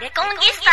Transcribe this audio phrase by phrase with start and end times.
[0.00, 0.70] レコンギスタ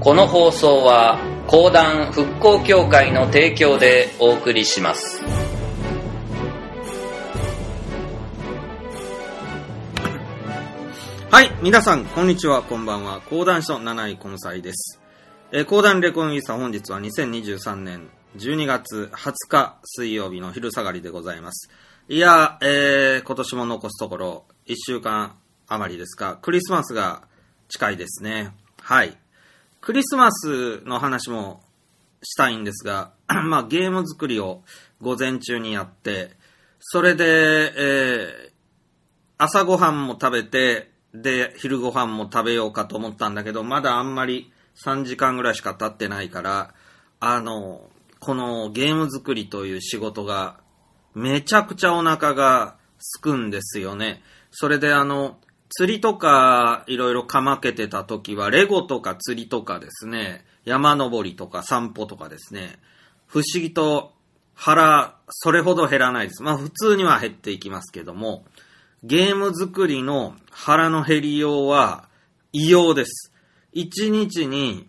[0.00, 5.22] この放送は講談復興協会の提供でお送りします
[11.30, 13.22] はい、皆さん、こんにちは、こんばんは。
[13.22, 15.01] 講談師の七井根菜です。
[15.54, 21.68] えー講談レコンギスタ本日は2023年12月20日水曜日の昼下がりでございます。
[22.08, 25.36] いや、えー今年も残すところ1週間
[25.68, 27.24] 余りですが、クリスマスが
[27.68, 28.54] 近いですね。
[28.80, 29.14] はい。
[29.82, 31.60] クリスマスの話も
[32.22, 34.62] したいんですが、 まあゲーム作りを
[35.02, 36.30] 午前中にやって、
[36.80, 37.26] それで、
[37.76, 38.52] えー
[39.36, 44.51] 朝ごはんも食べて、で、昼ごはんも食べようかと思ったんだけど、まだあんまり
[44.84, 46.74] 3時間ぐらいしか経ってないから、
[47.20, 50.56] あの、このゲーム作りという仕事が、
[51.14, 54.22] めちゃくちゃお腹がすくんですよね。
[54.50, 55.38] それであの、
[55.70, 62.78] 釣りとかいろいろかまけてた時は、レゴとか釣りとかですね、山登りとか散歩とかですね、
[63.26, 64.12] 不思議と
[64.54, 66.42] 腹、それほど減らないです。
[66.42, 68.44] まあ普通には減っていきますけども、
[69.02, 72.08] ゲーム作りの腹の減りようは
[72.52, 73.31] 異様です。
[73.74, 74.88] 1日に、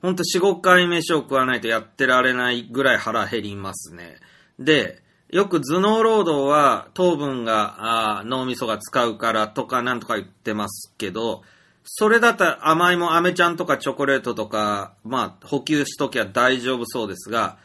[0.00, 4.18] ほんと4、5回飯を食わないとやってられないぐらい腹減りますね。
[4.58, 11.42] で、よく頭脳労働は糖分が脳みそが使うからとかなんとか言ってますけど、
[11.84, 17.58] それだったら甘いも、飴ちゃんとかチョコレートとか、まあ補給しときゃ大丈夫そうですが、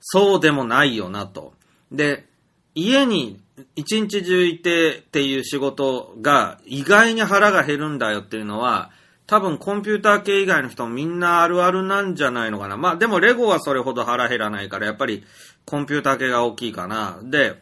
[0.00, 1.54] そうでもないよなと。
[1.92, 2.26] で、
[2.74, 3.40] 家に
[3.74, 8.90] 一日中いてっていう仕事が意外に腹が減るんだよっていうのは、
[9.26, 12.76] 多分コンピューター系以外の人もみんなあるあるなんじゃないのかな。
[12.76, 15.24] まあでもレゴはそれほど腹減らないから、やっぱり
[15.64, 17.18] コンピューター系が大きいかな。
[17.22, 17.60] で、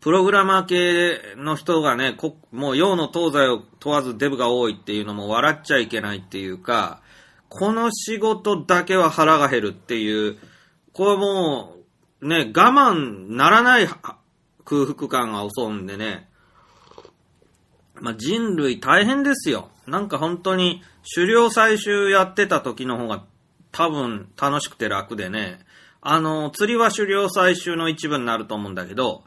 [0.00, 7.00] プログラマー系の人がね、こもう洋の東西を問わずデブが多いっていうのも笑っちゃいけないっていうか、
[7.48, 10.38] この仕事だけは腹が減るっていう、
[10.92, 11.74] これも
[12.20, 16.28] う、ね、我慢ならない空腹感が襲うんでね、
[18.00, 19.70] まあ、人類大変ですよ。
[19.86, 20.82] なんか本当に
[21.14, 23.24] 狩猟採集やってた時の方が
[23.72, 25.58] 多分楽しくて楽でね、
[26.00, 29.24] あの、釣りは狩猟採集の一部になると思うんだけど、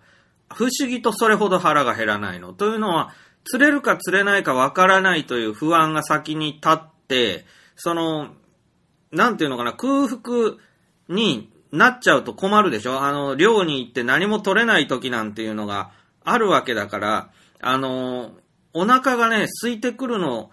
[0.54, 2.54] 不思議とそれほど腹が減らないの。
[2.54, 3.14] というのは、
[3.44, 7.46] 釣れるか釣れないかわからないという不安が先に立って、
[7.76, 8.30] その、
[9.12, 10.58] なんていうのかな、空腹
[11.10, 15.92] になっちゃうと困るでしょあの、漁に行って何も取れない時なんていうのが
[16.24, 17.30] あるわけだから、
[17.60, 18.32] あの、
[18.78, 20.52] お腹がね、空いてくるの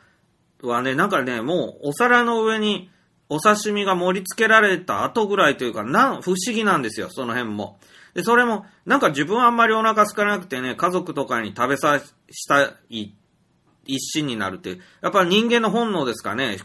[0.62, 2.90] はね、なんかね、もうお皿の上に
[3.28, 7.78] お刺身が盛り付けられた後ぐらいというか、なん、不思議なんですよ、その辺も。
[8.14, 13.12] で、それも、なんか自分はあんまりお腹空かなくてね、家族とかに食べさしたい
[13.86, 14.82] 一心になるっていう。
[15.02, 16.56] やっぱり人間の本能ですかね。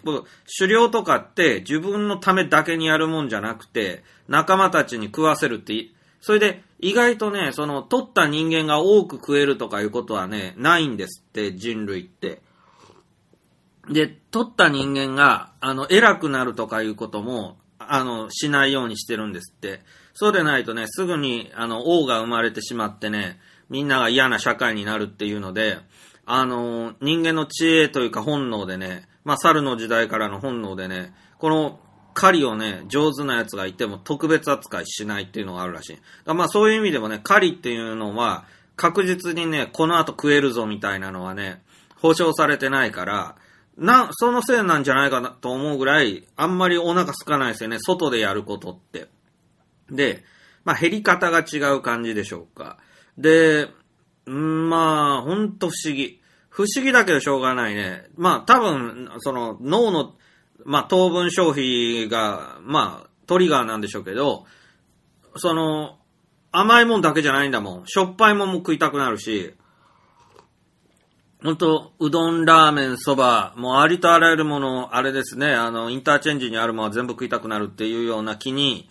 [0.60, 5.88] 狩猟とかって自分のためだけにやるもんじゃなくて、仲間たちに食わせるって、
[6.22, 12.42] それで意外とね、その取った人間が多く食えるとかいうことはね、ないんですって、人類って。
[13.90, 19.82] で、取った人間が、あの、偉くなるとかいうことも、あの、しないようにしてるんですって。
[20.14, 23.40] そうでないとね、すぐに、あの、王が生まれてしまってね、
[23.70, 25.78] みんなが嫌な社会になるっていうので、
[26.26, 31.80] あの、人間の知恵というか本能でね、まあ、猿の時代からの本能でね、この
[32.14, 35.98] 狩りをね、上手な奴がいても特別扱いしないっていうのがあるらしい。
[36.26, 41.62] だまあ、そういう意味でもね、狩りっていうのは、確実にね、この後食えるぞみたいなのはね、
[41.96, 43.36] 保証されてないから、
[43.78, 49.08] な、そのせいなんじゃないかなと思うぐらい、あんまりお腹空かないですよね、外でやることって。
[49.90, 50.24] で、
[50.66, 52.78] まあ、減り方が違う感じでしょうか。
[53.18, 53.70] で、
[54.30, 56.22] んまあ、ほんと不思議。
[56.50, 58.06] 不思議だけどしょうがないね。
[58.16, 60.16] まあ、多分、その、脳の、
[60.66, 64.46] まあ、糖分消費が、まあ、トリガーなんでしょうけど、
[65.36, 65.98] その、
[66.52, 67.84] 甘いもんだけじゃないんだもん。
[67.86, 69.54] しょっぱいもんも食いたくなるし、
[71.44, 78.90] ほんと、うどん、ラーメン、そば、もうありとあらゆるもの、あれですね、あの、インターチェンジにあるものは全部食いたくなるっていうような気に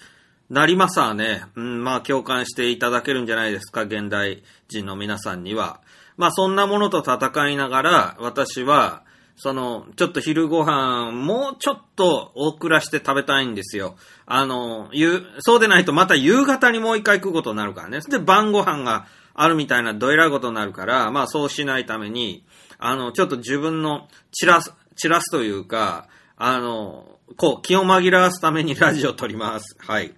[0.48, 1.42] なりますわね。
[1.56, 5.80] うん、まあ共感していただけるんじゃないですか、現代人の皆さんには。
[6.16, 9.02] まあそんなものと戦いながら、私は、
[9.40, 13.96] その、ちょっと昼ご飯、もうちょっと大くらして食べたいんですよ。
[14.26, 18.00] あの、ゆそうでないとまた夕方にもう一回食うことになるからね。
[18.00, 22.44] で、晩ご飯があるみたいなどえらいことになるから、まあそうしないために、
[22.78, 29.76] あの、ちょっと自分の散らす、散らすというか、あの、こう、気を紛らわすために ラジオ撮ります。
[29.78, 30.14] はい。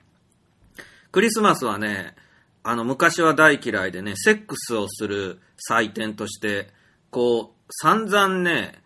[1.12, 2.16] クリスマスはね、
[2.62, 6.70] あの、昔は大嫌いでね、セックスをする祭典として、
[7.10, 8.79] こう、散々ね、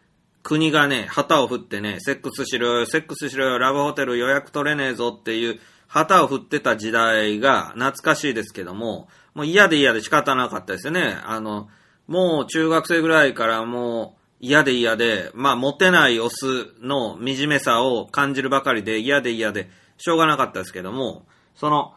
[0.44, 5.58] 国がね、旗を振ってね、セックスしろよ、セックスしろよ、ラブホテル予約取れねえぞっていう
[5.88, 11.16] 旗を振ってた時代が懐かしいですけども、もう嫌で嫌で仕方なかったですよね。
[11.24, 11.68] あの、
[12.06, 21.24] もう中学生ぐらいからもう嫌で嫌で、まあモテないオスの惨めさを感じるばかりで嫌で嫌でしょうがなかったですけども、
[21.54, 21.94] その、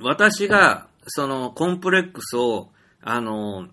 [0.00, 2.68] 私が、その、コンプレックスを、
[3.02, 3.66] あの、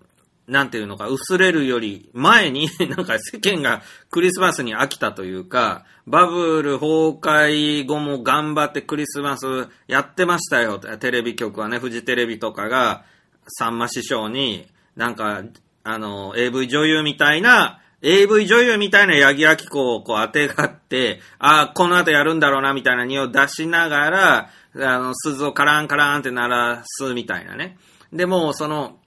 [0.48, 10.78] なんていうのか、薄れるより前に、 なんか世間がクリスマスに飽きたというか、バブル崩壊後も頑張ってクリスマスやってましたよ。
[10.78, 13.04] テレビ局はね、フジテレビとかが、
[13.48, 14.66] さんま師匠に、
[14.96, 15.42] なんか、
[15.82, 27.78] あの、AV 女優みたいな、AV 女優みたいな八木亜希子をこう当てがって、ああ、この後やるんだろうな、みたいな匂いを出しながら、あの、鈴をカランカランって鳴らすみたいなね。
[28.12, 28.98] でも、その、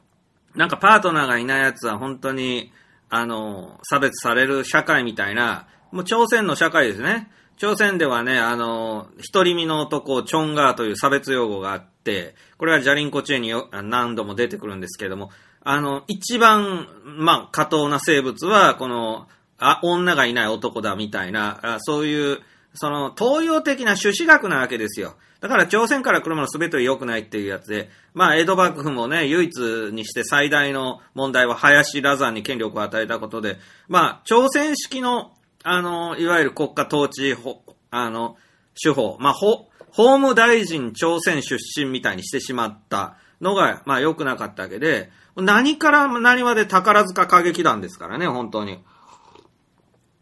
[0.55, 2.71] なんかパートナーがいないやつは本当に、
[3.09, 7.31] あの、差別される社会みたいな、もう朝鮮の社会ですね。
[7.57, 15.29] 朝鮮ではね、あの、一人身の男、チョンガーという差別用語があって、これはジャリンコチェによ何度も出てくるんですけども、
[15.61, 22.39] あの、一番、まあ、過当な生物は、この、あ、女がいない男だみたいな、あそういう、
[22.73, 25.15] その、東洋的な朱子学なわけですよ。
[25.41, 29.57] だから朝鮮から来るもの全ては良くないっていうやつで、まあ、江戸幕府もね、唯一
[29.93, 33.57] にして最大の問題は林羅山に権力を与えたことで、
[33.87, 35.31] まあ、朝鮮式の、
[35.63, 38.37] あの、いわゆる国家統治法、あの、
[38.81, 43.17] 手法、まあ、法、法務大臣朝鮮出身みたいにしてしまった。
[43.41, 48.83] のが、まあ、良くなかったわけで、何から何まで宝塚歌劇団ですからね、本当に。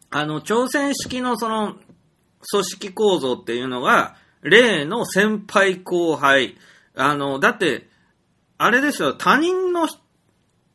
[0.10, 1.76] あの、朝鮮式のその、
[2.50, 6.58] 組織構造っていうのが、例の先輩後輩。
[6.96, 7.88] あの、だって、
[8.58, 9.88] あれですよ、他人の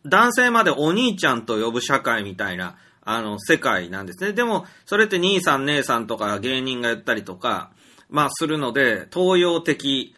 [0.06, 4.32] 男性までお兄ちゃんと呼ぶ社会みたいな、あの、世界なんですね。
[4.32, 7.73] でも、それって兄さん姉さんとか芸人が言ったりとか、
[8.08, 10.15] まあするので、東洋的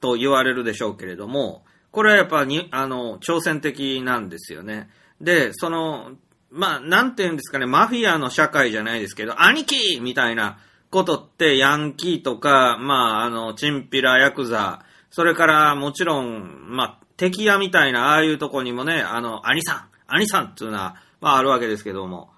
[0.00, 4.88] と言われるでしょうけれども、これはやっぱに、あの、挑戦的なんですよね。
[5.20, 6.12] で、その、
[6.50, 10.58] まあ、なんて言うんですかね、マフィアの社会じゃないですけど、兄貴みたいな
[10.94, 22.30] ことって、ヤンキーとか、まあ、あの、チンピラ、ヤクザ、それからもちろん、まあ、敵屋みたいな、ああいうとこにもね、あの、兄さん、兄さんっていうのは、まあ、あるわけですけども、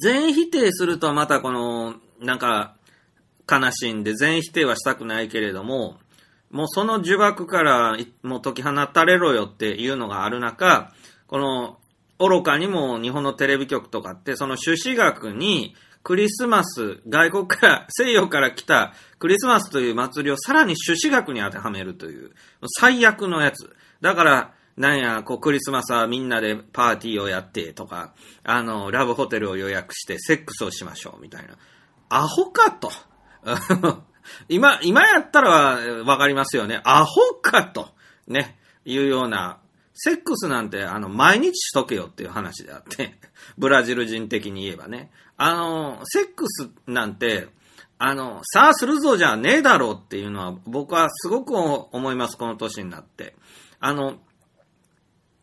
[0.00, 2.74] 全否定するとまたこの、なんか、
[3.50, 5.98] 悲しいんで、全否定はしたくないけれども、
[6.50, 10.94] もうその呪縛からもう解き放たれろよっていうのがある中、
[11.26, 11.76] この、
[12.18, 22.30] 愚かにも日本のテレビ局とかって、その朱子学にクリスマス、外国から、西洋から来たクリスマスという祭りをさらに朱子学に当てはめるという、
[22.78, 23.74] 最悪のやつ。
[24.00, 28.14] だから、なんや、こう、クリスマスはみんなでパーティーをやってとか、
[28.44, 31.56] あの、ラブホテルを予約してセックスをしましょう、みたいな。
[32.08, 32.90] アホかと。
[34.48, 35.50] 今、今やったら
[36.04, 36.80] わかりますよね。
[36.84, 37.88] アホかと。
[38.28, 38.58] ね。
[38.84, 39.58] いうような、
[40.00, 43.18] セックスなんて、あの、毎日しとけよっていう話であって、
[43.58, 45.10] ブラジル人的に言えばね。
[45.36, 47.48] あの、セックスなんて、
[47.98, 53.34] あの、さあするぞじゃねえだろうっていうのは、僕はすごく思います、この年になって。
[53.80, 54.20] あの、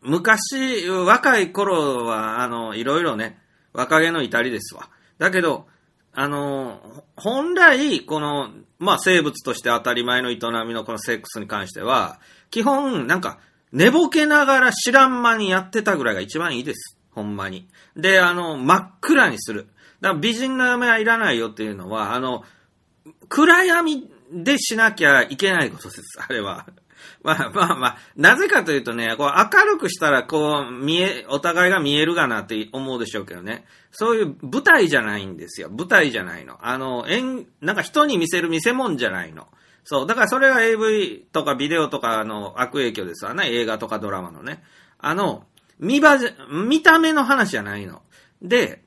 [0.00, 3.38] 昔、若い頃は、あの、いろいろね、
[3.74, 4.88] 若気の至りですわ。
[5.18, 5.66] だけど、
[6.14, 6.80] あの、
[7.14, 12.20] 本来、この、まあ、生物として当たり前の営みのこのセックスに関しては、
[12.50, 13.38] 基本、なんか、
[13.72, 16.98] 寝ぼけながら知らん間にやってたぐらいが一番いいです。
[17.10, 17.68] ほんまに。
[17.96, 19.68] で、あの、真っ暗にする。
[20.00, 22.44] だから美人の嫁はいらないよっていうのは、あの、
[23.28, 26.66] 暗闇でしなきゃいけないことです、あれは。
[27.22, 33.64] まあまあまあ、なぜかというとね、こう明るくしたらこう見え、お互いが見えるがなって思うでしょうけどね。
[33.90, 35.70] そういう舞台じゃないんですよ。
[35.70, 36.58] 舞台じゃないの。
[36.66, 39.48] あの、演、なんか人に見せる見せ物じゃないの。
[39.88, 40.06] そう。
[40.06, 43.52] だからそれが AV とかビデオとかの悪影響ですわね。
[43.52, 44.64] 映画とかドラマのね。
[44.98, 45.44] あの、
[45.78, 46.18] 見場、
[46.50, 48.02] 見た目の話じゃないの。
[48.42, 48.82] で、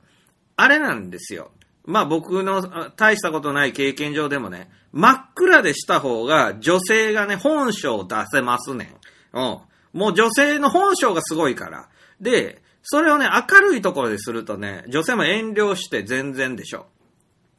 [0.58, 1.52] あれなんですよ。
[1.86, 8.94] まあ僕の大したことない経験上でもね、真っ暗でした方が女性がね、本性を出せますね
[9.34, 9.38] ん。
[9.38, 9.58] うん。
[9.94, 11.88] もう女性の本性がすごいから。
[12.20, 16.88] で、それをね、明るいところでするとね、女性も遠慮して全然でしょ。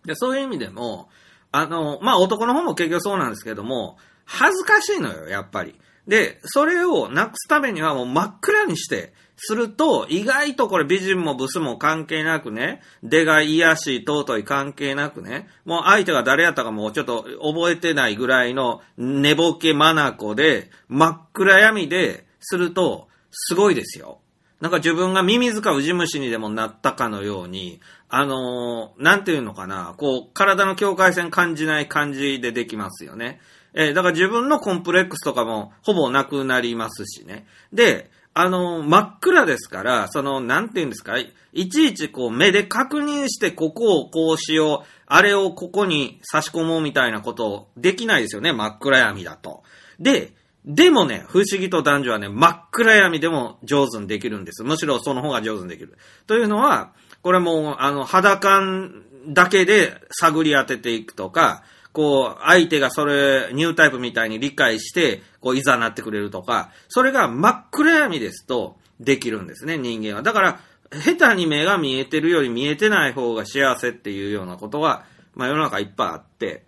[0.04, 1.08] で、そういう意味でも、
[1.52, 5.78] あの、まあ男の方も結局そうなんですけども、恥ずかしいのよ、やっぱり。
[6.06, 24.20] で、それをなくすためにはもう真っ暗にして、すると、意外とこれ美人もブスも関係なくね、出が癒しい尊い関係なくね、もう相手が誰やったかもうちょっと覚えてないぐらいの寝ぼけまなこで、真っ暗闇ですると、すごいですよ。
[24.60, 27.80] なんか自分がミミズかウジ虫にでもなったかのように、
[28.10, 33.40] あのー、なんていうのかな、こう、体の境界線感じない感じでできますよね。
[33.72, 37.46] えー、だから自分のコンプレックスとかもほぼなくなりますしね。
[37.72, 49.62] で、あのー、真っ暗ですから、その、なんていうんですか、いちいちこう目で確認してここをこうしよう、あれをここに差し込もうみたいなことをできないですよね、真っ暗闇だと。
[50.00, 50.32] で、
[50.64, 54.62] でもね、不思議と男女はね、真っ暗闇でも上手にできるんです。
[54.62, 55.96] むしろその方が上手にできる。
[56.26, 61.62] というのは、これも、あの、肌感だけで探り当てていくとか、
[61.92, 70.22] こう、相手がそれ、ニュータイプみたいに理解して、こう、いざなってくれるとか、それが真っ暗闇ですと、できるんですね、人間は。
[70.22, 70.60] だから、
[70.92, 76.64] 下手に目が見えてるより見えてない方が幸せっていうようなことは、まあ世の中いっぱいあって、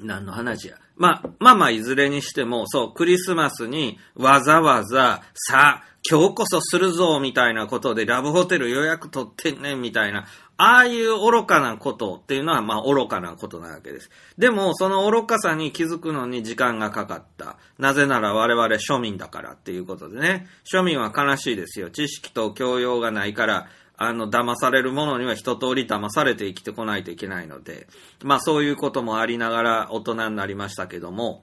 [0.00, 0.76] 何の話や。
[0.96, 10.26] まあ、まあまあ、いずれにしても、そう、クリスマスにわざわざ、さあ、今日こそするぞ、みたいなことで、ラブホテル予約取ってんねん、みたいな、
[10.58, 14.10] ああいう愚かなことっていうのは、まあ、愚かなことなわけです。
[14.38, 17.56] でも、その愚かさに気づくのに時間がかかった。
[17.78, 20.46] なぜなら我々庶民だからっていうことでね。
[20.64, 21.90] 庶民は悲しいですよ。
[21.90, 23.66] 知識と教養がないから、
[23.98, 27.86] あの、騙されるものには一通り騙されて生きてこないといけないので、
[28.22, 31.42] まあそういうこともありながら大人になりましたけども、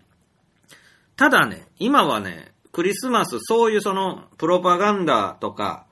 [1.16, 5.86] ただね、今はね、クリスマス、そういうその、プロパガンダとか、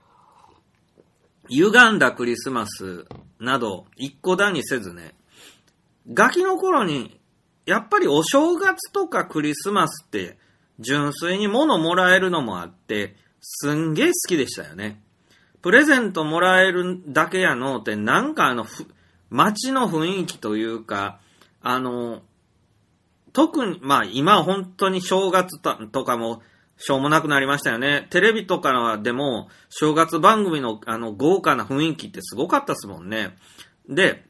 [1.50, 3.06] 歪んだクリスマス
[3.40, 5.16] など、一個だにせずね、
[6.12, 7.20] ガキの頃に、
[7.66, 10.38] やっぱりお正月とかクリスマスって、
[10.80, 15.02] 純粋に物もらえるのもあって、すんげえ好きでしたよね。
[15.62, 18.66] プレゼントもらえるだけやのって、なんかあの、
[19.30, 21.20] 街の雰囲気というか、
[21.62, 22.22] あの、
[23.34, 26.42] 特に、まあ今本当に正月とかも
[26.78, 28.08] しょうもなくなりましたよね。
[28.10, 33.38] テレビとかでも正月番組のあの豪華な雰囲気ってすごかったですもんね。
[33.88, 34.26] で、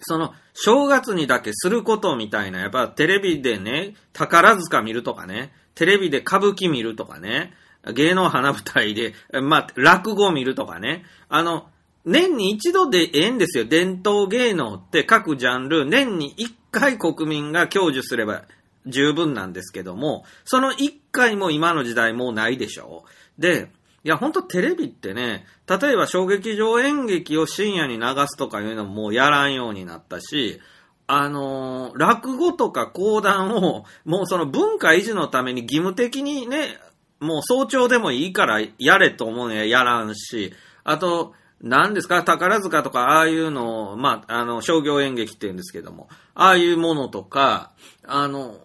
[0.00, 7.52] その正月にだけすることみたいな、やっぱテレビでね、宝塚見るとかね、テレビで歌舞伎見るとかね、
[7.92, 11.04] 芸能花舞台で、まあ、落語を見るとかね。
[11.28, 11.66] あの、
[12.04, 13.64] 年に一度でええんですよ。
[13.64, 18.44] 伝統芸能って各ジャンル、年に一回国民が享受すれば
[18.86, 23.04] 十分なんですけども、その一回も今の時代もうないでしょ
[23.38, 23.40] う。
[23.42, 23.70] で、
[24.04, 30.60] いや、ほんとテレビってね、例えば小劇場演劇を深夜に流すとかいうのももうやらんようになったし、
[31.08, 36.78] あのー、落語とか講談を、もうその文化維持のために義務的にね、
[37.20, 40.52] もう早朝でもいいからやれと思うねやらんし、
[40.84, 42.22] あと、何ですか？
[42.22, 47.72] 宝塚とか、ああいうのを、まあ、あの、商業演劇って言うんですけども、ああいうものとか、
[48.04, 48.60] あの、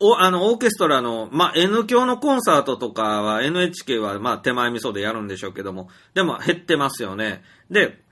[0.00, 7.42] お、あの、オーケストラの、まあ、N 教のコンサートとかは NHK は、まあ、手前味噌でやるんでしょうけども、でも減ってますよね。
[7.70, 8.02] で、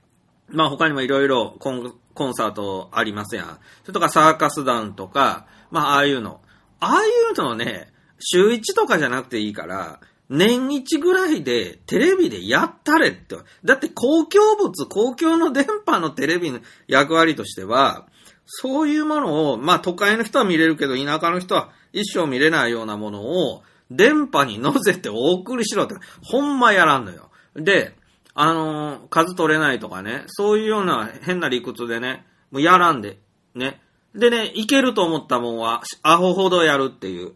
[0.47, 3.59] まあ、他にもいろいろコンコンサートありますやん。
[3.81, 6.39] それとかサーカス団とか、まあ、ああいうの。
[6.79, 13.37] ああいうのね、週1とかじゃなくていいから、年1ぐらいでテレビでやったれって。
[13.63, 18.07] だって公共物、公共の電波のテレビの役割としては、
[18.45, 27.29] そういうものを、まあ都会の人は見れるけど、田舎の人は一生見れないようなものを、電波に乗せてお送りしろって、ほんまやらんのよ。
[27.55, 27.95] で、
[28.33, 33.19] あのー、数取れないとかね、そういうような変な理屈でね、もうやらんで、
[33.53, 33.81] ね。
[34.13, 37.33] でね、いけると思ったもんは、アホほどやるっていう。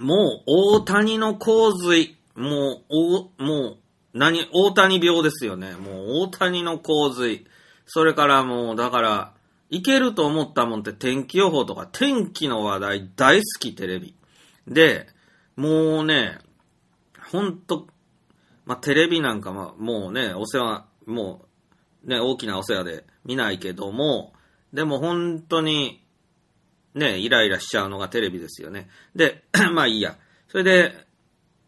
[0.00, 2.16] もう、大谷の洪水。
[2.34, 3.78] もう、お、もう、
[4.14, 5.74] 何、大谷病ですよね。
[5.74, 7.46] もう、大谷の洪水。
[7.86, 9.34] それからもう、だから、
[9.68, 14.14] いけると思ったもんって天気予報とか、天気の話題大好きテレビ。
[14.66, 15.06] で、
[15.54, 16.38] もうね、
[17.30, 17.86] ほんと、
[18.64, 21.42] まあ、テレビなんかも、もうね、お世話、も
[22.04, 24.32] う、ね、大きなお世話で見ないけども、
[24.72, 26.02] でも本当に、
[26.94, 28.88] ね、イライラしちゃうのがテレビですよね。
[29.14, 29.44] で、
[29.74, 30.16] まあいいや。
[30.48, 31.06] それで、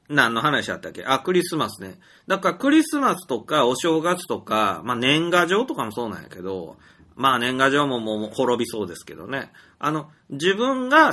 [0.09, 1.05] 何の話だったっけ？
[1.05, 1.99] あ、クリスマスね。
[2.26, 6.76] だからクリスマスとかお正月とか、まあ年賀状とかもそうなんやけど、
[7.14, 9.50] まあ年賀状ももう滅びそうですけどね。
[9.79, 11.12] あの、自分が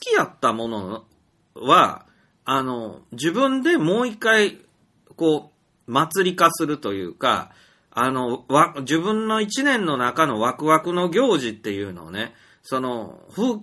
[0.00, 1.04] きやったもの
[1.54, 2.06] は、
[2.44, 4.58] あの、自分でもう一回、
[5.16, 5.52] こ
[5.86, 7.52] う、祭り化するというか、
[7.90, 13.60] あの、わ、自分の一年の中のワクワクの行事っていうのをね、その、ふ、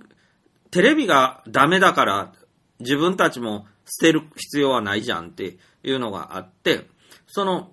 [0.72, 2.34] テレビがダメだから、
[2.80, 6.88] 自分たちも捨てる必要はないじゃんっていうのがあって、
[7.28, 7.72] その、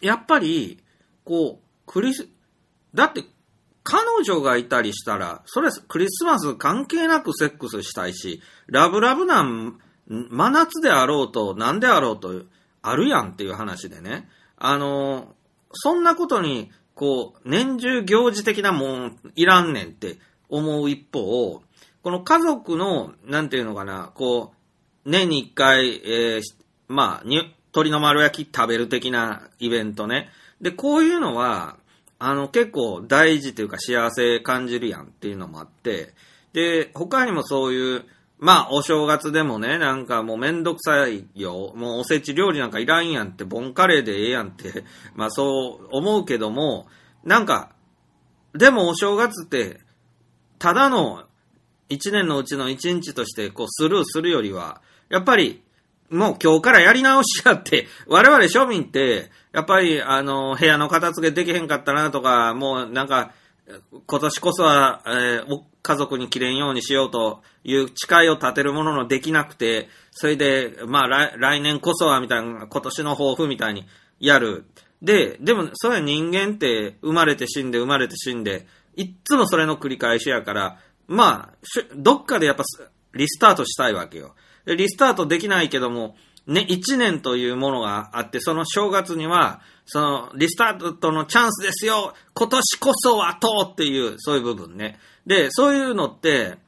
[0.00, 0.82] やっぱり、
[1.24, 2.28] こう、クリス、
[2.94, 3.24] だって、
[3.82, 12.42] 彼女がいたりしたら、それクリスマス関係なくセックスしたいし、ラブラブなん、真夏であろうと、なんであろうと、
[12.82, 14.28] あるやんっていう話でね。
[14.56, 15.34] あの、
[15.72, 20.18] そんなことに、こう、年中行事的なもんいらんねんって
[20.50, 21.62] 思う一方、
[22.02, 26.42] この家族の、なんていうのかな、こう、年に一回、えー
[26.88, 30.28] まあ、に、鶏の丸焼き食べる的なイベントね。
[30.60, 31.76] で、こういうのは、
[32.18, 36.14] あの、結構大事というか幸せ感じるやんっていうのもあって、
[36.52, 38.04] で、他にもそういう、
[38.38, 41.72] まあ、お正月でもね、なんかもうめんどくさいよ。
[41.76, 46.88] もうおせち料理なんかいらんやんって、ボンカレーでええやんって、 まあそう思うけども、
[47.22, 47.72] なんか、
[48.54, 49.80] でもお正月って、
[50.60, 51.24] ただの
[51.88, 55.62] 一年のうちの一日としてこうスルーするよりは、やっぱり、
[56.10, 63.32] もう今日からやり直しやって、 我々庶民って、やっぱりあの、部屋の片付けできへんかったなとか、もうなんか、
[64.06, 73.86] 今年こそは、えー家族に切れんようにしようという誓いを立てるもののできなくて、それで、まあ来来年こそはみたいな、今年の抱負みたいに
[74.18, 74.66] やる。
[75.00, 78.66] で、でも、それは人間って生まれて死んで生まれて死んで、
[78.96, 81.54] いつもそれの繰り返しやから、まあ、
[81.96, 82.64] どっかでやっぱ
[83.14, 84.34] リスタートしたいわけよ。
[84.66, 86.16] リスタートできないけども、
[86.46, 94.98] ね、一年というものがあって、その正月には、その、リスタートのチャンスですよ今年こそはとっていう、そういう部分ね。
[95.26, 96.58] で、そういうのって、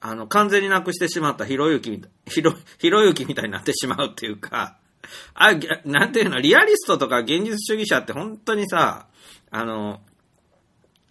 [0.00, 4.78] あの、完全になくしてしまったひろゆきみたい、ひろ、ひろゆきみたいになってしまうっていうか、
[5.34, 5.52] あ、
[5.84, 9.06] なんていうの、リアリストとか現実主義者って本当にさ、
[9.50, 10.00] あの、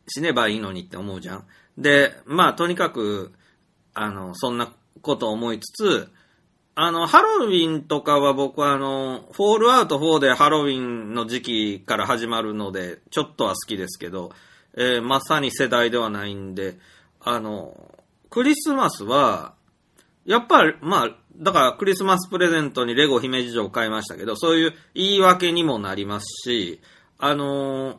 [0.10, 1.46] 死ねばいいのにって思うじゃん。
[1.78, 3.34] で、まあ、とにかく、
[3.94, 6.12] あの、そんなこと思いつつ、
[6.76, 14.32] あの、ハロウィンとかは僕はあの、フォールアウト4でハロウィンの時期から始まるので、ちょっとは好きですけど、
[14.76, 16.78] えーまさに世代ではないんで、
[17.20, 17.96] あの、
[18.30, 19.56] クリスマスは、
[20.26, 26.80] やっぱり、まあ、だからクリスマスプレゼントにレゴ姫路城を買いましたけど、そういう言い訳にもなりますし、
[27.18, 27.98] あのー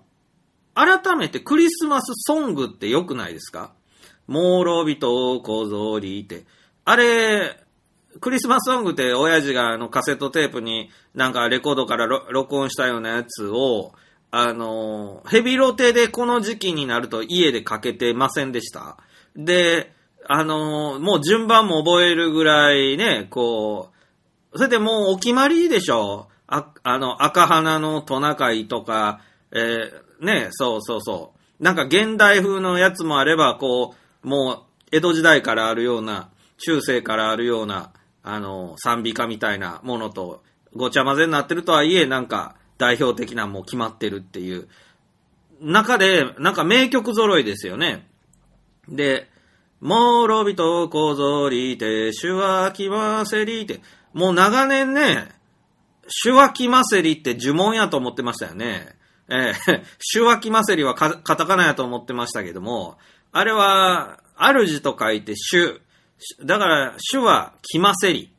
[0.74, 3.72] 改めてクリスマスソングって良くないですか？
[4.26, 6.44] もうろびと小ぞりって。
[6.84, 7.58] あれ、
[8.20, 13.92] クリスマスソングって親父があのカセットテープになんかレコードから録音したようなやつを、
[14.30, 18.96] あの、ヘビロテでこの時期になると家でかけてませんでした？
[19.34, 19.92] で、
[20.28, 23.90] あのもう順番も覚えるぐらいね、こ
[24.52, 26.28] う、それでもうお決まりでしょ？
[26.46, 31.62] あ、あの、赤花のトナカイとか、えーね、そうそうそう。
[31.62, 40.42] なんか現代風のやつもあれば、こう、もう、江戸時代からあるような、中世からあるような、あの、賛美歌みたいなものと、
[40.74, 44.68] ごちゃ混ぜになってるとはいえ、なんか、代表的なもう決まってるっていう。
[45.60, 48.08] 中で、なんか名曲揃いですよね。
[48.88, 49.28] で、
[49.80, 53.80] もろびとこぞりて、手話きませりて、
[54.12, 55.28] もう長年ね、
[56.22, 58.96] 手話きませりって呪文やと思ってましたよね。
[59.30, 62.98] えー、 手話きませりはカタカナやと思ってましたけども、
[63.32, 65.80] あれは、主と書いて主。
[66.44, 68.32] だから、主はきませり。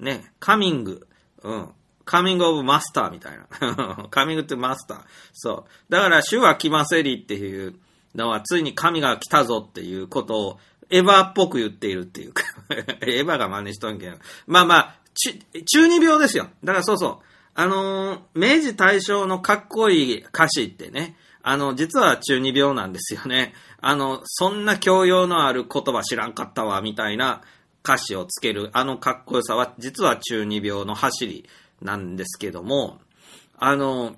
[0.00, 1.06] ね、カミング。
[1.42, 1.68] うん。
[2.04, 4.08] カミングオブマスターみたいな。
[4.10, 5.04] カミングってマスター。
[5.34, 5.92] そう。
[5.92, 7.74] だから、主は来ませりっていう
[8.14, 12.44] のは、ついに神が来たぞっていうことを、エヴァっぽく言っているっていうか。
[13.02, 14.16] エヴァが真似しとんけど。
[14.46, 16.48] まあまあ、中二病ですよ。
[16.64, 17.24] だからそうそう。
[17.60, 23.52] あのー明治大正のかっこいい歌詞ってね、あの、実は中二病なんですよね。
[23.80, 27.42] あの、そんな教養のある言葉知らんかったわ、みたいな
[27.82, 31.48] 歌詞をつける、あのかっこよさは、実は中二病の走り
[31.82, 33.00] なんですけども、
[33.58, 34.14] あの、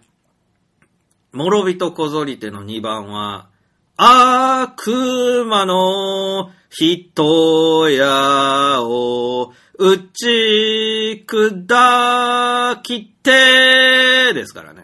[1.33, 3.49] 諸人小ぞりての2番は、
[3.97, 14.83] 悪魔の人やを打ち砕きてですからね。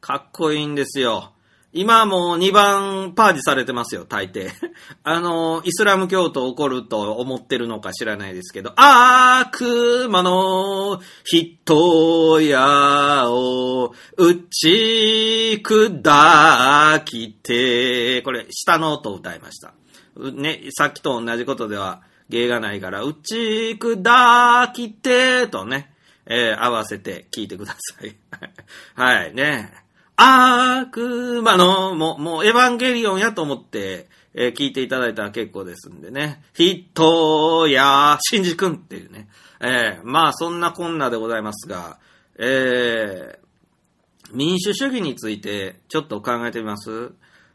[0.00, 1.30] かっこいいんですよ。
[1.72, 4.50] 今もう2番パージされてますよ、大抵。
[5.04, 19.72] あの、イスラム教徒怒ると思ってるのか知らないですけど、悪魔の人やを打ち砕きて、これ、下の音を歌いました。
[20.16, 22.02] ね、さっきと同じことでは
[22.32, 25.92] 芸がないから、打ち砕きて、とね、
[26.24, 28.16] えー合わせて聞いてください。
[28.96, 29.70] はい、ね。
[30.16, 36.42] 悪魔の、もう、もう、エヴァンゲリオンやと思って、えー聞いていただいたら結構ですんでね。
[36.54, 39.28] 人や、シンジ君っていうね。
[39.60, 41.98] えー、まあそんなこんなでございますが、
[42.38, 47.12] えー、民主主義についてちょっと考えてみます？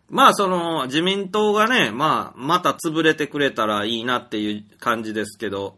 [0.09, 5.77] まあその自民党がね、まあまた潰れてくれたらいいなっていう感じですけど、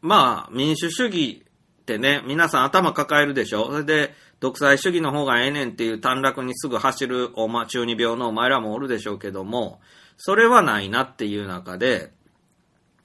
[0.00, 1.44] まあ民主主義
[1.82, 3.66] ってね、皆さん頭抱えるでしょ？
[3.66, 9.80] それで独裁主義の方がええねんっていう短絡にすぐ走るおま、中二病のお前らもおるでしょうけども、
[10.16, 12.12] それはないなっていう中で、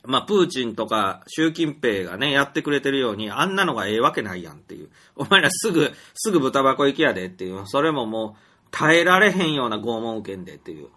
[0.05, 4.89] まあ、プーチンとか習近平がね、やってくれてるように、あんなのがええわけないやんっていう。
[5.15, 7.63] お前らすぐ、すぐ豚箱行きやでっていう。
[7.65, 10.89] それももう、耐えられへんような拷問受けんでっていう。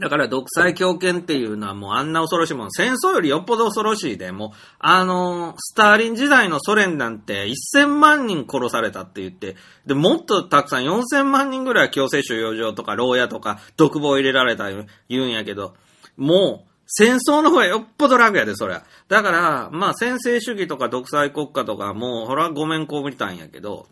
[0.00, 2.70] だから独裁強権っていうのはもうあんな恐ろしいもん。
[2.70, 15.74] 戦争よりよっぽど恐ろしいで、もう、あのー、スターリン時代のソ連なんて1000万人殺されたって言って、で、もっとたくさん4000万人ぐらい強制収容所とか牢屋とか独房入れられた言うんやけど、
[16.16, 18.84] もう、戦争の方がよっぽど楽やで、そりゃ。
[19.08, 23.86] だから、まあ、先制主義とか独裁国家とか、もう、ほら、ごめんこうみたんやけど、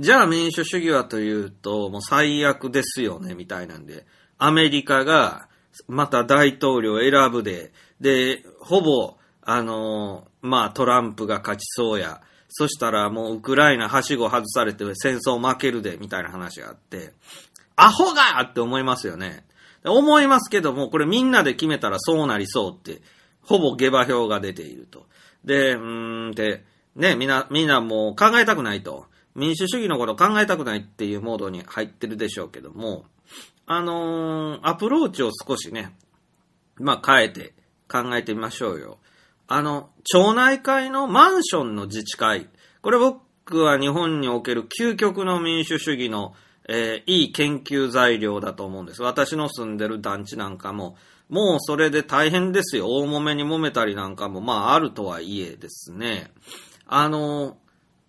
[0.00, 4.06] じゃあ民主主義はというと、もう最悪ですよね、みたいなんで。
[4.38, 5.46] アメリカが、
[5.88, 12.22] また大統領選ぶで、で、ほぼ、あの、まあ、トランプが勝ちそうや。
[12.48, 17.12] そしたらもうウクライナはしご外されて戦争負けるで、みたいな話があって、
[17.76, 19.44] アホがって思いますよね。
[19.84, 23.02] 思いますけども、これみんなで決めたらそうなりそうって、
[23.42, 25.06] ほぼ下馬評が出ていると。
[25.44, 26.64] で、うーん、で、
[26.96, 29.09] ね、みんな、みんなもう考えたくないと。
[29.34, 33.04] 民主主義のこと考えたくないっていうモードに入ってるでしょうけども、
[33.66, 35.94] あのー、アプローチを少しね、
[36.76, 37.54] まあ変えて
[37.88, 38.98] 考えてみましょうよ。
[39.46, 42.48] あの、町内会のマンションの自治会。
[42.82, 46.34] これ僕は日本における究極の民主主義の、
[46.68, 49.02] えー、いい研究材料だと思うんです。
[49.02, 50.96] 私の住んでる団地なんかも、
[51.28, 52.88] もうそれで大変ですよ。
[52.88, 56.30] 大揉めに揉めたりなんかも、まああるとはいえですね。
[56.86, 57.56] あの、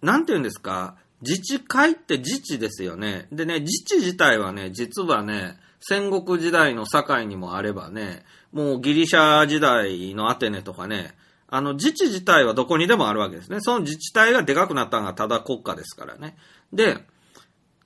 [0.02, 0.96] なんて言うんですか？
[1.22, 3.28] 自治会って自治ですよね。
[3.32, 11.16] でね、自治自体はね、実はね、戦国時代の境にもあればね、もうギリシャ時代のアテネとかね、
[11.48, 13.60] あの自治自体はどこにでもあるわけですね。
[13.60, 16.38] その自治体がでかくなったのがただ国家ですからね。
[16.72, 16.98] で、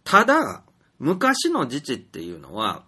[0.03, 0.63] ただ、
[0.99, 2.83] 昔の自治っていうのは、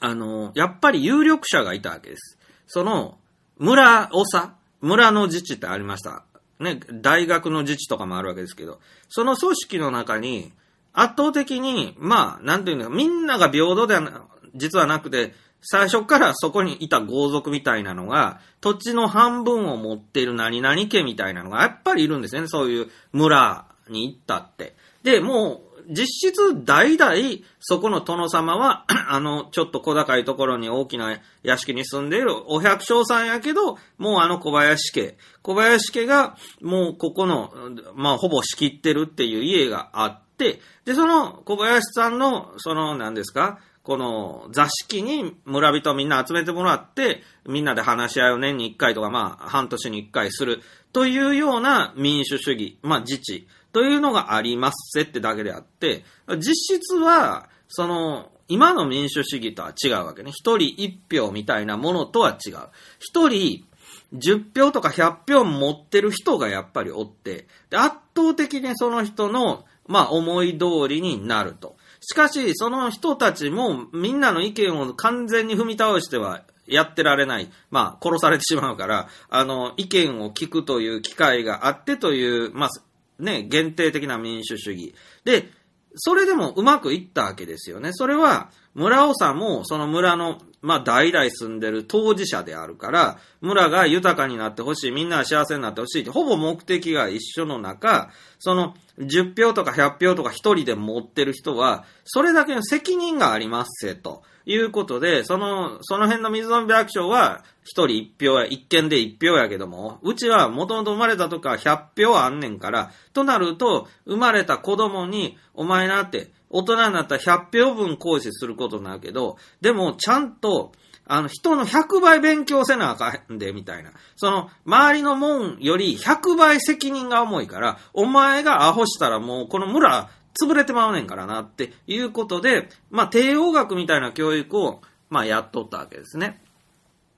[0.00, 2.38] あの、やっぱり有力者がいたわけです。
[2.66, 3.18] その、
[3.58, 6.24] 村長、村の自治ってありました。
[6.58, 10.52] ね、大学の自治とかもあるわけですけど、その組織の中に、
[10.92, 22.46] 圧倒的に、まあ、なんていうのみんなが平等では、実はなくて、最初からそこにいた豪族みたいなのが、土地の半分を持っている何々家みたいなのがやっぱりいるんですね。
[22.46, 24.74] そういう村に行ったって。
[25.02, 27.14] で、もう、実質代々、
[27.60, 37.52] そこの殿様は、 あの、ちょっと小高いところに大きな屋敷に住んでいるお百姓さんやけど、もうあの小林家、小林家が、もうここの、
[37.94, 50.60] まあ、ほぼ仕切ってるっていう家があって、で、その小林さんの、その、何ですか、この座敷に村人みんな集めてもらって、みんなで話し合いを年に1回とか、まあ、半年に1回する
[50.92, 53.46] というような民主主義、まあ、自治。
[53.76, 56.02] というのがありますせってだけであって、
[56.38, 60.30] 実質は、その、今の民主主義とは違うわけね。
[60.30, 62.56] 一人一票みたいなものとは違う。
[63.00, 63.66] 一人
[64.14, 71.76] 10票とか100票持ってる人がやっぱりおって、で圧倒的にその人の、まあ思い通りになると。
[72.00, 77.50] しかし、その人たちもみんなの意見を完全に踏み倒してはやってられない。
[77.70, 82.70] まあ、殺されてしまうから、あの、意見を聞くという機会があってという、まあ、
[83.18, 84.94] ね、限定的な民主主義。
[85.24, 85.48] で、
[85.96, 87.90] それでもうまくいったわけですよね。
[87.92, 104.22] それは、村長もその村の、まあ、代々住んでる当事者であるから、村が豊かになってほしい、みんな幸せになってほしいって、ほぼ目的が一緒の中、その10票とか100票とか1人で持ってる人は、それだけの責任がありますせと。
[104.46, 120.70] いうことで、その、その辺の水飲み百姓は、一人一票や、一件で一票やけども、うちはもともと生まれた時から100票あんねんから、となると、生まれた子供に、お前なって、大人になったら100票分行使することになるけど、でも、ちゃんと、
[121.08, 123.92] あの、人の100倍勉強せなあかんで、みたいな。
[124.14, 130.08] その、周りのもんより100倍責任が重いから、お前がアホしたらもう、この村、
[130.40, 136.40] 潰れてまうねんからなっていうことで、まあ、帝王学みたいな教育を、まあ、やっとったわけですね。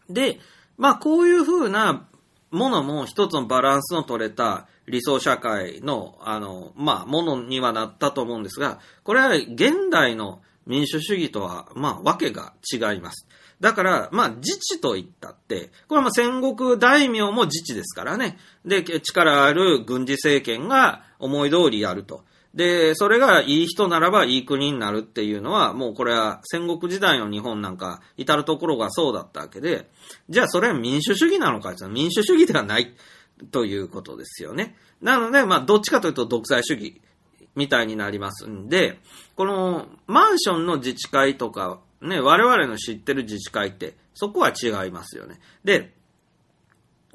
[0.09, 0.39] で、
[0.77, 2.07] まあ、こういうふうな
[2.51, 13.27] ものも一つのバランスの取れた理想社会の、あの、まあ、ものにはなったと思うんですが、これは現代の民主主義とは、まあ、わけが違います。
[13.61, 18.39] だから、まあ、自治と言ったって、これはまあ戦国大名も自治ですからね。
[18.65, 22.25] で、力ある軍事政権が思い通りやると。
[22.59, 29.89] で、それがいい人ならばいい国になるっていうのは、もうこれは戦国時代の日本なんか、至るところがそうだったわけで、
[30.29, 32.97] じゃあそれは民主主義なのかって民主主義ではない
[33.53, 34.75] ということですよね。
[35.01, 37.01] なので、まあ、どっちかというと独裁主義
[37.55, 38.99] みたいになりますんで、
[39.37, 45.39] このマンションの自治会とか、ね、我々の知ってる自治会って、そこは違いますよね。
[45.63, 45.95] で、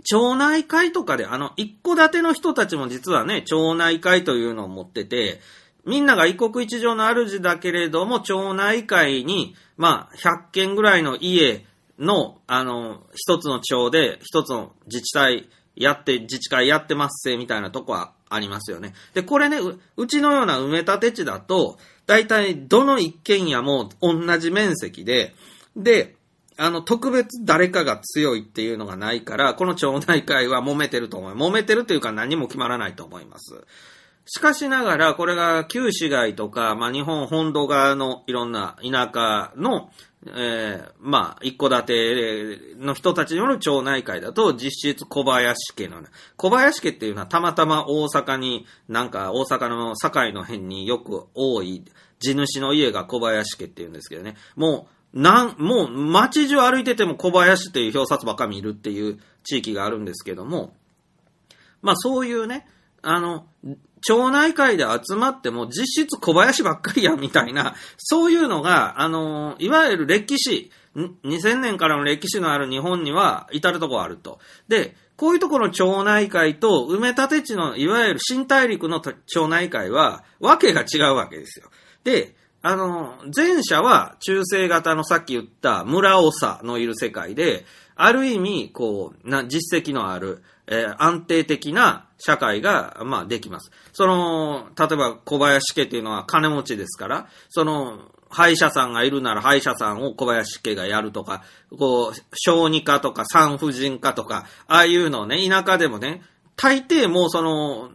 [0.04, 5.40] 町内会とかで、あの、一戸建ての人たちも実はね、町内会というのを持ってて、
[5.86, 11.66] みんなが異国一城の主だけれども、町内会に、まあ、100軒ぐらいの家
[12.00, 18.94] の、あの、一つの町で、一つの自治体やって、自治会やってますせ、みたいなとこはありますよね。
[19.14, 25.34] で、これね、ううちのような埋め立て地だと、大体どの一軒家も同じ面積で、
[25.76, 26.16] で、
[26.58, 31.34] あの、特別誰かが強いっていうのがないから、この町内会は揉めてると思い。
[31.34, 33.66] 揉めてるというか何も決まらないと思います。
[34.26, 39.90] しかしながら、これが旧市街とか、まあ、日本本土側のいろんな田舎の、
[40.28, 51.84] えーまあ、一戸建ての人たちによる町内会だと、実質小林家のね、小林家っていうのはたまたま大阪に、なんか大阪の堺の辺によく多い
[52.20, 60.74] 地主の家が小林家っていうんですけどね、もう、なん、もう街中歩いてても小林っていう表札ばっか見るっていう地域があるんですけども、
[61.82, 62.68] まあそういうね、
[63.04, 63.46] あの、
[64.02, 74.40] 町内会で集まっても実質小林ばっかりやみたいな、そういうのが、あの、いわゆる歴史、2000年からの歴史のある日本には至るところあると。
[74.68, 81.70] で、こういうところの町内会と埋め立て地のいわゆる新大陸の町内会は、わけが違うわけですよ。
[82.04, 93.70] で、あの、前者は中世型のさっき言った村長のいる世界で、ある意味、こう、な、実績のある、えー安定的な社会が、まあ、できます。
[93.92, 98.00] その、例えば小林家っていうのは金持ちですから、その、
[98.30, 101.44] 歯医者さんがいるなら歯医者さんを小林家がやるとか、
[101.78, 106.22] こう、小児科とか産婦人科とか、ああいうのをね、田舎でもね、
[106.56, 107.92] 大抵もうその、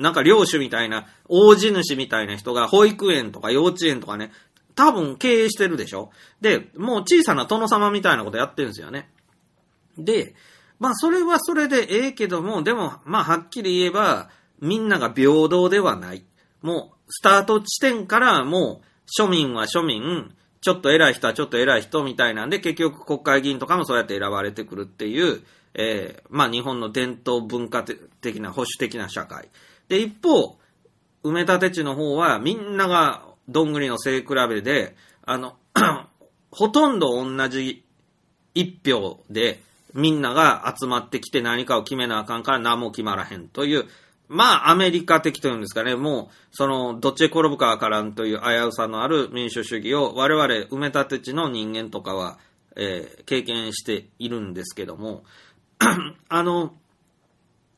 [0.00, 4.32] なんか領主みたいな、大地主みたいな人が保育園とか幼稚園とかね、
[4.74, 6.10] 多分経営してるでしょ？
[6.40, 9.10] で、もう小さな殿様みたいなことやってるんですよね。
[9.98, 10.34] で、
[10.78, 16.24] まあそれはそれでええけども、でも、まあはっきり言えば、みんなが平等ではない。
[16.62, 20.32] もう、スタート地点からもう、庶民は庶民、
[20.62, 25.42] ちょっと偉い人はちょっと偉い人みたいなんで、結局国会議員とかもそうやって選ばれてくるっていう、
[25.74, 29.48] えーまあ日本の伝統文化的な保守的な社会。
[29.88, 30.58] で、一方、
[31.24, 35.56] 埋め立て地の方はみんながどんぐりの背比べで、あの、
[36.50, 37.84] ほとんど同じ
[38.54, 39.60] 一票で
[39.94, 43.84] みんなが集まってきて何かを決めなあかんから何も決まらへんという、
[44.28, 52.38] まあアメリカ的というんですかね、もうそのどっちへ転ぶかわからんという危うさのある民主主義を我々埋め立て地の人間とかは、
[52.76, 55.24] えー経験しているんですけども、
[56.28, 56.74] あの、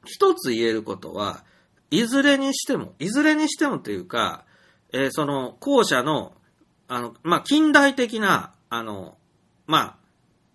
[0.05, 1.45] 一つ言えることは、
[1.91, 4.45] いずれにしても、いずれにしてもというか、
[4.93, 6.33] えーその、後者の、
[6.89, 9.17] あの、まあ、近代的な、あの、
[9.67, 9.97] まあ、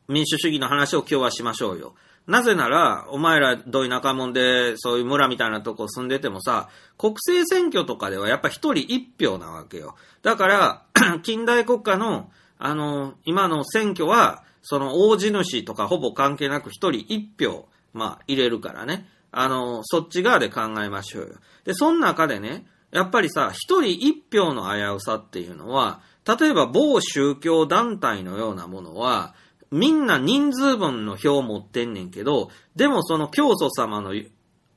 [0.08, 1.96] 民主主義の話を今日はしましょうよ。
[2.28, 9.96] なぜなら、お前らどういう仲間で、そういう村みたいなとこ住んでてもさ、国政選挙とかではやっぱ一人一票なわけよ。
[10.24, 10.84] だから、
[11.24, 12.30] 近代国家の、
[12.60, 19.08] あの、今の選挙は、その大地主とかほぼ関係なく一人一票、まあ、入れるからね。
[19.32, 21.36] あの、そっち側で考えましょうよ。
[21.64, 29.36] で、その中でね、やっぱりさ、一人一票の危うさっていうのは、例えば某宗教団体のようなものは、
[29.72, 34.14] みんな人数分の票を持ってんねんけど、でもその教祖様の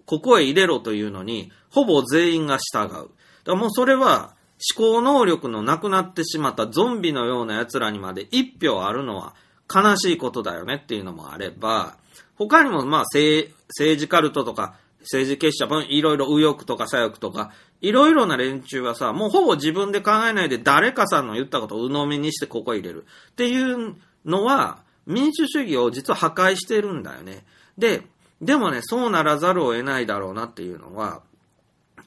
[0.07, 2.89] ここへ入れろというのに、ほぼ全員が従う。
[2.89, 3.09] だか
[3.45, 4.37] らもうそれは、
[4.77, 9.35] 思考能力のなくなってしまったゾンビのような奴らにまで一票あるのは
[9.73, 11.97] 悲しいことだよねっていうのもあれば、
[12.37, 23.07] 他にもまあ政政治カルトとか政治結社もいろいろ右翼とか左翼とか、いろいろな連中はさ、もうほぼ自分で考えないで誰かさんの言ったことを鵜呑みにしてここ入れる。
[23.31, 27.45] っていうのは、民主主義を実は破壊してるんだよね。
[27.79, 28.03] で、
[28.41, 31.23] でもね、そうならざるを得ないだろうなっていうのは、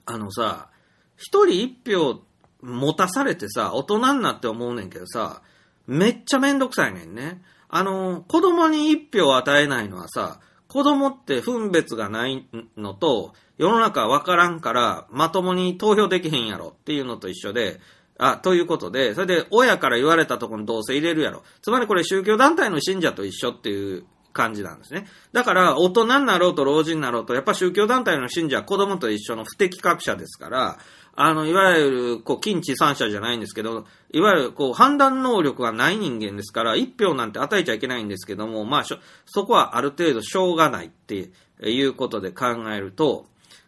[0.06, 0.70] あのさ、
[1.18, 2.22] 一人一票
[2.62, 5.42] 持たされてさ、大人になって思うねんけどさ、
[5.88, 7.42] めっちゃめんどくさいねんね。
[7.76, 17.80] あの、子供に一票与えないのはさ、子供って分別がないのと、世の中わからんから、まともに投票できへんやろっていうのと一緒で、
[18.20, 21.42] あ、ということで、それで親から言われたところにどうせ入れるやろ。
[21.64, 25.08] つまりこれ宗教団体の信者と一緒っていう感じなんですね。
[25.32, 30.78] だから、大人になろうと老人になろうと、やっぱ宗教団体の信者は子供と一緒の不適格者ですから、
[31.16, 41.30] あの、いわゆる、こう、近知三者じゃないんですけど、いわゆる、こう、判断能力がない人間ですから、一票なんて与えちゃいけないんですけども、まあ、そこはある程度しょうがないって
[41.62, 43.28] いうことで考えると、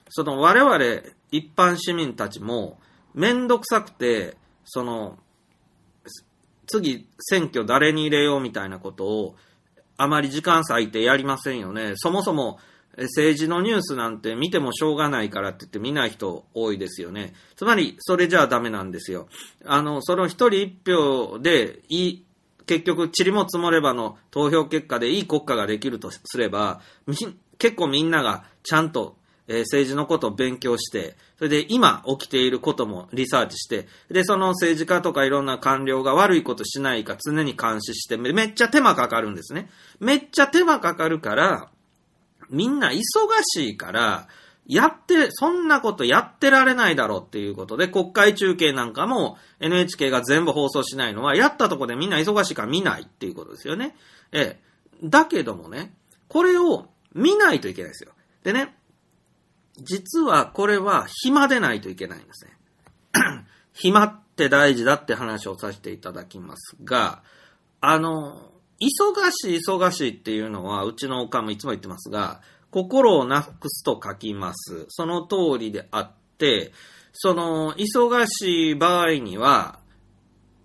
[0.10, 0.80] その我々
[1.32, 2.80] 一般市民たちも、
[3.14, 5.20] めんどくさくて、その、
[6.68, 9.36] 次選挙誰に入れようみたいなことを、
[9.98, 11.94] あまり時間割いてやりませんよね。
[11.96, 12.60] そもそも
[12.98, 17.34] 政治のニュースなんて見てもしょうがないからって言って見ない人多いですよね。
[17.56, 19.28] つまり、それじゃダメなんですよ。
[19.66, 22.26] あの、その一人一票でいい、
[22.66, 26.82] 結局、塵も積もればの投票結果でいい国家ができるとすれば、
[27.58, 39.70] 結構みんながちゃんとえー、政治のことを勉強して、それで今起きていることもリサーチして、で、その政治家とかいろんな官僚が悪いことしないか常に監視して、めっちゃ手間かかるんですね。
[40.00, 41.70] めっちゃ手間かかるから、
[42.50, 43.00] みんな忙
[43.44, 44.28] しいから、
[44.68, 53.96] やって、そんなことやってられないだろうっていうことで、国会中継なんかも NHK が全部放送しないのは、やったとこでみんな忙しいから見ないっていうことですよね。
[54.32, 54.66] ええ。
[55.04, 55.94] だけどもね、
[56.28, 58.12] これを見ないといけないですよ。
[58.44, 58.76] でね、
[59.78, 62.52] 実はこれは暇でないといけないんですね。
[63.74, 67.22] 暇って大事だって話をさせていただきますが、
[67.82, 74.86] あの、忙しい忙しいっていうのは、うちのおかんもいつも言ってますが、心をなくすと書きます。
[74.90, 76.72] その通りであって、
[77.14, 79.80] その、忙しい場合には、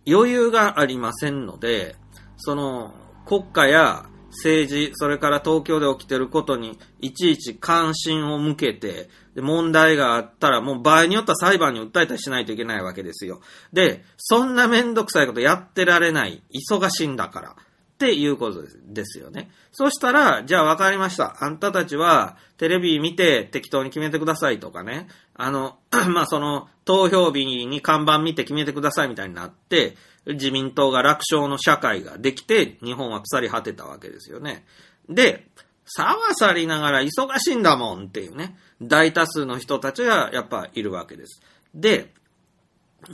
[0.06, 1.94] 余裕がありませんので、
[2.36, 2.94] その、
[3.26, 13.40] 国家や政治、それから東京で起きてることにいちいち関心を向けて、で問題があったらもう場合によっては裁判に訴えたりしないといけないわけですよ。
[13.72, 17.56] で、そんなめんどくさいことやってられない、忙しいんだから。
[18.00, 19.50] っていうことですよね。
[19.72, 21.36] そしたら、じゃあ分かりました。
[21.44, 25.06] あんたたちはテレビ見て適当に決めてくださいとかね。
[25.34, 25.76] あの、
[26.08, 34.64] まあ、その投票日に看板見て決めてくださいみたいになって、自民党が楽勝の社会ができて、日本は腐り果てたわけですよね。
[35.10, 35.46] で、
[35.84, 41.42] さわさりながら忙しいんだもんっていうね、大多数の人たちがやっぱいるわけです。
[41.74, 42.14] で、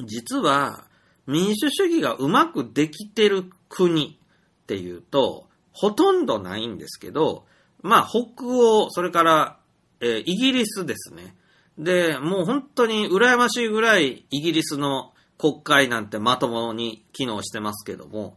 [0.04, 0.84] 実は
[1.26, 4.20] 民主主義がうまくできてる国
[4.66, 7.46] っていうと、ほとんどないんですけど、
[7.82, 9.58] まあ北欧、それから、
[10.00, 11.36] えー、イギリスですね。
[11.78, 18.36] で、もう本当に羨ましいぐらいイギリスの国会なんてまともに機能してますけども、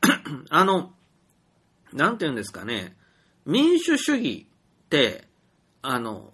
[0.48, 0.94] あの、
[1.92, 2.96] なんて言うんですかね、
[3.44, 4.46] 民主主義
[4.84, 5.28] って、
[5.82, 6.32] あの、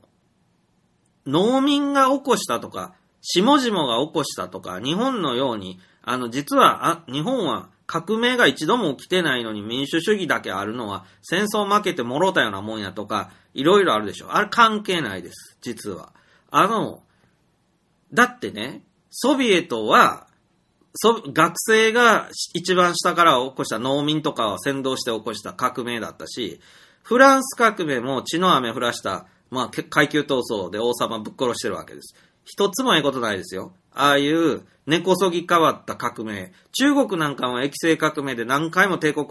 [1.26, 14.34] 農民が起こしたとか、下々が起こしたとか、日本のように、あの、実は、あ、日本は革命が一度も起きてないのに民主主義だけあるのは、戦争負けてもろたようなもんやとか、いろいろあるでしょ。
[14.34, 16.12] あれ関係ないです、実は。
[16.50, 17.02] あの、
[18.12, 20.26] だってね、ソビエトは、
[21.32, 26.60] 学生が一番下から起こした農民とかを先導して起こした革命だったし、
[27.02, 32.14] フランス革命も血の雨降らした、まあ、階級闘争で王様ぶっ殺してるわけです。
[32.44, 33.72] 一つもええことないですよ。
[33.94, 36.52] ああいう根こそぎ変わった革命。
[36.72, 39.26] 中国なんかは液性革命で何回も帝国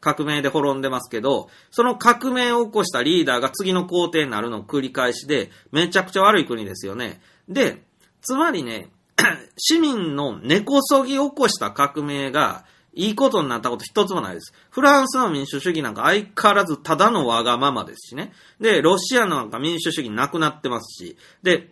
[0.00, 7.20] 革命で滅んでますけど、その革命を起こしたリーダーが次の皇帝になるのを繰り返しで、めちゃくちゃ悪い国ですよね。
[7.48, 7.82] で、
[8.20, 8.90] つまりね、
[9.58, 14.52] 市民の根こそぎ起こした革命が、いいことになったこと一つもないです。
[14.70, 18.32] フランスの民主主義なんか相変わらずただのわがままですしね。
[18.60, 21.16] で、ロシアなんか民主主義なくなってますし。
[21.42, 21.70] で、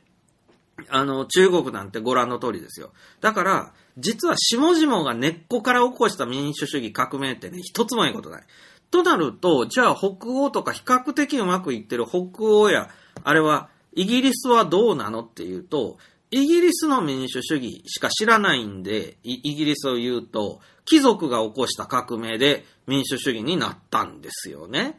[0.89, 2.93] あの、中国なんてご覧の通りですよ。
[3.21, 8.43] だから、実は下々が根っこから起こした民主主義革命ってね、一つもいいことない。
[8.91, 12.91] となると、じゃあ北欧とか比較的うまくいってる北欧や、
[13.23, 15.99] あれは、イギリスはどうなのっていうと、
[16.31, 24.99] イギリスの民主主義しか知らないんで、イギリスを言うと、貴族が起こした革命で民主主義になったんですよね。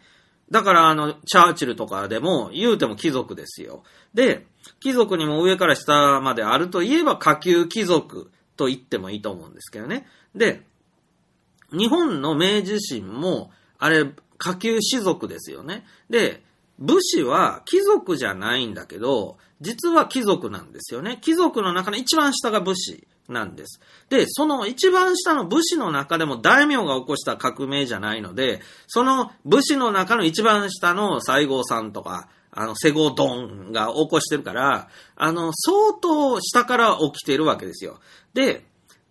[0.52, 3.84] だから、あの、チャーチルとかでも言うても貴族ですよ。
[4.14, 4.46] で、
[4.80, 10.08] 貴族にも上から下まであるといえば下級貴族と言ってもいいと思うんですけどね。
[10.36, 10.64] で、
[11.72, 14.06] 日本の明治維新も、あれ、
[14.38, 15.86] 下級士族ですよね。
[16.10, 16.44] で、
[16.80, 21.20] 武士は貴族じゃないんだけど、実は貴族なんですよね。
[21.22, 23.80] 貴族の中の一番下が武士なんです。
[24.10, 38.00] で、その一番下の武士の中でも大名が起こした革命じゃないので、その武士の中の一番下の西郷さんとか、あの、セゴドンが起こしてるから、あの、相当下から起きてるわけですよ。
[38.34, 38.66] で、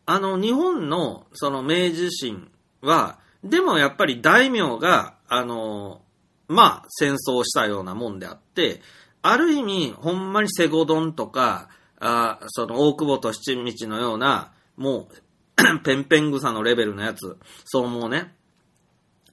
[0.07, 2.51] あの、日本の、その明治維新
[2.83, 6.03] は、でもやっぱり大名が、あの、
[6.49, 8.83] まあ、戦争したようなもんであって、
[9.23, 11.69] ある意味、ほんまにセゴドンとか、
[12.01, 18.35] あその大久保と七道のような、もう、 ペンペン草のレベルのやつ、そう思うね。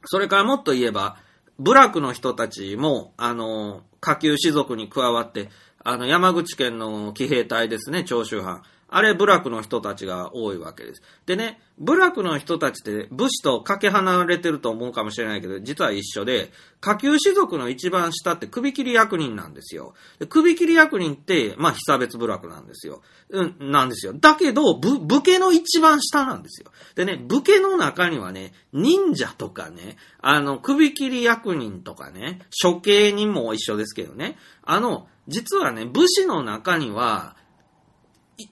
[0.06, 1.18] それからもっと言えば、
[1.60, 5.50] 部落の人たちも、あの、下級士族に加わって、
[5.84, 8.64] あの、山口県の騎兵隊ですね、長州藩。
[8.90, 11.02] あれ、部落の人たちが多いわけです。
[11.26, 19.94] でね、部落の人たちって武士とかけ離れてると思うかもしれないけど、実は一緒で、下級士族の一番下って首切り役人なんですよ。
[20.30, 23.02] 首切り役人って、まあ、被差別部落なんですよ。
[23.30, 24.14] うん、なんですよ。
[24.14, 26.72] だけど、ぶ、武家の一番下なんですよ。
[26.96, 37.36] でね、武家の中にはね、忍者とかね、あの、首切り役人とかね、処刑人も一緒ですけどね、あの、実はね、武士の中には、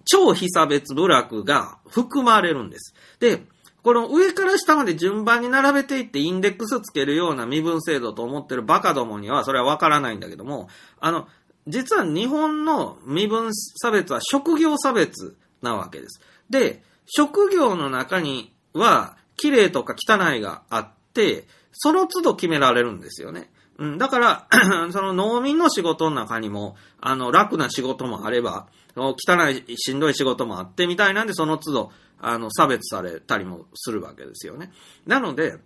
[0.06, 2.96] 超被差別部落が含まれるんです。
[3.20, 3.44] で、
[3.84, 10.70] この上から下まで順番に並べていってインデックスつけるような身分制度と思ってるバカどもにはそれはわからないんだけども、
[11.00, 11.28] あの、
[11.68, 16.22] 実は日本の身分差別は職業差別なわけです。
[16.50, 23.52] で、職業の中には綺麗とか汚いがあって、その都度決められるんですよね。
[23.78, 24.48] うん、だから、
[24.92, 34.72] その農民の仕事の中にも、あの、楽な仕事もあれば、汚い、しんどい仕事もあってみたいなんで、その都度、あの、差別されたりもするわけですよね。
[35.06, 35.58] なので、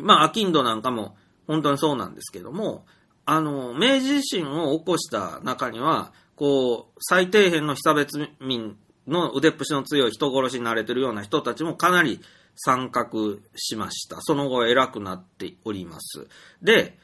[0.00, 1.16] まあ、アキンドなんかも
[1.46, 2.84] 本当にそうなんですけども、
[3.24, 8.76] あの、明治維新を起こした中には、こう、最底辺の被差別民
[9.06, 12.20] の腕っぷしの強い人殺しに慣れてるような人たちもかなり
[12.56, 13.08] 参画
[13.56, 14.20] しました。
[14.20, 16.26] その後偉くなっております。
[16.62, 16.98] で、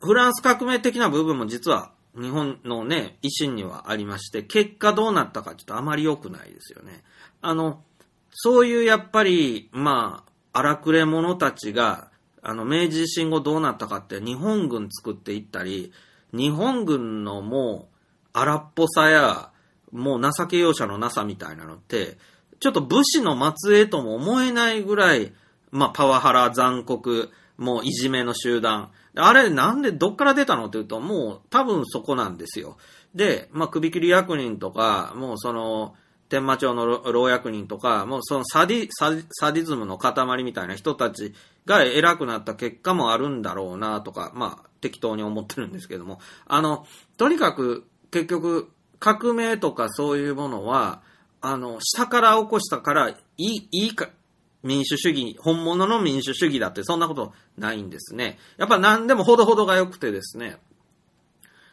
[0.00, 7.02] フランス革命的な部分も実は日本のね、維新にはありまして、結果どうなったかちょっとあまり良くないですよね。
[7.42, 7.82] あの、
[8.30, 12.10] そういうやっぱり、まあ、荒くれ者たちが、
[12.42, 15.92] あの、明治維新後どうなったかって日本軍作っていったり、
[16.32, 17.96] 日本軍のもう
[18.32, 19.50] 荒っぽさや、
[19.92, 22.18] もう情け容赦のなさみたいなのって、
[22.60, 25.32] ちょっと武士の末裔とも思えないぐらい、
[25.70, 28.90] まあ、パワハラ、残酷、もういじめの集団。
[29.14, 32.76] あれ、なんで、どっから出たのっていうと、もう多分そこなんですよ。
[33.14, 35.94] で、まあ、首切り役人とか、もうその、
[36.28, 41.34] 天満町の老役人とか、もうそのサディ、サディサディズムの塊みたいな人たち
[41.66, 46.18] が偉くなった結果もあるんだろうなとか、まあ、適当に思ってるんですけども。
[46.46, 46.86] あの、
[47.16, 51.00] とにかく、結局、革命とかそういうものは、
[51.40, 54.08] あの、下から起こしたから、いい、いいか、
[54.66, 58.38] 民主主義、本物の民主主義だってそんなことないんですね。
[58.58, 60.58] やっぱ何でもほどほどが良くてですね。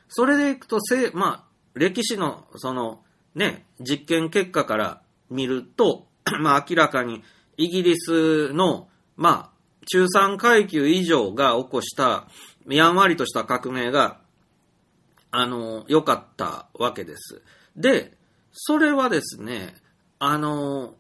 [0.08, 6.08] それでいくと、せまあ、歴史の、その、ね、実験結果から見ると、
[6.40, 7.24] まあ明らかに
[7.58, 8.88] イギリスの、
[9.18, 12.28] まあ、中産階級以上が起こした、
[12.70, 14.20] やんわりとした革命が、
[15.32, 17.42] あの、良かったわけです。
[17.76, 18.14] で、
[18.52, 19.74] それはですね、
[20.20, 20.94] あの、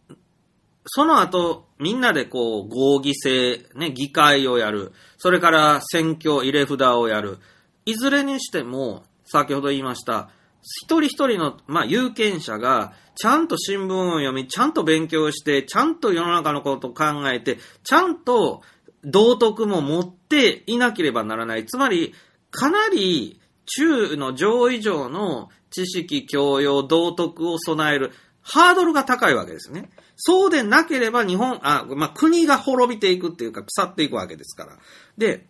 [0.85, 4.91] その後、みんなでこう、合議制、ね、議会をやる。
[5.17, 7.39] それから選挙入れ札をやる。
[7.85, 10.29] いずれにしても、先ほど言いました、
[10.61, 18.61] 一人一人の、まあ、有権者が、ちゃんと新聞を読み、ちゃんと勉強して、ちゃんと世の中のことを考えて、ちゃんと
[19.03, 21.65] 道徳も持っていなければならない。
[21.65, 22.13] つまり、
[22.49, 28.11] かなり中の上以上の知識、教養、道徳を備える、
[28.41, 29.89] ハードルが高いわけですね。
[30.15, 34.77] そうでなければ日本、あ、まあ、国が滅びていくっていうか腐っていくわけですから。
[35.17, 35.47] で、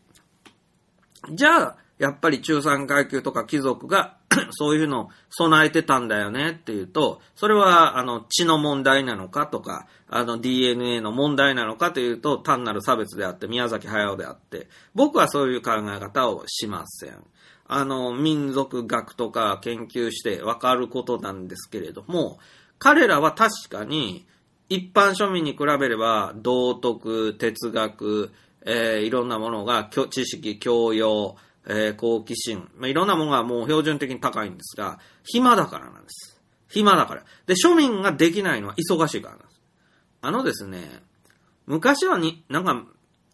[1.32, 4.18] じゃあ、やっぱり中産階級とか貴族が
[4.52, 17.24] そういうのを備えてたんだよねっていうと、それは、あの、血の問題なのかとか、あの、DNA の問題なのかというと、単なる差別であって、宮崎駿であって、僕はそういう考え方をしません。
[17.68, 22.40] あの、民族学とか研究してわかることなんですけれども、
[22.80, 24.26] 彼らは確かに、
[24.74, 28.32] 一般庶民に比べれば、道徳、哲学、
[28.66, 31.36] えーいろんなものが、知識、教養、
[31.68, 36.42] えー好奇心、まあ、いろんなものがもう標準的に高いんですが、暇だからなんです。
[36.70, 37.24] 暇だから。
[37.46, 39.62] で、庶民ができないのは忙しいからなんです。
[40.22, 41.04] あのですね、
[41.68, 42.84] 昔はに、なんか、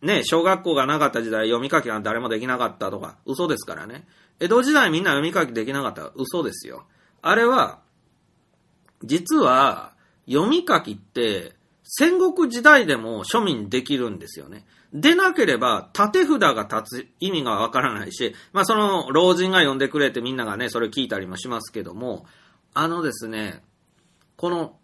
[0.02, 4.06] ね、小学校がなかった時代、読み書きが誰もできなかったとか、嘘ですからね。
[4.42, 6.84] 江戸時代みんな読み書きできなかったら嘘ですよ。
[7.22, 7.80] あれは、
[9.04, 9.94] 実は、
[10.30, 11.54] 読み書きって、
[11.84, 14.66] 戦国時代でも庶民できるんですよね。
[14.94, 22.26] でなければ、縦札が立つ意味がわからないし、まあその老人が読んでくれてみんながね、それ聞いたりもしますけども、
[22.74, 23.64] あのですね、
[24.36, 24.76] この、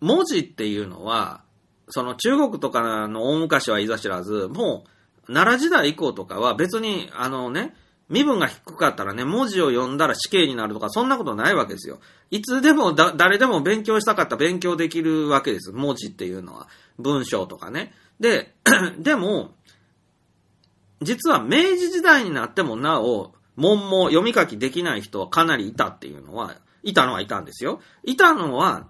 [0.00, 1.42] 文字っていうのは、
[1.88, 4.84] その中国とかの大昔はいざ知らず、も
[5.28, 7.74] う奈良時代以降とかは別にあのね、
[8.08, 12.00] 身分が低かったらね、文字を読んだら死刑になるとか、そんなことないわけですよ。
[12.30, 15.72] いつでもだ、誰でも勉強したかったら勉強できるわけです。
[15.72, 16.68] 文字っていうのは。
[16.98, 17.92] 文章とかね。
[18.18, 18.54] で、
[18.98, 19.54] でも、
[21.02, 27.80] 実は明治時代になってもなお、文も読み書きできない人はかなりいたっていうのは、いたのはいたんですよ。
[28.04, 28.86] いたのは、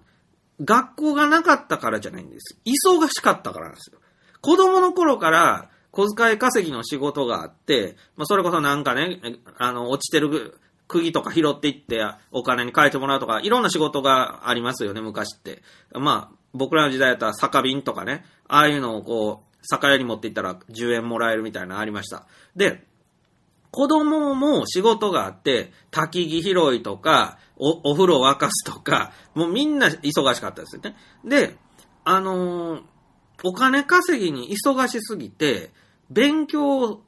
[0.61, 2.61] 学校がなかったからじゃないんです。
[2.65, 3.99] 忙しかったからなんですよ。
[4.41, 9.19] 子供の頃から小遣い稼ぎの仕事があって、まあ、それこそなんかね、
[9.57, 15.61] あの、落ちてる釘とか拾っていってお金に変えてもらうとか、いろんな仕事がありますよね、昔って。
[15.93, 22.29] まあ、僕らの時代だったら酒瓶とかね、ああいうのをこう、酒屋に持っていったら10円もらえるみたいなのありました。
[22.55, 22.87] で、
[23.73, 30.97] 子供も仕事があって、焚き木拾いとか、お、お風呂沸かすとか、もうみんな忙しかったですよね。
[31.25, 31.57] で、
[32.05, 32.83] あのー、
[33.43, 35.73] お金稼ぎに忙しすぎて、
[36.11, 37.03] 勉強、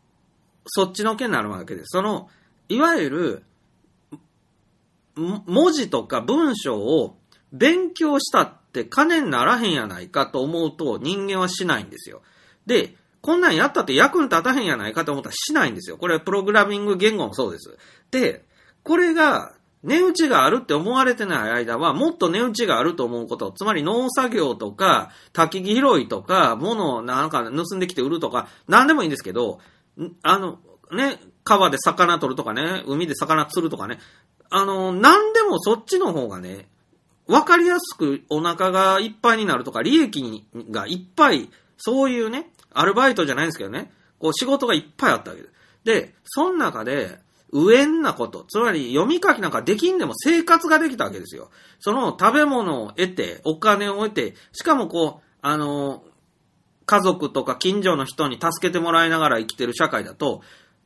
[0.67, 1.87] そっちのけになるわけです。
[1.89, 2.29] その、
[2.69, 3.43] いわゆる、
[5.17, 7.17] 文字とか文章を
[7.53, 12.23] 勉強したって金にならへんやないかと思うと人間はしないんですよ。
[12.67, 15.99] で、こんなんやったって役に立たへんやないかと思ったらしないんですよ。
[15.99, 17.77] これはプログラミング言語もそうです。
[18.11, 18.45] で、
[18.83, 29.61] これが値打ちがあるって思われてない間は、もっと値打ちがあると思うこと、つまり農作業とか、焚き拾いとか、物をなんか盗んできて売るとか、なんでもいいんですけど、
[30.23, 30.59] あの、
[30.93, 33.99] ね、川で魚取るとかね、海で魚釣るとかね、
[34.51, 36.69] あの、なんでもそっちの方がね、
[37.27, 45.55] わかりやすくお腹がいっぱいになるとか、利益がいっぱい、そういうね、アルバイトじゃないんですけどね、こう仕事がいっぱいあったわけです。
[45.85, 47.19] で、その中で、
[47.53, 51.51] 無縁なこと、つまり読み書きなんかできんでも生活ができたわけですよ。
[51.81, 56.05] その食べ物を得て、お金を得て、しかもこう、あの、
[56.87, 60.43] 家族とか近所の人に助けてもらいながら生きてる社会だと、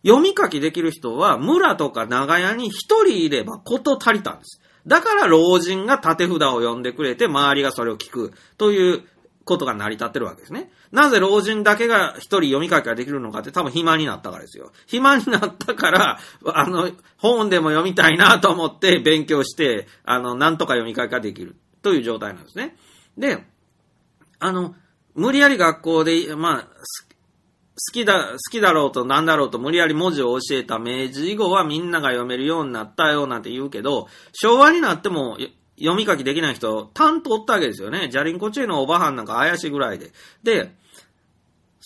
[0.06, 4.60] 読み書きできる人は村とか長屋に一人いればこと足りたんです。
[4.86, 9.02] だから老人が縦札を読んでくれて、周りがそれを聞くという
[9.44, 10.70] ことが成り立ってるわけですね。
[10.94, 14.70] なぜ老人だけが一人読み書きができるのかって多分暇になったからですよ。
[14.86, 16.88] 暇になったから、あの、
[17.18, 22.76] 本でも読みたいなと思って勉強して、あの、なんとか読み書きができるという状態なんですね。
[23.18, 23.44] で、
[24.38, 24.76] あの、
[25.16, 35.38] 無理やり学校で、まあ、好きだ、好きだろうと何だろうと無理やり文字を教えた明治以後はみんなが読めるようになったよなんて言うけど、昭和になっても
[35.76, 38.08] 読み書きできない人、担当ったわけですよね。
[38.10, 40.12] ジャリンコチェのおばはんなんか怪しいぐらいで。
[40.44, 40.72] で、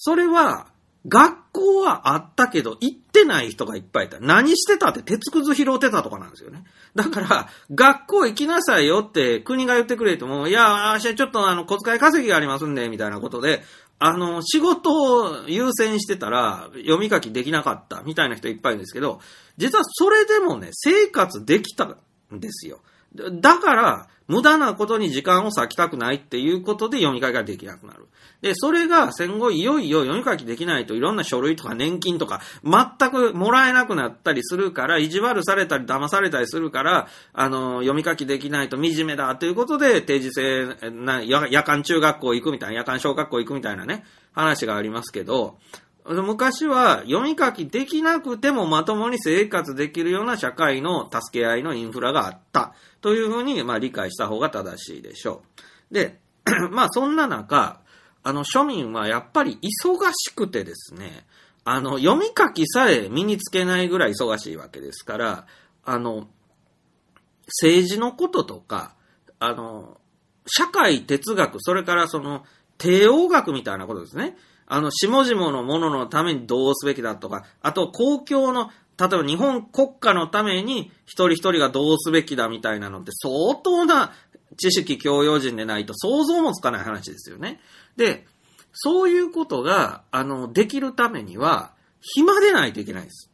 [0.00, 0.68] それは、
[1.06, 4.20] 学校はあったけど、行ってない人がいっぱいいた。
[4.20, 6.64] 何してたって鉄くず拾ってたとかなんですよね。
[6.94, 13.62] だから、学校行きなさいよって国が言ってくれても、いや、私はちょっとあの、小遣い稼ぎがありますんで、みたいなことで、
[13.98, 19.20] あの、仕事を優先してたら、読み書きできなかった、みたいな人いっぱいいるんですけど、
[19.56, 21.84] 実はそれでもね、生活できた
[22.32, 22.80] んですよ。
[23.14, 28.08] だから、無駄なことに時間を割きたくないっていうことで読み書きができなくなる。
[28.42, 45.56] で、それが戦後いよいよ読み書きできないといろんな書類とか年金とか全くもらえなくなったりするから、意地悪されたり騙されたりするから、あの、読み書きできないと惨めだということで定時制な夜間中学校行くみたいな、夜間小学校行くみたいなね、話がありますけど、
[46.08, 55.42] 昔は読み書きできなくてもまともに生活できるような社会の助け合いのインフラがあったというふうにまあ理解した方が正しいでしょ
[55.90, 55.94] う。
[55.94, 56.18] で、
[56.70, 57.80] まあそんな中、
[58.22, 61.26] あの庶民はやっぱり忙しくてですね、
[61.64, 65.46] あの読み書きさえ身につけないぐらい忙しいわけですから、
[65.84, 66.28] あの、
[67.46, 68.94] 政治のこととか、
[69.38, 70.00] あの、
[70.46, 72.44] 社会哲学、それからその、
[72.78, 74.36] 帝王学みたいなことですね。
[74.70, 84.12] あの、下々のもののためにどうすべきだとか、あと公共の、例えば日本国家のために一人一人がどうすべきだみたいなのって相当な
[84.56, 87.60] 知識教養人でないと想像もつかない話ですよね。
[87.96, 88.26] で、
[88.72, 93.30] そういうことが、あの、できるためには、暇でないといけないです。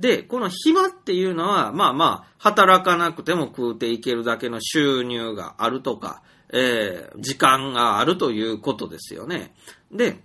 [0.00, 9.54] で、この暇っていうのは、まあまあ、働かなくても食うていけるだけの収入があるとか、えー、時間があるということですよね。
[9.92, 10.22] で、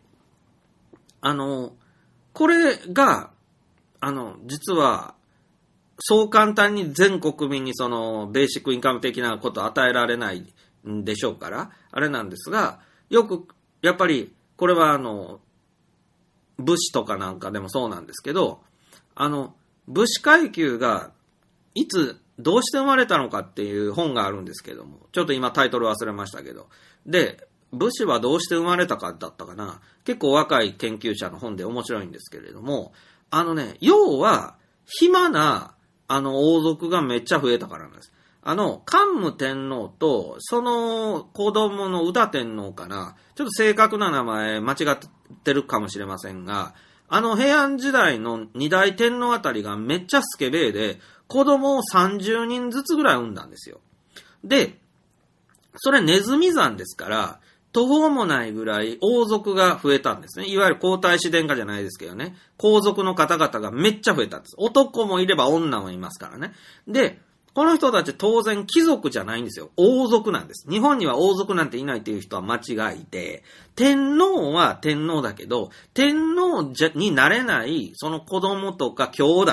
[1.26, 1.72] あの、
[2.34, 3.32] これが、
[4.02, 5.16] あの、実は、
[6.00, 10.46] そう簡単に全国民にその、ベーシックインカム的なこと与えられない
[10.86, 13.48] んでしょうから、あれなんですが、よく、
[13.82, 15.40] やっぱり、これはあの、
[16.58, 18.60] 武士とかなんかでもそうなんですけど、
[19.16, 19.56] あの、
[19.88, 21.12] 武士階級が、
[21.74, 26.68] いつ、どうして生まれたのかっていう本があるんですけども、ちょっと今タイトル忘れましたけど、
[27.06, 29.82] で、武士はどうして生まれたかだったかな。
[30.06, 32.94] 結構若い研究者の本で面白いんですけれども、
[33.32, 34.56] あのね、要は、
[34.86, 35.74] 暇な、
[36.08, 38.14] あの、王族がめっちゃ増えたからなんです。
[38.44, 43.16] あの、桓武天皇と、その子供の宇田天皇かな。
[43.36, 44.98] ちょっと正確な名前間違っ
[45.44, 46.76] てるかもしれませんが、
[47.08, 53.80] あの平安時代の二大天皇あたりがめっちゃスケベで、子供を30人ずつぐらい産んだんですよ。
[54.44, 54.80] で、
[55.78, 57.40] それネズミ山ですから、
[57.74, 60.46] 途方もないぐらい王族が増えたんですね。
[60.48, 62.36] いわゆる皇太子殿下じゃないですけどね。
[62.58, 64.56] 皇族の方々がめっちゃ増えたんです。
[64.58, 66.54] 男もいれば女もいますからね。
[66.88, 67.20] で、
[67.56, 69.72] この人たち当然貴族じゃないんですよ。
[69.76, 70.70] 王族なんです。
[70.70, 73.44] 日本には王族なんていないっていう人は間違いで、
[73.76, 79.52] 天皇は天皇だけど、天皇になれないその子供とか兄弟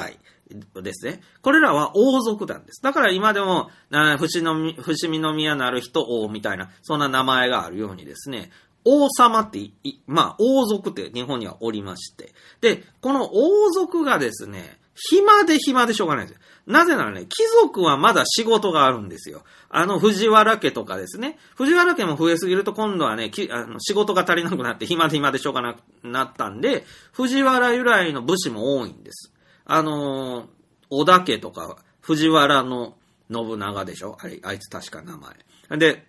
[0.82, 1.20] ですね。
[1.42, 2.82] これらは王族なんです。
[2.82, 3.70] だから今でも、
[4.18, 8.50] 伏見伏見宮なる人王みたいな、そんな名前があるようにですね、
[8.84, 9.70] 王様って、
[10.06, 12.32] まあ、王族って日本にはおりまして。
[12.60, 16.42] で、この王族がですね、暇で暇でしょうがないんですよ。
[16.66, 19.42] なぜならね、貴族はまだ仕事があるんですよ。
[19.70, 21.38] あの、藤原家とかですね。
[21.56, 29.32] 藤原家も増えすぎると今度はね、あの仕事が足りなくなって暇で暇でしょうがなくなったんで、藤原由来の武士も多いんです。
[29.72, 30.46] あのー、
[30.90, 32.96] 織田家とか、藤原の
[33.32, 34.18] 信長でしょ？
[34.20, 35.78] あれ、あいつ確か名前。
[35.78, 36.06] で、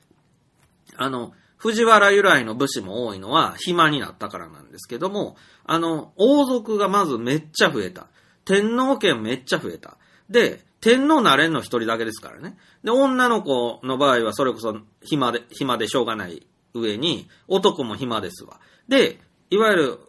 [0.96, 8.08] あの、藤原由来の武士も多いのは暇になったからなんですけども、あの、王族がまずめっちゃ増えた。
[8.46, 9.98] 天皇家めっちゃ増えた。
[10.28, 12.58] で、天皇なれんの一人だけですからね。
[12.84, 18.60] で、女の子の場合はそれこそ暇で、暇でしょうがない上に、男も暇ですわ。
[18.88, 19.20] で、
[19.52, 20.00] いわゆる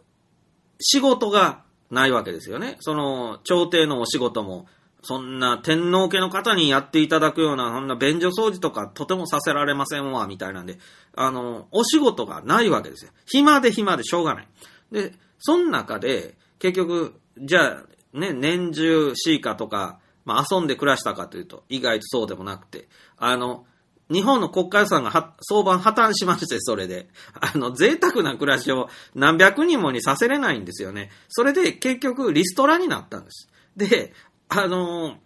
[0.79, 1.61] 仕事が
[1.93, 2.77] ないわけですよね。
[2.79, 4.67] その、朝廷のお仕事も、
[5.03, 10.79] そんな天皇家の方にやっていただくような、そんな便所掃除とかとてもさせられませんわ、みたいなんで、
[11.15, 13.11] あの、お仕事がないわけですよ。
[13.25, 14.47] 暇で暇でしょうがない。
[14.91, 17.83] で、その中で、結局、じゃ
[18.13, 22.87] あ、ね、年中シーカとか、まあ、遊んで暮らしたかというと、意外とそうでもなくて、
[23.17, 23.65] あの、
[24.13, 27.09] 日本の国家予算がは相場破綻しまして、それで。
[27.39, 31.11] あの、贅沢な暮らしを何百人もにさせれないんですよね。
[31.29, 33.49] それで結局リストラになったんです。
[33.75, 34.13] で、
[34.49, 35.17] あの、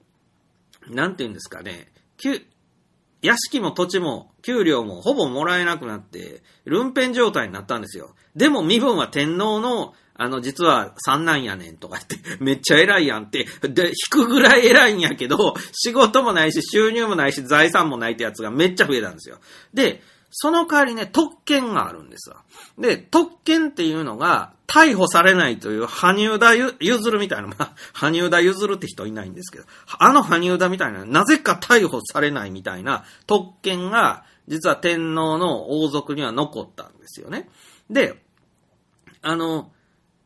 [0.88, 1.92] なんて言うんですかね、
[3.22, 8.16] 屋敷も土地も給料もほぼもらえなくなって、ルンペン状態になったんですよ。
[8.36, 19.40] でも身分は天皇のあの、実は三男やねんとか言って、 めっちゃ偉いやんって、で、引くぐらい偉いんやけど、仕事もないし、収入もないし、財産もないってやつがめっちゃ増えたんですよ。
[19.74, 20.02] で、
[20.32, 22.44] その代わりね、特権があるんですわ。
[22.78, 29.66] で、特権っていうのが、逮捕されないという、羽生田ゆずるみたいな、まあ、 羽生田ゆずるって人いないんですけど、
[29.98, 37.50] あの羽生田みたいな、なぜか逮捕されないみたいな特権が、実は天皇の王族には残ったんですよね。
[37.90, 38.22] で、
[39.22, 39.72] あの、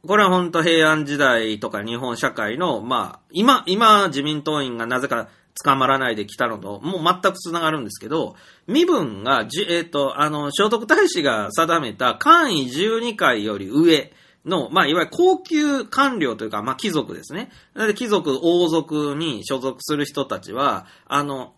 [0.06, 5.30] これは本当平安時代とか日本社会の、まあ、今、今自民党員がなぜか
[5.64, 8.36] 捕まらないで来たのと、もう全く繋がるんですけど、
[8.68, 14.12] 身分が、えっ、ー、と、あの、聖徳太子が定めた官位12回より上
[14.46, 17.52] の、まあ、いわゆる高級官僚というか、まあ、貴族ですね。
[17.76, 21.54] で、貴族、王族に所属する人たちは、あの、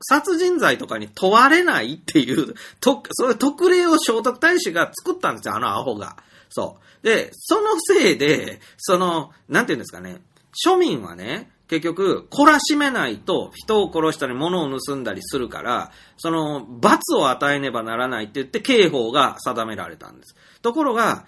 [0.00, 6.16] 殺人罪とかに問われないっていう、と、それ特例を聖徳太子が作ったんですよ、あのアホが。
[6.54, 7.04] そう。
[7.04, 10.22] で、そのせいで、その、なんて言うんですかね、
[10.64, 20.36] 庶民はね、結局、懲らしめないと人を殺したり物を盗んだりするから、その、罰を与えねばならないって言って刑法が定められたんです。
[20.62, 21.26] ところが、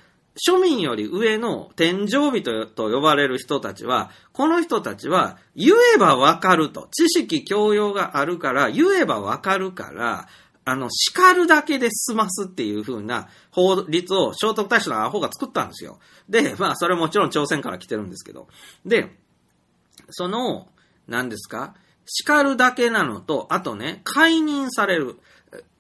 [0.49, 6.89] 庶民より上の天井人と呼ばれる人たちは、この人たちは言えばわかると。
[6.93, 10.29] 知識教養があるから、言えばわかるから、
[10.69, 16.01] あの、叱るだけで済ますっていう風な法律を聖徳太子のアホが作ったんですよ。
[16.29, 18.49] で、まあ、それもちろん朝鮮から来てるんですけど。
[18.85, 19.17] で、
[20.11, 20.67] その、
[21.07, 21.75] 何ですか？
[22.05, 25.17] 叱るだけなのと、あとね、解任される。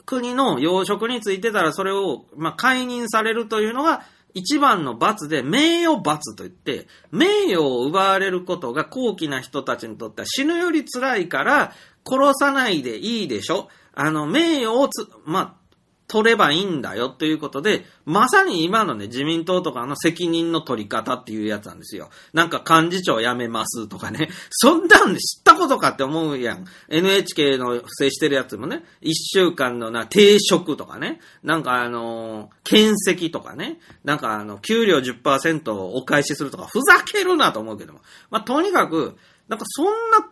[0.05, 11.72] 国の養殖についてたらそれを、まあ、解任されるというのが、一番の罰で、名誉罰といって、名誉を奪われることが高貴な人たちにとっては死ぬより辛いから、
[12.09, 13.68] 殺さないでいいでしょ？
[13.97, 15.66] あの、名誉をつ、まあ、
[16.09, 22.11] 取ればいいんだよということで、まさに今のね、自民党とかの責任の取り方っていうやつなんですよ。
[22.32, 24.28] なんか幹事長辞めますとかね。
[24.51, 26.64] そんなんで知ったことかって思うやん。
[26.88, 31.20] NHK の不正してるやつもね、一週間のな、定職とかね。
[31.42, 33.80] なんかあのー、検責とかね。
[34.05, 38.01] なんかあの、給料10%をお返しするとか、ふざけるなと思うけども。
[38.30, 39.16] まあ、とにかく、
[39.49, 40.28] なんかそんな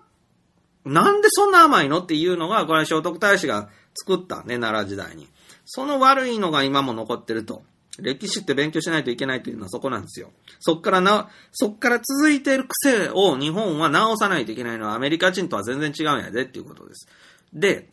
[0.85, 5.29] なんでそんな甘いのっていうのが、これは聖徳太子が作ったね、奈良時代に。
[5.65, 7.63] その悪いのが今も残ってると。
[7.99, 10.31] 歴史って勉強しないといけないというのはそこなんですよ。
[10.59, 17.09] そっからな、そっから続いている癖を日本は直さないといけないのはアメリカ人とは全然違うんやでっていうことです。
[17.53, 17.89] で、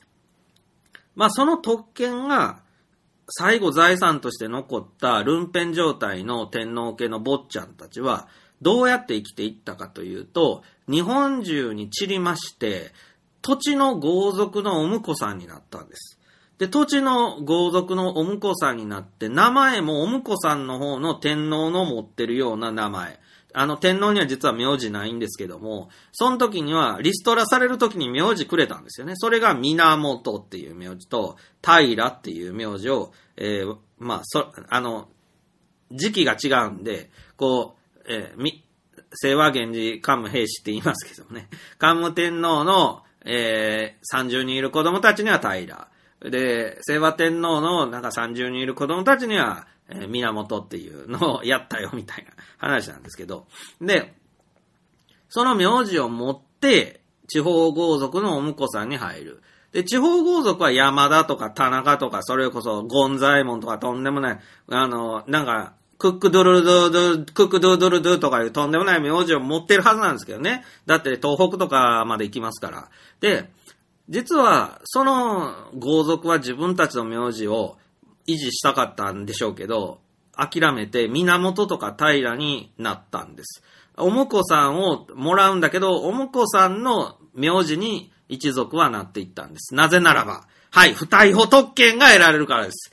[1.15, 2.61] まあその特権が
[3.29, 8.27] 最後財産として残ったルンペン状態の天皇家の坊ちゃんたちは
[8.61, 12.91] どうやって生きていったかというと、日本中に散りまして、
[13.41, 16.19] 土地の豪族のお婿さんになったんです。
[16.59, 23.19] で、土地の豪族のお婿さんになって、名前もお婿さんの方の天皇の持ってるような名前。
[23.53, 29.13] あの、天皇には実は名字ないんですけども、その時には、リストラされる時に名字くれたんですよね。
[29.15, 35.09] それが源っていう名字と、平っていう名字を、えー、まあ、そ、あの、
[35.91, 37.80] 時期が違うんで、こう、
[38.11, 38.63] えー、み、
[39.21, 41.47] 清和源氏、桓武平氏って言いますけどね。
[41.79, 45.87] 桓武天皇の、えー、30人いる子供たちには平。
[46.21, 53.47] で、清和天皇のなんか30人いる子供たちには、えー、源っていうのをやったよみたいな話なんですけど、
[53.79, 54.13] で、
[55.29, 59.41] その名字を持って、地方豪族のお婿さんに入る。
[59.71, 64.39] で、地方豪族は山田とか田中とか、それこそゴンザイモンとかとんでもない、
[64.69, 70.63] あの、なんか、クックドゥルドゥドゥ、クックドゥドゥルドゥとかいうとんでもない名字を持ってるはずなんですけどね。
[70.87, 72.89] だって東北とかまで行きますから。
[73.19, 73.51] で、
[74.09, 77.77] 実は、その豪族は自分たちの名字を
[78.25, 79.99] 維持したかったんでしょうけど、
[80.35, 83.61] 諦めて源とか平になったんです。
[83.95, 89.75] お婿さんをもらうんだけど、お婿さんの名字に一族はなっていったんです。
[89.75, 92.91] なぜならば、はい、不逮捕特権が得られるからです。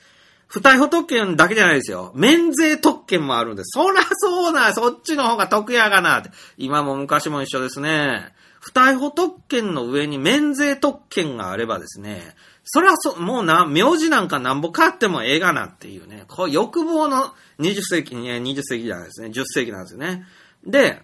[0.49, 2.11] 不逮捕特権だけじゃないですよ。
[2.15, 3.79] 免税特権もあるんです。
[3.79, 6.31] そらそうな、そっちの方が得やがなって。
[6.57, 8.33] 今も昔も一緒ですね。
[8.61, 12.35] 不逮捕特権の上に免税特権があればですね、
[12.65, 20.27] それはそ、もうな、名字なんかなんぼかってもええがなっていうね、こう欲望の20世紀に、20世紀じゃないですね、10世紀なんですよね。
[20.67, 21.03] で、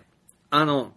[0.50, 0.92] あの、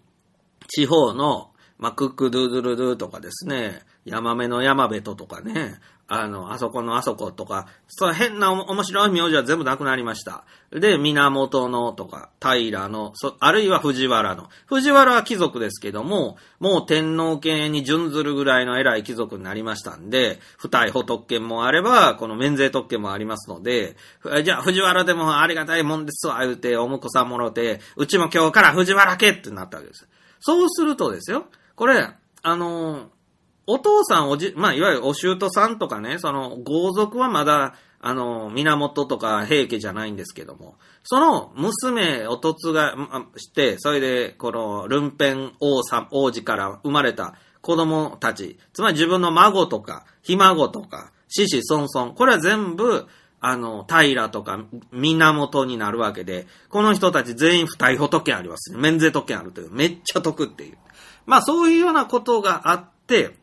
[0.68, 5.80] 地方の、ま、クックドゥドゥルドゥとかですね、ヤマメのヤマベトとかね、
[6.10, 10.46] あの、あそこのあそことか、そう変な面白い名字は全部なくなりました。
[10.72, 14.48] で、源のとか、平の、あるいは藤原の。
[14.68, 23.98] 藤原は貴族ですけども、もう天皇家に準ずるぐらいの偉い貴族になりましたんで、不逮捕特権もあれば、この免税特権もありますので、
[24.46, 30.08] じゃあ藤原でもありがたいもんですわ、言うて、お婿さんもろて、うちも今日から藤原家ってなったわけです。
[30.40, 32.12] そうするとですよ、これ、
[32.44, 33.10] あの
[33.68, 42.96] お父さん、おじ、まあ、いわゆるお舅さんとかね、その、豪族はまだ、あの、源とか平家じゃないんですけども、その娘、おとつが
[43.36, 53.08] して、それで、この、ルンペン王さ王子から生まれた子供たち、つまり自分の孫とか、ひ孫とか、子々孫々、これは全部、
[53.40, 58.80] あの、平とか源になるわけで、この人たち全員不逮捕特権ありますね。
[58.80, 59.72] 免税特権あるという。
[59.72, 60.78] めっちゃ得っていう。
[61.26, 63.36] まあそういうようなことがあって、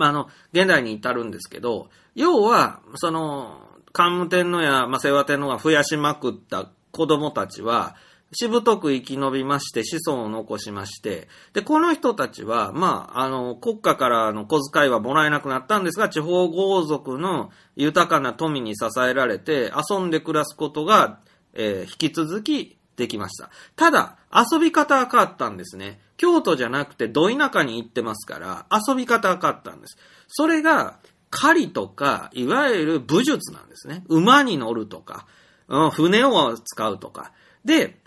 [0.00, 3.60] まあ、あの、現代に至るんですけど、要は、その、
[3.92, 7.96] 桓武天皇や、まあ、清和天皇が増やしまくった子供たちは、
[8.32, 21.20] しぶとく生き延びまして、子孫を残しまして、で、この人たちは、まあ、あの、国家からの小遣いはもらえなくなったんですが、地方豪族の豊かな富に支えられて、遊んで暮らすことが、
[21.52, 23.50] えー、引き続きできました。
[23.76, 26.00] ただ、遊び方は変わったんですね。
[26.16, 29.98] 京都じゃなくてど田舎に行ってますから、遊び方は変わったんです。
[30.28, 30.98] それが、
[31.30, 34.04] 狩りとか、いわゆる武術なんですね。
[34.08, 35.26] 馬に乗るとか、
[35.68, 37.32] うん、船を使うとか。
[37.64, 38.00] で、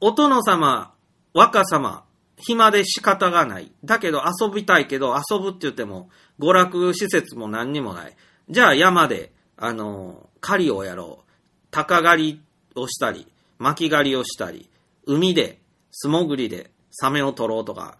[0.00, 0.92] お殿様、
[1.32, 2.04] 若様、
[2.36, 3.72] 暇で仕方がない。
[3.84, 8.16] だけど遊びたいけど、遊ぶって言っても、娯楽施設も何にもない。
[8.50, 11.30] じゃあ山で、あの、狩りをやろう。
[11.70, 12.42] 鷹狩り
[12.74, 13.26] をしたり、
[13.58, 14.68] 巻狩りをしたり、
[15.06, 17.98] 海で、素潜りで、サメを取ろうとか、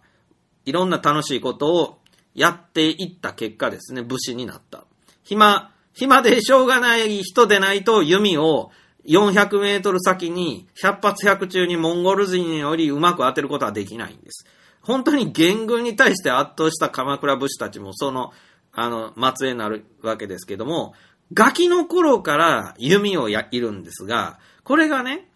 [0.65, 1.97] いろんな楽しいことを
[2.33, 4.85] やっていった結果ですね、武士になった。
[5.23, 8.71] 暇、暇でしょうがない人でないと弓を
[9.07, 14.45] 400メートル先に100発100中にモンゴル人よりうまく当てることはできないんです。
[14.81, 18.33] 本当に元軍に対して圧倒した鎌倉武士たちもその、
[18.71, 20.93] あの、末裔になるわけですけども、
[21.33, 25.27] ガキの頃から弓をや、いるんですが、これがね、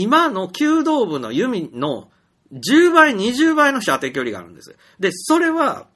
[0.00, 2.08] 今の弓道部の弓の
[2.52, 4.76] 10倍、20倍の射程距離があるんです。
[5.00, 5.88] で、それは、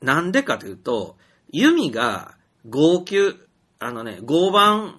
[0.00, 1.16] なんでかというと、
[1.50, 2.36] 弓が
[2.68, 3.36] 号泣、
[3.80, 4.94] あのね、合板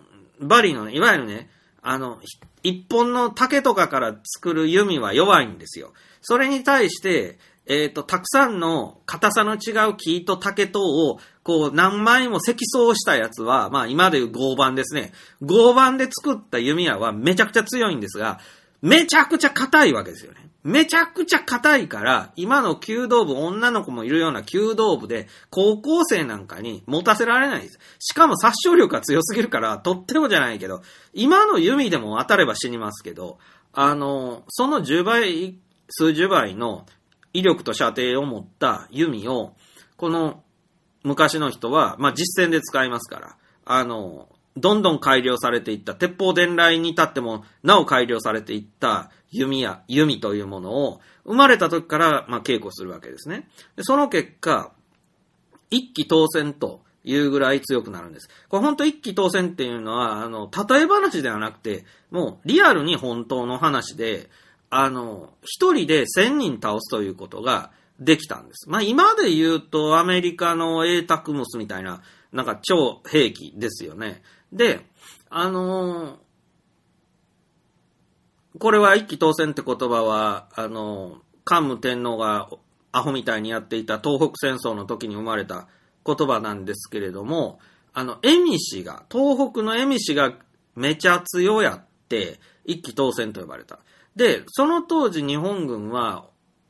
[0.46, 1.50] 針のね、いわゆるね、
[1.82, 2.20] あの、
[2.64, 5.94] 一本の竹とかから作る弓は弱いんですよ。
[6.20, 7.40] それに対して、
[7.70, 15.12] えっ、と、たくさんの硬さの違う木と竹とを、こう、何枚も積層したやつは、まあ今でいう合板ですね。
[15.42, 18.40] 合板で作った弓矢はめちゃくちゃ強いんですが、
[18.82, 20.48] めちゃくちゃ硬いわけですよね。
[20.64, 27.80] めちゃくちゃ硬いから、今の弓道部、女の子もいるような弓道部で、高校生なんかに持たせられないです。
[28.00, 30.82] しかも殺傷力が強すぎるから、とってもじゃないけど、
[31.14, 33.40] 今の弓でも当たれば死にますけど、
[33.72, 35.58] あの、その10倍、
[35.90, 36.86] 数十倍の
[37.38, 39.54] 威力と射程を持った弓を、
[39.96, 40.44] この
[41.04, 53.48] 昔の人は、まあ、実戦で使いますから、あの、どんどん改良されていった、鉄砲伝来に至っても、なお改良されていった弓や、弓というものを、生まれた時から、まあ、稽古するわけですね。
[53.76, 54.72] でその結果、
[55.70, 58.30] 一気当選というぐらい強くなるんです。
[58.50, 64.28] これ本当一気当選っていうのは、あの、例え話ではなくて、もうリアルに本当の話で、
[64.70, 68.70] あの、一人で千人倒すということができたんです。
[68.70, 72.02] まあ今で言うとアメリカのエータクムスみたいな、
[72.32, 74.22] なんか超兵器ですよね。
[74.52, 74.82] で、
[75.30, 76.28] あのー
[78.60, 82.50] これは一気当選って言葉は、あの、桓武天皇が
[82.92, 85.68] アホみたいにやっていた東北戦争の時に生まれた
[86.06, 87.60] 言葉なんですけれども、
[87.94, 90.34] あの、エミ氏が、東北のエミ氏が
[90.76, 93.80] めちゃ強やって、一気当選と呼ばれた。
[94.18, 96.26] で、その当時日本軍は、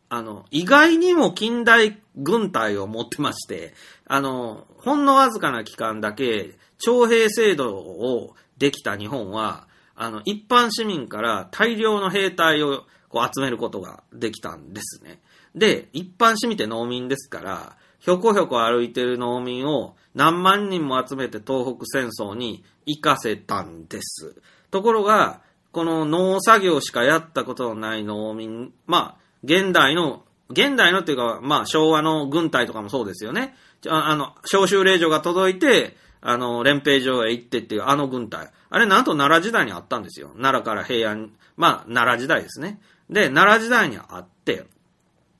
[0.10, 3.74] あの、意外にも近代軍隊を持ってまして、
[4.06, 15.22] あの、ほんのわずかな期間だけ、徴兵制度をできた日本は、あの、一般市民から大量の兵隊をこう集めることができたんですね。
[15.56, 24.36] で、一般市民って農民ですから、ひょこひょこ歩いてる農民を何万人も集めて東北戦争に行かせたんです。
[24.70, 25.42] ところが、
[25.72, 33.56] この農作業しかやったことのない農民、まあ、現代の、現代のっていうか、まあ、昭和の軍隊とかもそうですよね。
[33.88, 38.50] あの、召集令状が届いて、あの、連兵場へ行ってっていうあの軍隊。
[38.70, 40.30] あれなんと奈良時代にあったんですよ。
[40.30, 42.80] 奈良から平安、まあ、奈良時代ですね。
[43.10, 44.66] で、奈良時代にあって、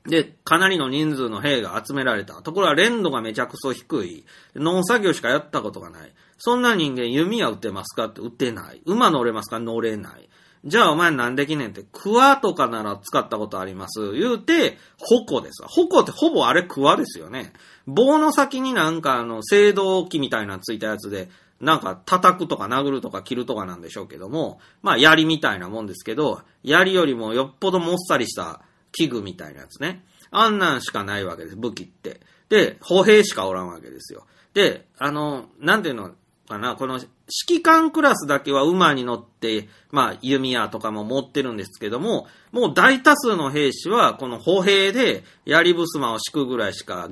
[0.08, 2.42] で、かなりの人数の兵が集められた。
[2.42, 4.26] ところが、連度がめちゃくそ低い。
[4.56, 6.14] 農作業しかやったことがない。
[6.38, 8.82] そんな人間、弓は撃てますかって撃てない。
[8.86, 9.60] 馬乗れますか？
[9.60, 10.30] 乗れない。
[10.66, 14.14] じゃあお前なんできねんって、クワとかなら使ったことあります。
[14.14, 15.64] 言うて、矛です。
[15.66, 17.54] 矛ってほぼあれクワですよね。
[17.86, 21.30] 棒の先になんかあの、青銅器みたいなついたやつで、
[21.62, 28.62] なんか叩くとか殴るとか切るとかなんでしょうけども、まあ槍みたいなもんですけど、槍よりもよっぽどもっさりした
[28.98, 30.04] 器具みたいなやつね。
[30.32, 32.20] あんなんしかないわけです、武器って。
[32.50, 34.26] で、歩兵しかおらんわけですよ。
[34.54, 36.12] で、あの、なんていうの
[36.48, 47.10] かな、この指揮官クラスだけは馬に乗って、まあ、弓矢とかも持ってるんですけども、もう大多数の兵士は、この歩兵で、槍襖を敷くぐらいしか、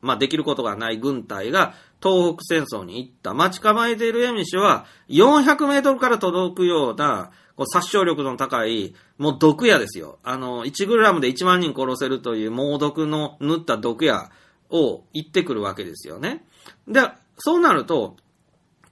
[0.00, 3.34] まあ、できることがない軍隊が、東北戦争に行った。
[3.34, 10.18] 待ち構えているエミ氏は、400メートルから届くような、こう殺傷力の高い、もう毒矢ですよ。
[10.22, 14.30] あの、1グラムで1万人殺せるという猛毒の塗った毒矢
[14.70, 16.44] を言ってくるわけですよね。
[16.86, 17.00] で、
[17.38, 18.16] そうなると、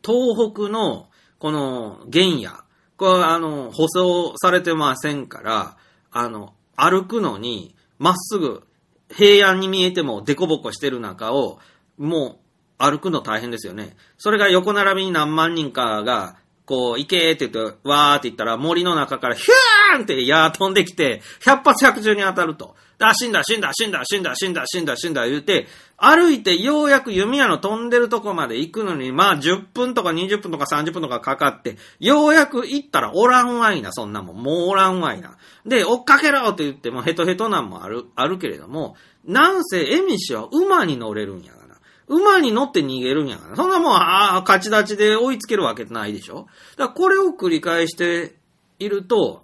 [0.05, 1.09] 東北の、
[1.39, 2.53] この、原野、
[2.97, 5.77] これあの、舗装されてませんから、
[6.11, 8.63] あの、歩くのに、まっすぐ、
[9.11, 11.59] 平安に見えてもデコボコしてる中を、
[11.99, 12.45] もう、
[12.79, 13.97] 歩くの大変ですよね。
[14.19, 16.37] それが横並びに何万人かが、
[16.67, 22.75] こう、行けーって言って、わーって言ったら、森の中からヒューンって矢飛んできて、100発100中に当たると。
[23.01, 34.43] あ、死んだ、死んだ、死んだ、死んだ、死んだ、死んだ、死んだ、言うて、歩いてようやく弓矢の飛んでるとこまで行くのに、まあ10分とか20分とか30分とかかかって、ようやく行ったらおらんわいな、そんなもん。
[34.43, 35.37] もうおらんわいな。
[35.67, 41.64] で、追っかけろって言ってもヘトヘトなんもある、あるけれども、なんせエミシは馬に乗れるんやな。
[42.09, 43.57] 馬に乗って逃げるんやから。
[43.57, 46.47] そんなもん、ああ、勝ち立ちで追いつけるわけないでしょ
[46.77, 48.35] だからこれを繰り返して
[48.79, 49.43] いると、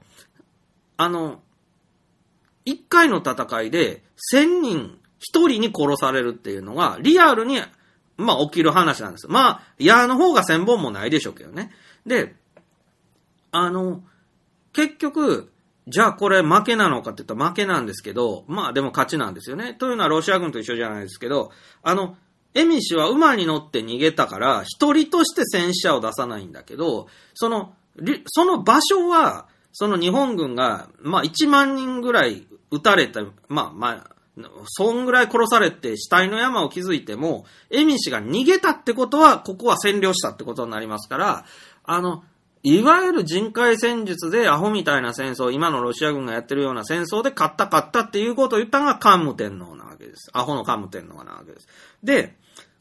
[0.96, 1.40] あの、
[2.64, 7.60] 一回の戦いで千人一人に殺されるっていうのがリアルに、
[8.16, 9.28] まあ起きる話なんです。
[9.28, 11.70] まあ、矢の方が千本もないでしょうけどね。
[12.06, 12.34] で、
[13.50, 14.02] あの、
[14.72, 15.50] 結局、
[15.86, 19.74] じゃあこれ負けなのかって言ったら負けなんですけど、まあでも勝ちなんですよね。
[19.74, 21.50] というのはロシア軍と一緒じゃないですけど、
[21.82, 22.16] あの、
[22.54, 27.74] エミシは馬に乗って逃げたから、一人として戦死者を出さないんだけど、その、
[28.26, 34.10] その場所は、その日本軍が、まあ1万人ぐらい撃たれた、まあまあ、
[34.66, 41.44] そんぐらい殺されて死体の山を築いても、エミシが逃げたってことは、ここは占領したってことになりますから、
[41.84, 42.24] あの、
[42.62, 50.30] いわゆる人海戦術でアホみたいな戦争、今のロシア軍がやってるような戦争で勝った勝ったっていうことを言ったのが桓武天皇なわけです。
[50.34, 51.68] アホの桓武天皇なわけです。
[52.02, 52.36] で、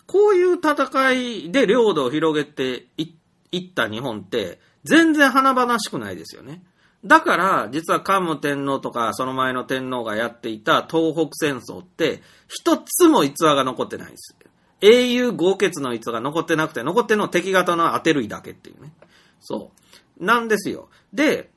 [0.05, 3.13] こういう戦いで領土を広げてい
[3.57, 6.61] った日本って、全然華々しくないですよね。
[7.05, 14.35] だから、実は桓武天皇とか、その前の天皇がやっていた東北戦争って、一つも逸話が残ってないんです。
[14.81, 18.91] 英雄豪傑の逸話が残ってなくて、残ってるの敵型の当てるいだけっていうね。
[19.39, 19.71] そ
[20.19, 20.23] う。
[20.23, 20.89] なんですよ。
[21.13, 21.49] で、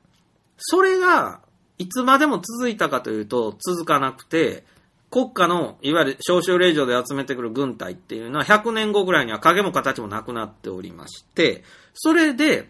[0.57, 1.41] それが、
[1.77, 4.63] いつまでも続いたかというと、続かなくて、
[5.09, 11.63] 国家の、いわゆる召集令状で集めてくる軍隊っていうのは100年後ぐらいには影も形もなくなっておりまして、
[11.93, 12.69] それで、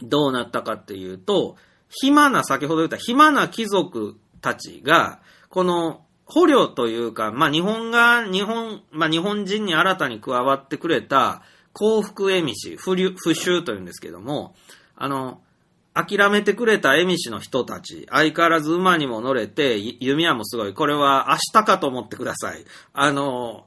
[0.00, 1.56] どうなったかっていうと、
[1.88, 14.54] 暇な、先ほど言った暇な貴族たちが、この捕虜というか、まあ、日本が、日本、まあ、日本人に新たに加わってくれた幸福絵師、不不習というんですけども、
[14.96, 15.40] あの、
[15.94, 20.74] 諦めてくれた絵師の人たち、相変わらず馬にも乗れて、弓矢もすごい。
[20.74, 22.64] これは明日かと思ってください。
[22.92, 23.66] あの、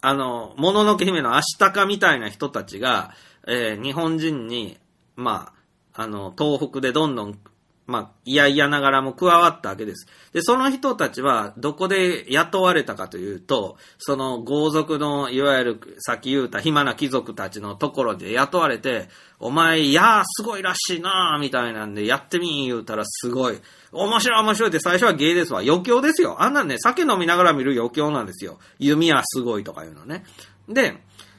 [0.00, 3.14] あの、もののけ姫の明日かみたいな人たちが、
[3.46, 4.78] えー、日本人に、
[5.16, 5.52] ま
[5.94, 7.38] あ、あの、東北でどんどん
[7.86, 10.06] まあ、いやいやながらも加わったわけです。
[10.32, 23.60] で、その人たちは、どこで雇われたかというと、その豪族の、いわゆる、さっき言うた暇な貴族たちのところで雇われて、お前、いやー、すごいらしいなー、みたいなんで、やってみん言うたらすごい。
[23.92, 25.60] 面白い面白いって最初は芸ですわ。
[25.60, 26.42] 余興ですよ。
[26.42, 28.58] あんなんね、酒飲みながら見る余興なんですよ。
[28.78, 30.24] 弓はすごいとかいうのね。
[30.68, 30.96] で、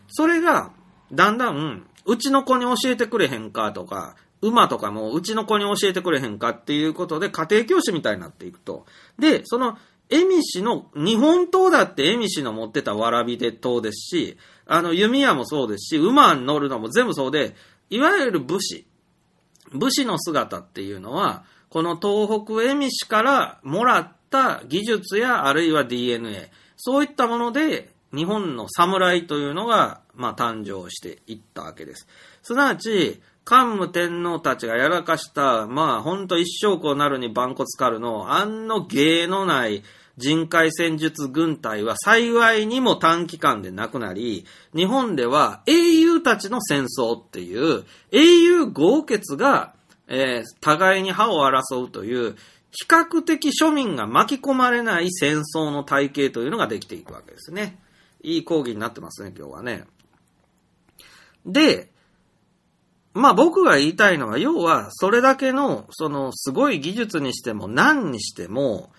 [0.09, 0.71] それが、
[1.11, 4.15] だんだん、うちの子に教えてくれへんかとか、
[4.49, 8.85] 馬とかもうちの子に教えてくれへんかっていうことで家庭教師みたいになっていくと。
[9.19, 9.77] で、その、
[10.09, 14.37] エミシの、日本刀だってエミシの持ってたわらびで刀ですし、
[14.67, 17.55] あの、弓矢もそうですし、馬に乗るのも全部そうで、
[17.89, 18.85] いわゆる武士、
[19.73, 32.07] 武士の姿っていうのは、この東北エミシからもらった技術やあるいは DNA、そういったもので日本の侍というのが、まあ、誕生していったわけです。
[32.43, 39.83] すなわち、桓武天皇たちがやらかした、まあ、ほんと一生こうなるに万骨狩るの、あんの芸のない
[40.17, 49.75] 人海戦術軍隊は幸いにも短期間でなくなり、日本では英雄たちの戦争っていう、英雄豪傑が、
[50.07, 52.35] えー、互いに歯を争うという、
[52.71, 57.79] 比較的庶民が巻き込まれない戦争の体系というのができていくわけですね。
[58.23, 59.85] いい講義になってますね、今日はね。
[61.45, 61.89] で、
[63.15, 68.91] まあ僕が言いたいのは、要は、それだけの、その、すごい技術にしても、何にしても、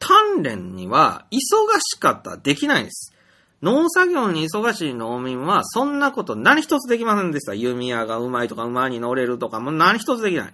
[0.00, 1.38] 鍛錬には、忙
[1.78, 3.14] しかったらできないんです。
[3.62, 7.54] 農作業に忙しい農民は、そんなこと何一つできませんでした。
[7.54, 10.52] 弓矢がうまいとか、馬に乗れるとか、もう何一つできない。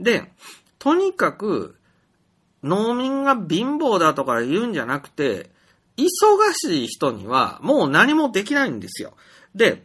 [0.00, 0.32] で、
[0.80, 1.76] とにかく、
[2.64, 5.50] 農民が貧乏だとか言うんじゃなくて、
[5.96, 6.06] 忙
[6.52, 9.14] しい人には、もう何もできないんですよ。
[9.54, 9.84] で、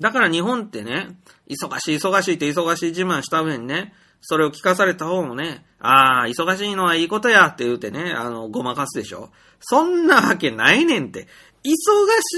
[0.00, 1.16] だから日本ってね、
[1.48, 9.30] 忙しい忙しいって忙しい自慢した上にね、それを聞かされた方もね、ああ、忙しいのはいいことやって言うてね、あの、ごまかすでしょ。
[9.60, 11.28] そんなわけないねんって。
[11.62, 11.70] 忙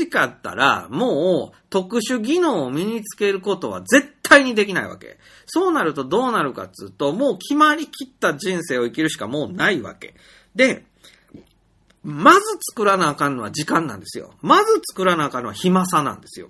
[0.01, 5.19] しかったら、もう特殊技能を身につけることは絶対にできないわけ。
[5.47, 10.15] そうなるとどうなるかっつうと、もう決まりきった人生を生きるしかもうないわけ。
[10.55, 10.85] で、
[12.03, 12.41] まず
[12.71, 14.35] 作らなあかんのは時間なんですよ。
[14.41, 16.49] まず作らなあかんのは暇さなんですよ。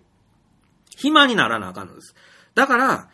[0.97, 2.15] 暇にならなあかんのです。
[2.57, 3.09] だから、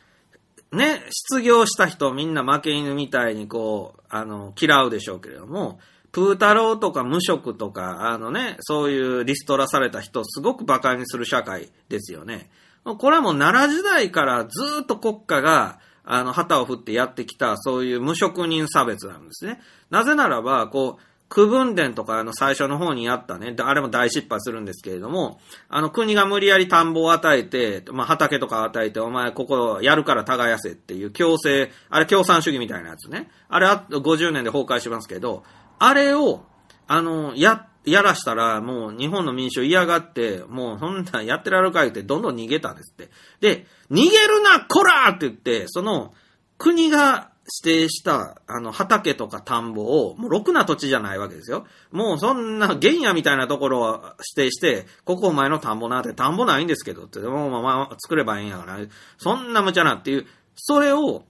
[0.70, 5.80] ね、失業した人みんな負け犬みたいにこう、あの、嫌うでしょうけれども、
[6.12, 12.50] プー太郎とか無職とか、あのね、そういうリストラされた人すごく馬鹿にする社会ですよね。
[12.84, 14.48] これはもう奈良時代からず
[14.82, 19.60] っと国家が、あの、旗を振ってやってきた、そういう無職人差別なんですね。
[19.90, 21.02] なぜならば、こう、
[21.32, 33.30] 区分伝とかあの最初の方にあったね、あれも大失敗するんですけれども、あの国が無理やり田んぼを与えて、まあ畑とか与えて、お前ここやるから耕せっていう強制、あれ共産主義みたいなやつね。
[33.48, 35.42] あれあ50年で崩壊しますけど、
[35.78, 36.44] あれを、
[36.86, 43.08] あの、や、やらしたら、もう日本の民主嫌がって、もうそんなんやってられるか言って、どんどん逃げたんですって。
[43.40, 46.12] で、逃げるな、こらって言って、その、
[46.58, 47.31] 国が
[47.64, 51.66] 指定した、あの、畑とか田んぼを、もうろくな土地じゃないわけですよ。
[51.90, 54.04] もうそんな原野みたいなところを
[54.36, 58.78] 指定して、ここお前の田んぼなって、田んぼないんですけどって、もうまあ作ればいいんやから、
[59.18, 61.24] そんな無茶なっていう、それを、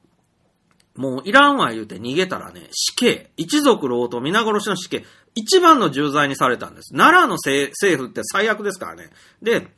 [0.94, 5.04] もういらんわ言うて逃げたらね、死刑、一族老と皆殺しの死刑、
[5.34, 6.94] 一番の重罪にされたんです。
[6.94, 9.08] 奈良の政府って最悪ですからね。
[9.40, 9.68] で、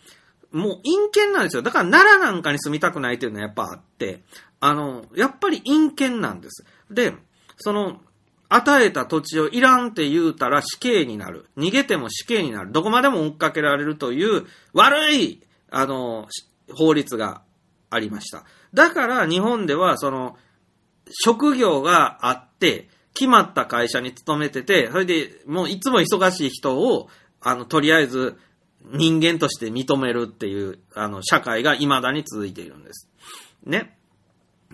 [0.55, 1.63] もう陰険なんですよ。
[1.63, 4.23] だから奈良なんかに住みたくないっていうのはやっぱあって、
[4.61, 6.65] あの、やっぱり陰険なんです。
[6.91, 7.13] で、
[7.57, 8.01] その、
[8.49, 11.47] 与えた土地をいらんって言うたら死刑になる。
[11.59, 12.71] 逃げても死刑になる。
[12.71, 16.29] どこまでも追っかけられるという悪い、あの、
[16.73, 17.43] 法律が
[17.91, 18.45] ありました。
[18.73, 20.37] だから日本ではその、
[21.11, 27.09] 職業があって、決まった会社に勤めてて、それでもういつも忙しい人を、
[27.41, 28.39] あの、とりあえず
[28.93, 33.09] 人間として認めるっていう、あの、社会が未だに続いているんです。
[33.65, 33.97] ね。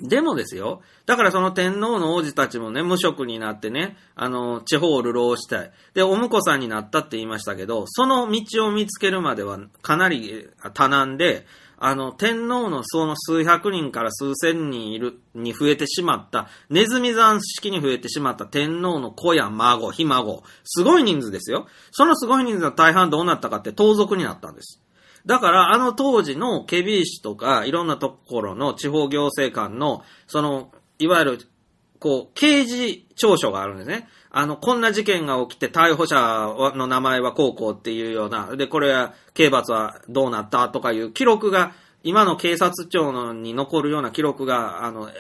[0.02, 0.80] でもですよ。
[1.04, 5.72] だからその天皇の王子たちもね、無職になってね、あの、地方を流浪したい。
[5.94, 11.46] で、お婿さんになったって言いましたけど、その道を見つけるまではかなり多難で、
[11.82, 21.66] あの、天皇のその数百人から数千人いる、に増えてしまった、ネズミ山式に増えてしまった天皇の子や孫、ひ孫、すごい人数ですよ。
[21.90, 24.82] そのすごい人数の大半どうなったかって盗賊になったんです。
[25.24, 31.38] だから、あの当時のケビー氏とか、いろんなところの地方行政官の、その、いわゆる、
[31.98, 34.06] こう、刑事調書があるんですね。
[34.32, 41.72] あの、こんな事件が起きて逮捕者の名前はこうこうっていうような、で、これは、刑罰はどうなったとかいう記録が、
[42.02, 45.10] 今の警察庁のに残るような記録が、あの、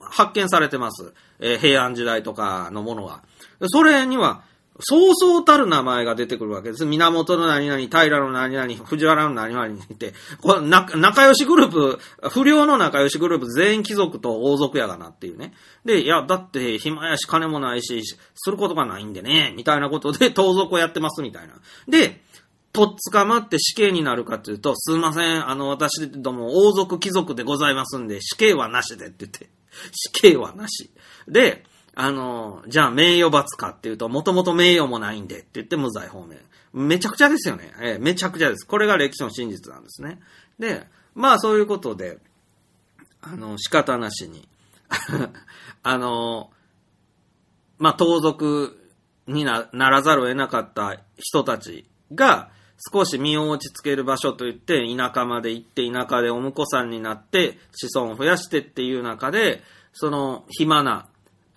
[0.00, 1.12] 発見されてます。
[1.40, 3.22] えー平安時代とかのものは。
[3.66, 4.42] それには、
[4.80, 6.84] そうそうたる名前が出てくるわけです。
[6.84, 11.98] 源の何々、平の何々、藤原の何々にって、これな仲良しグループ、
[12.30, 15.54] 不良の仲良しグループ全員貴族と王族やがなっていうね。
[15.84, 18.02] で、いや、だって暇やし金もないし、
[18.34, 21.54] することがないんでね、みたいなことで 盗賊をやってますみたいな。
[21.88, 22.22] で、
[22.72, 29.50] とっ捕まって死刑になるかというと、すいません、あの、私ども王族貴族でございますんで、死刑はなしでって言って、
[29.92, 30.90] 死刑はなし。
[31.26, 31.64] で、
[32.02, 36.38] あの、じゃあ名誉罰かっていうと、もともと名誉もないんでって言って無罪方面。
[36.72, 37.70] めちゃくちゃですよね。
[37.78, 38.66] ええめちゃくちゃです。
[38.66, 40.18] これが歴史の真実なんですね。
[40.58, 42.16] で、まあそういうことで、
[43.20, 44.48] あの、仕方なしに、
[45.82, 46.50] あの、
[47.76, 48.78] まあ盗賊
[49.26, 51.84] になならざるを得なかった人たち
[52.14, 52.50] が、
[52.94, 61.09] 少し身を落ち着ける場所といって、田舎まで行って、田舎でお婿さんになって、子孫を増やしてっていう中で、その暇な、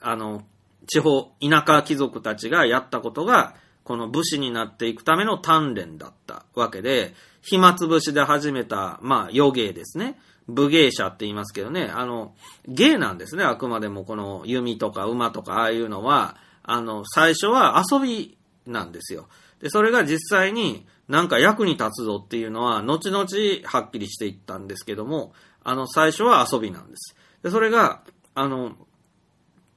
[0.03, 0.43] あの、
[0.87, 10.19] 地方、田舎貴族たちがやったことが、この武士になっていくための鍛錬だったわけで、暇つぶしで始めた、まあ、余芸ですね。
[10.47, 12.35] 武芸者って言いますけどね、あの、
[12.67, 19.27] 芸なんですね、あくまでもこの弓とか馬とかああいうのは、あの、最初は遊びなんですよ。
[19.61, 23.25] で、それが実際になんか役に立つぞっていうのは、後々
[23.65, 25.33] はっきりしていったんですけども、
[25.63, 27.15] あの、最初は遊びなんです。
[27.43, 28.01] で、それが、
[28.35, 28.73] あの、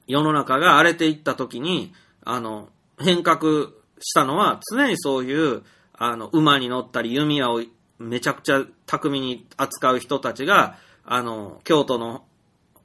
[0.07, 1.93] 世の中が荒れていった時に、
[2.23, 7.61] あの、変革したのは、常にそういう、あの、馬に乗ったり、弓矢を
[7.99, 12.23] めちゃくちゃ巧みに扱う人たちが、あの、京都の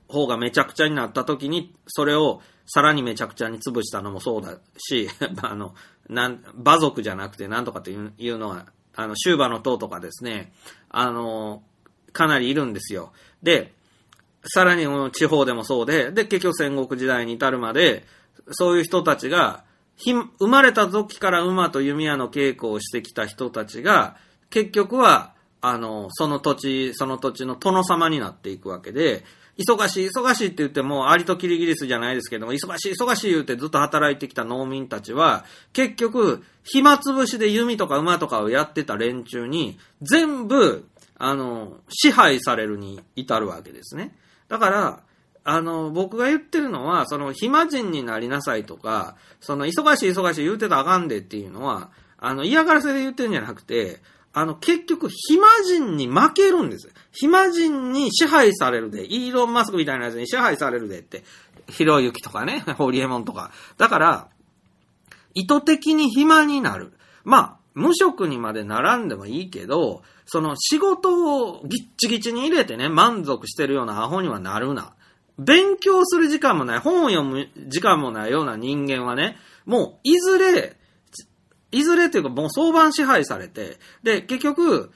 [0.09, 5.09] 方がめちゃくちゃになった時に、それをさらにめちゃくちゃに潰したのもそうだし、
[5.43, 5.75] あの、
[6.09, 10.53] なん、馬族じゃなくてなんとかっていうのは、あの、終馬の塔とかですね、
[10.89, 11.63] あの、
[12.13, 13.13] かなりいるんですよ。
[13.43, 13.75] で、
[14.45, 18.05] さらに地方でもそうで、で、結局戦国時代に至るまで、
[18.51, 19.65] そういう人たちが、
[20.05, 24.17] 生まれた時から馬と弓矢の稽古をしてきた人たちが、
[24.51, 29.25] 結局は、あの、その土地、その土地の殿様になっていくわけで、
[29.59, 40.87] 忙しい、忙しいって言っても、アリとキリギリスじゃないですけども、忙しい、忙しい言ってずっと働いてきた農民たちは、結局、暇つぶしで弓とか馬とかをやってた連中に、全部、
[41.19, 44.17] あの、支配されるに至るわけですね。
[44.53, 45.01] だから、
[45.45, 54.03] あの、僕が言ってるのは、その、暇人になりなさいとか、その、忙しい忙しい言うてたらあかんでっていうのは、あの、嫌がらせで言ってるんじゃなくて、
[54.35, 56.91] あの、結局、暇人に負けるんです。
[57.13, 61.25] 暇人に支配されるで、イーロン・マスクみたいなやつに支配されるでって、
[61.69, 63.53] ひろゆきとかね、 ホリエモンとか。
[63.79, 64.29] だから、
[65.33, 66.93] 意図的に暇になる。
[67.25, 74.95] まあ、無職にまでならんでもいいけど、その仕事をぎっちぎちに入れてね、満足してるようなアホにはなるな。
[75.39, 80.77] 勉強する時間もない、本を読む時間もないような人間はね、もういずれ、
[81.71, 84.91] いずれっていうかもう相番支配されて、で、結局、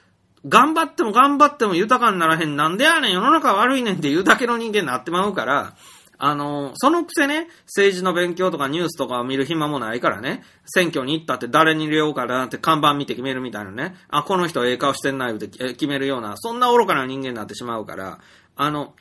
[0.46, 5.74] 頑張っても頑張っても豊かにならへん、なんでやねん、世の中悪いねんっていうだけの人間になってまうから、
[6.18, 18.18] あの、そのくせね、政治の勉強とかニュースとかを見る暇もないからね、選挙に行ったって誰に入れようかなって看板見て決めるみたいなね、あ、この人ええ顔してんな言うて決めるような、そんな愚かな人間になってしまうから、
[18.56, 18.94] あの、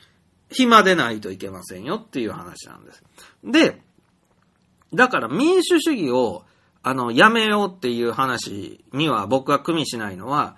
[0.50, 3.02] 暇でないといけませんよっていう話なんです。
[3.44, 3.80] で、
[4.94, 6.44] だから民主主義を、
[6.82, 10.56] あの、やめようっていう話には僕は組みしないのは、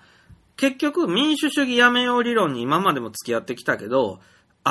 [0.57, 4.19] 結局民主主義やめよう理論に今までも付き合ってきたけど、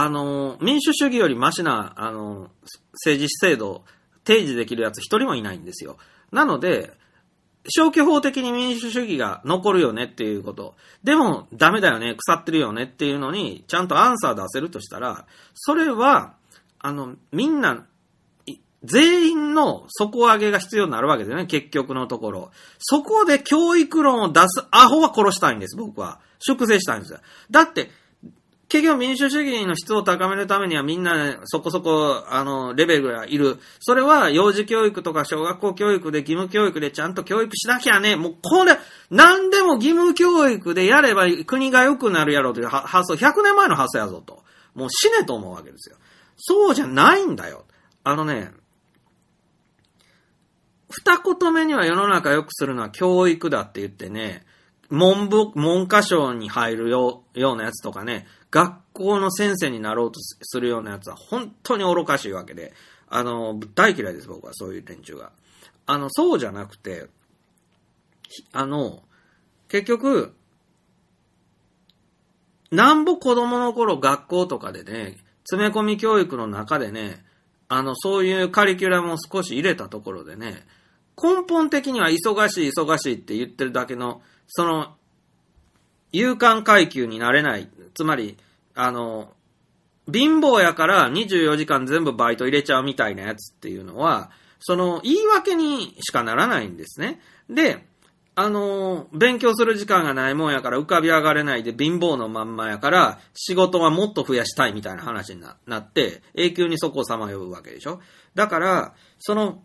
[0.01, 2.51] あの、民主主義よりマシな、あの、
[2.93, 3.85] 政治制度を
[4.25, 5.97] 提示できるやつ一人もいないんですよ。
[6.31, 6.97] なので、
[7.69, 10.77] 消去法的に民主主義が残るよねっていうこと。
[11.03, 16.35] でも、ダメだよね、腐ってるよねっていうのに、ちゃんとアンサー出せるとしたら、それは、
[16.79, 17.85] あの、みんな、
[18.85, 22.51] 全員の底上げが必要になるわけですよね、結局のところ。
[22.79, 26.20] そこで教育論を出すアホは殺したいんです、僕は。
[26.39, 27.19] 粛清したいんですよ。
[27.51, 27.91] だって、
[28.69, 33.59] 結局民主主義の質を高めるためにはみんなそこそこ、あの、レベルがいる。
[33.81, 38.16] それは幼児教育とか小学校教育で義務教育でちゃんと教育しなきゃね。
[38.16, 38.77] もうこれ、
[39.11, 44.45] 何でも義務教育でやれば国が良くなるやろうという発想、100年前の発想やぞと。
[44.74, 45.97] もう死ねと思うわけですよ。
[46.36, 47.65] そうじゃないんだよ。
[48.05, 48.53] あのね、
[50.90, 54.45] 二言目には世の中良くするのは教育だって言ってね、
[54.90, 62.73] 文部、文科省に入るようなやつとかね、学校の先生になろうとするようなやつは本当に愚かしいわけで、
[63.09, 65.32] あの、大嫌いです、僕は、そういう連中が。
[65.86, 67.09] あの、そうじゃなくて、
[68.52, 69.02] あの、
[69.69, 70.35] 結局、
[72.70, 77.24] なんぼ子供の頃学校とかでね、詰め込み教育の中でね、
[77.69, 80.66] あの、そういうカリキュラムを少し入れたところでね、
[81.20, 84.97] 根本的には忙しい忙しいって言ってるだけの、その、
[86.11, 87.69] 有感階級になれない。
[87.95, 88.37] つまり、
[88.75, 89.33] あの、
[90.12, 94.31] 貧乏やから24時間全部バイト入れちゃうみたいなやつっていうのは、
[94.61, 97.20] その言い訳にしかならないんですね。
[97.49, 97.85] で、
[98.35, 108.01] あの、勉強する時間がないもんやから浮かび上がれないで貧乏のまんまやから仕事はもっと増やしたいみたいな話になって永久にそこをさまようわけでしょ。
[108.35, 109.62] だから、その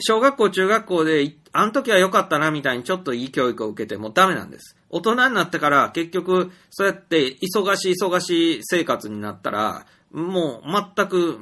[0.00, 4.76] 小学校、中学校で、あの時は良かったなみたいにちょっといい教育を受けてもダメなんです。
[4.88, 11.38] 大人になってから結局、そうやって忙しい忙しい生活になったら、もう全く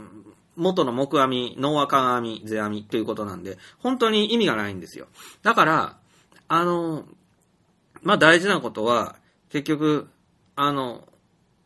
[0.57, 5.07] 元の木阿弥、脳和漢阿弥、世阿弥ということなんで、本当に意味がないんですよ。
[5.43, 5.97] だから、
[6.49, 7.05] あの、
[8.03, 9.17] まあ、大事なことは、
[9.51, 10.09] 結局、
[10.57, 11.07] あの、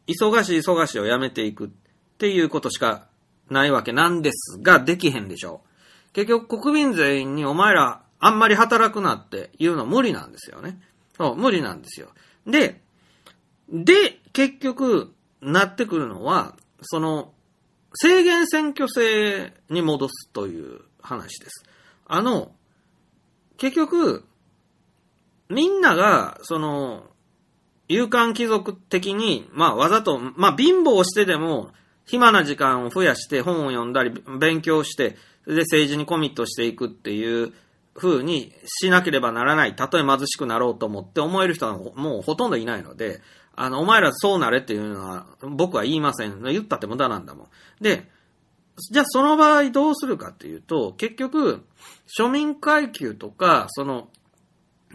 [0.06, 1.70] 忙しい忙しいをやめていくっ
[2.18, 3.06] ていうことしか
[3.48, 5.71] ないわけなんですが、できへんでしょう。
[6.12, 10.80] 結局国民全員にお前らあんまり働くなっていうの無理なんですよね。
[11.16, 12.08] そう、無理なんですよ。
[12.46, 12.80] で、
[13.68, 17.32] で、結局、なってくるのは、その、
[17.94, 21.64] 制限選挙制に戻すという話です。
[22.06, 22.52] あの、
[23.56, 24.24] 結局、
[25.48, 27.04] みんなが、その、
[27.88, 31.72] 有感貴族的に、まあわざと、まあ貧乏してでも、
[32.04, 37.52] 暇な時間を増やして本を読んだり勉強して、それで政治にコミットしていくっていう
[37.94, 39.76] 風にしなければならない。
[39.76, 43.20] たとえ貧しくなろうと思って思える人はもうほとんどいないので、
[43.54, 46.42] あの、お前らそうなれっていうのは僕は言いません。
[46.42, 47.48] 言ったって無駄なんだもん。
[47.80, 48.08] で、
[48.90, 51.64] じゃあその場合どうするかっていうと、結局、
[52.18, 54.08] 庶民階級とか、その、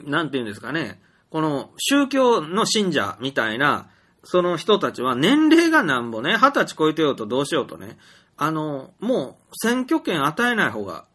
[0.04, 1.00] なんていうんですかね、
[1.30, 3.90] この宗教の信者みたいな、
[4.24, 7.98] その人たちは年齢がなんぼね、二十歳超えてようとどうしようとね、
[8.38, 11.06] あの、もう選挙権与えない方が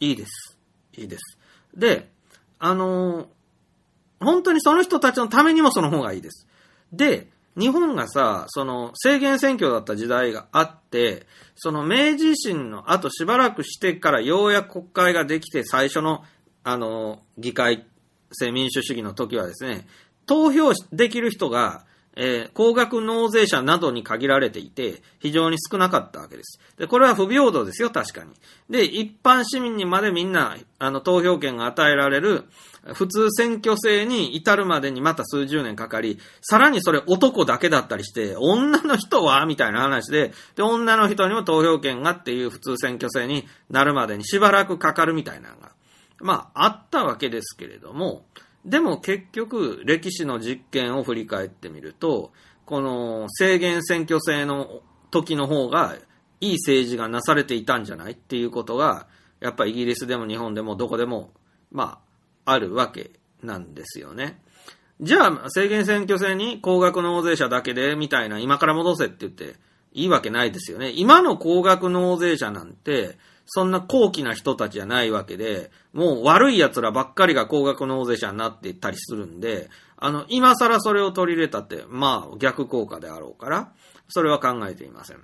[0.00, 0.58] いいです。
[0.96, 1.38] いいです。
[1.74, 2.10] で、
[2.58, 3.28] あの、
[4.20, 6.46] 本当にその人たちのためにもその方がいいです。
[6.92, 7.28] で、
[7.58, 11.26] 日本がさ、その制限選挙だった時代があって、
[11.56, 16.22] その明治維新の後しばらくしてからようやく国会ができて最初の、
[16.62, 17.86] あの、議会
[18.32, 19.86] 制民主主義の時はですね、
[20.26, 21.84] 投票できる人が
[22.20, 26.58] えー、高額納税者などに限られていて、非常に少なかったわけです。
[26.76, 28.32] で、これは不平等ですよ、確かに。
[28.68, 32.44] で、一般市民にまでみんな、あの、投票権が与えられる、
[32.94, 45.70] 普通選挙制に至るまでにまた数十年かかり、さらにそれ男だけだったりして、女の人はみたいな話で、で、女の人にも投票権がっていう普通選挙制になるまでにしばらくかかるみたいなのが、
[46.18, 48.24] まあ、あったわけですけれども、
[48.64, 52.32] でも結局、歴史の実験を振り返ってみると、
[52.66, 55.96] この制限選挙制の時の方が
[56.40, 59.06] いい政治がなされていたんじゃないっていうことが、
[59.40, 61.32] やっぱりイギリスでも日本でもどこでも、
[61.70, 62.00] ま
[62.44, 63.12] あ、あるわけ
[63.42, 64.40] なんですよね。
[65.00, 69.56] じゃあ、制限選挙制に高額納税者だけで、みたいな、今から戻せって言って、
[69.92, 70.92] いいわけないですよね。
[70.94, 73.16] 今の高額納税者なんて、
[73.50, 83.72] そんな高貴な人たちじゃないわけで、もう悪い奴らばっかりが高額納税者になっていったりするんで、あの、今更それを取り入れたって、まあ逆効果であろうから、
[84.08, 85.18] それは考えていません。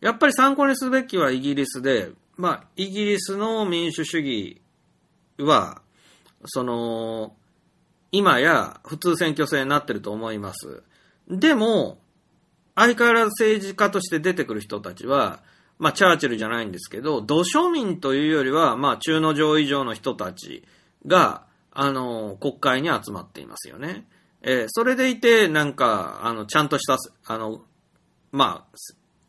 [0.00, 4.62] やっぱり参考にすべきはイギリスで、まあ、イギリスの民主主義
[5.38, 5.82] は、
[6.46, 7.34] その、
[8.10, 10.82] 今や普通選挙制になってると思います。
[11.28, 11.98] でも、
[12.74, 15.42] 相変わらず政治家として出てくる人たちは、
[15.80, 20.62] まあ、チャーチルじゃないんですけど、土庶民というよりは、まあ、中の上位上の人たち
[21.06, 24.06] が、あの、国会に集まっていますよね。
[24.42, 27.62] えーそれでいて、なんか、あの、ちゃんとした、あの、
[28.30, 28.76] まあ、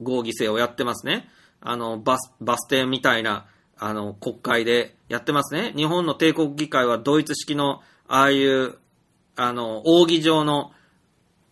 [0.01, 1.29] 合議制をやってますね。
[1.61, 3.45] あの、バス、バス停みたいな、
[3.77, 5.71] あの、国会でやってますね。
[5.73, 8.75] 日本の帝国議会はドイツ式の、ああいう、
[9.37, 10.73] あの、扇状の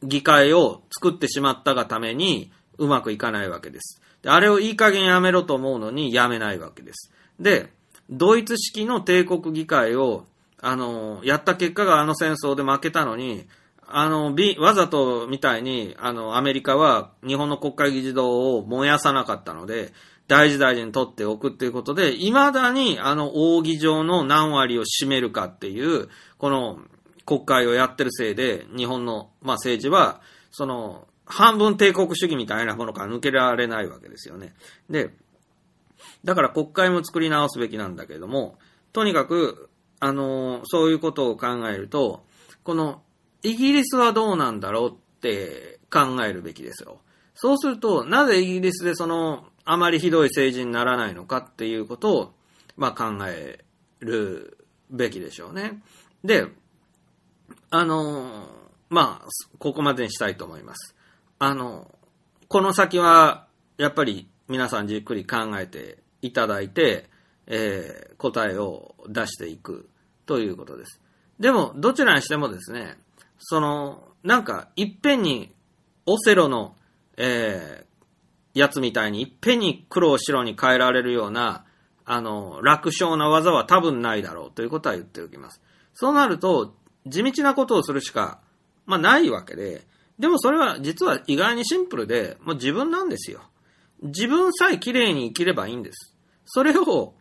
[0.04, 3.99] 議会を作ってしまったがために、うまくいかないわけです。
[4.26, 7.12] あれをいい加減やめろと思うのにやめないわけです。
[7.40, 7.72] で、
[8.10, 10.26] ドイツ式の帝国議会を、
[10.62, 13.46] あの、やった結果があの戦争で負けたのに、
[13.88, 19.94] あの、びわざとみたいに、あの、アメリカは日本の国会議事堂を燃やさなかったので、
[20.28, 26.80] 大事大事に取っておくっていうことで、未だにあの、扇状の何割を占めるかっていう、この
[27.26, 30.22] 国会をやってるせいで、日本の、まあ、政治は、
[30.52, 34.54] その、半分帝国主義みたいなものから抜けられないわけですよね。
[34.90, 35.12] で、
[36.26, 38.58] だから国会も作り直すべきなんだけれども、
[38.92, 39.70] とにかく、
[40.00, 42.26] あの、そういうことを考えると、
[42.64, 43.04] この、
[43.44, 47.00] イギリスはどうなんだろうって考えるべきですよ。
[47.36, 52.34] そうすると、なぜイギリスでその、あまりひどい政治にならないのかっていうことを、
[52.76, 53.64] まあ考え
[54.00, 54.58] る
[54.90, 55.82] べきでしょうね。
[56.24, 56.48] で、
[57.70, 58.48] あの、
[58.90, 59.28] まあ、
[59.60, 60.96] ここまでにしたいと思います。
[61.40, 61.96] あの、
[62.50, 63.48] この先は、
[63.78, 67.10] やっぱり皆さんじっくり考えていただいて、
[67.48, 69.88] えー答えを出していく
[70.26, 71.02] ということです。
[71.40, 72.98] でも、どちらにしてもですね、
[73.38, 75.56] その、なんか、いっぺんに、
[76.06, 76.76] オセロの、
[77.16, 77.90] えー
[78.54, 81.64] やつみたいに、いっぺんに黒を白に変えられるような、
[82.04, 85.62] あの、楽勝な技は多分ないだろうということは言っておきます。
[85.94, 86.76] そうなると、
[87.06, 88.42] 地道なことをするしか、
[88.86, 89.88] まあないわけで、
[90.20, 93.42] でもそれは実は意外にシンプルで、もう自分なんですよ。
[94.02, 96.16] 自分さえ綺麗に生きればいいんです。
[96.46, 97.16] それを、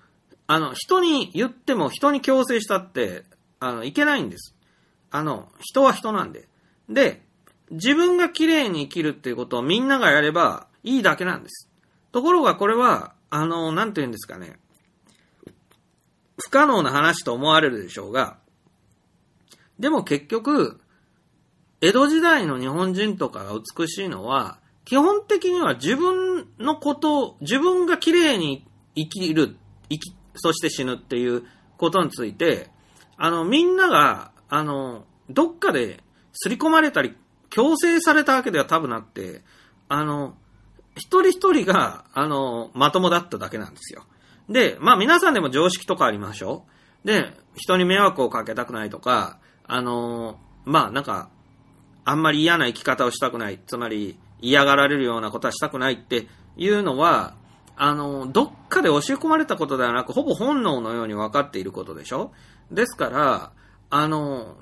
[0.47, 3.25] あの、人に言っても人に強制したって、
[3.61, 4.55] あの、いけないんです。
[5.11, 6.49] あの、人は人なんで。
[6.89, 7.23] で、
[7.71, 11.71] 自分が綺麗に生きるっていうことをみんながやればいいだけなんです。
[12.13, 14.59] ところがこれは、あの、なんて言うんですかね。
[16.39, 18.39] 不可能な話と思われるでしょうが、
[19.79, 20.81] でも結局、
[21.81, 29.57] 江戸時代の日本人とかが美しいのは、基本的には自分のこと、自分が綺麗に生きる、
[29.89, 31.45] 生き、そして死ぬっていう
[31.77, 32.71] ことについて、
[33.17, 36.03] あの、みんなが、あの、どっかで
[36.33, 37.15] 刷り込まれたり、
[37.51, 39.43] 強制されたわけでは多分なくて、
[39.89, 40.37] あの、
[40.97, 44.05] 一人一人が、あの、まともだっただけなんですよ。
[44.49, 46.65] で、まあ皆さんでも常識とかありましょ
[47.05, 51.31] うで、人に迷惑をかけたくないとか、あの、まあなんか、
[52.09, 53.61] あんまり嫌な生き方をしたくない。
[53.67, 56.27] つまり、嫌がられるようなことはしたくないって
[56.57, 57.35] いうのは、
[57.77, 62.33] あの、どっかで教え込まれたことではなく、ほぼ本能のように分かっていることでしょ？
[62.71, 63.53] ですから、
[63.91, 64.57] あの、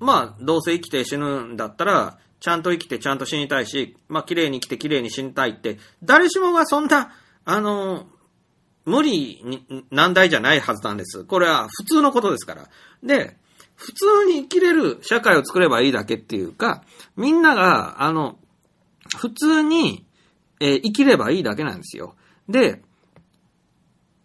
[0.00, 7.12] まあ、どうせ生きて死ぬんだったら、ちゃんと生きてちゃんと死にたいし、まあ、綺麗に生きて綺麗に死にたいって、誰しもがそんな、
[7.44, 8.06] あの、
[8.86, 11.24] 無理に、難題じゃないはずなんです。
[11.24, 12.68] これは普通のことですから。
[13.02, 13.36] で、
[13.78, 16.82] 普通に生きれる社会を作ればいいだけっていうか、
[17.16, 18.36] みんなが、あの、
[19.16, 20.04] 普通に、
[20.60, 22.16] えー生きればいいだけなんですよ。
[22.48, 22.82] で、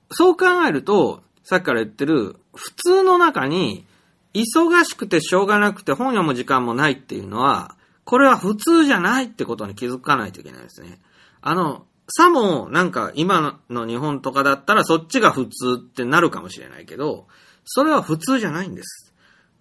[0.09, 3.85] そう考えると、さっきから言ってる、普通の中に、
[4.33, 7.75] 忙しくてしょうがなくて本読む時間もないっていうのは、
[8.05, 10.99] これは普通じゃないってことに気づかないといけないですね。
[11.41, 17.27] あの、さも、なんか今の日本とかだったらそっちが普通ってなるかもしれないけど、
[17.65, 19.12] それは普通じゃないんです。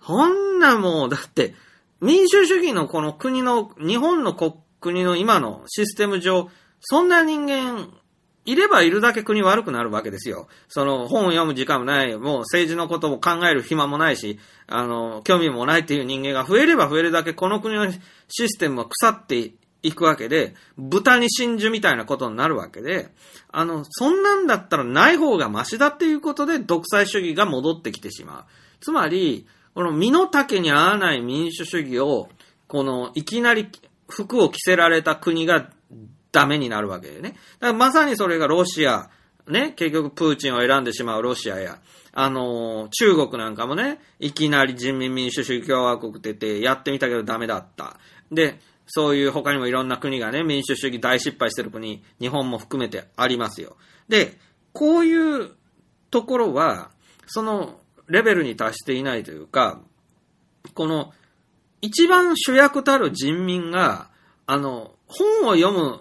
[0.05, 1.55] こんなもう、だって、
[2.01, 4.35] 民主主義のこの国の、日本の
[4.81, 6.51] 国の今のシステム上、
[6.81, 7.89] そんな人間、
[8.45, 10.49] いればいるだけ国悪くなるわけですよ。
[10.67, 18.01] その本を読む時間もない、もう政治のことも考える暇もないし、あの、興味もないっていう人間が増えれば増えるだけこの国のシ
[18.49, 19.53] ステムは腐って
[19.85, 23.11] いくわけで、豚に真珠みたいなことになるわけで、
[23.53, 28.45] あの、そんなんだったらない方がマシだっていうことで独裁主義が戻ってきてしまう。
[28.81, 32.29] つまり、この身の丈に合わない民主主義を、
[32.67, 33.69] この、いきなり
[34.09, 35.71] 服を着せられた国が
[36.31, 37.31] ダメになるわけでね。
[37.31, 37.39] だか
[37.69, 39.11] らまさにそれがロシア、
[39.49, 41.79] ね、結局プーチンを選んでしまうロシアや、
[42.13, 47.99] あのー中国なんかもね、いきなり人民民主主義共和国って言ってやってみたけどダメだった。
[48.31, 53.77] で、そういう他にもいろんな国がね、民主主義大失敗してる国、日本も含めてありますよ。
[54.09, 54.39] で、
[54.73, 55.51] こういう
[56.11, 56.91] ところは、
[57.27, 59.81] そのレベルに達していないというか、
[60.75, 61.13] この、
[61.81, 64.11] 一番主役たる人民が、
[64.47, 66.01] あの、本を読む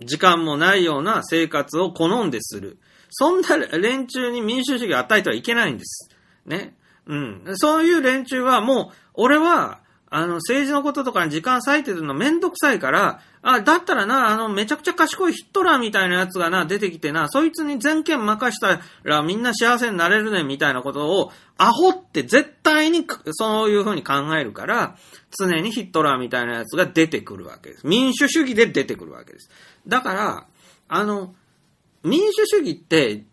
[0.00, 2.78] 時間もないような生活を好んでする。
[3.10, 6.10] そんな連中に民主主義を与えてはいけないんです。
[6.46, 6.76] ね。
[7.06, 7.42] うん。
[7.54, 9.80] そういう連中はもう、俺は、
[10.16, 24.96] あの、政治のこととかに時間割いてるのめんどくさいから、あ、だったらな、あの、めちゃくちゃ賢いヒットラーみたいなやつがな、出てきてな、そいつに全権任したらみんな幸せになれるね、みたいなことを、アホって絶対にそういうふうに考えるから、
[25.36, 27.84] 常にヒットラーみたいなやつが出てくるわけです。
[27.84, 29.50] 民主主義で出てくるわけです。
[29.88, 30.46] だから、
[30.86, 31.34] あの、
[32.04, 33.24] 民主主義って、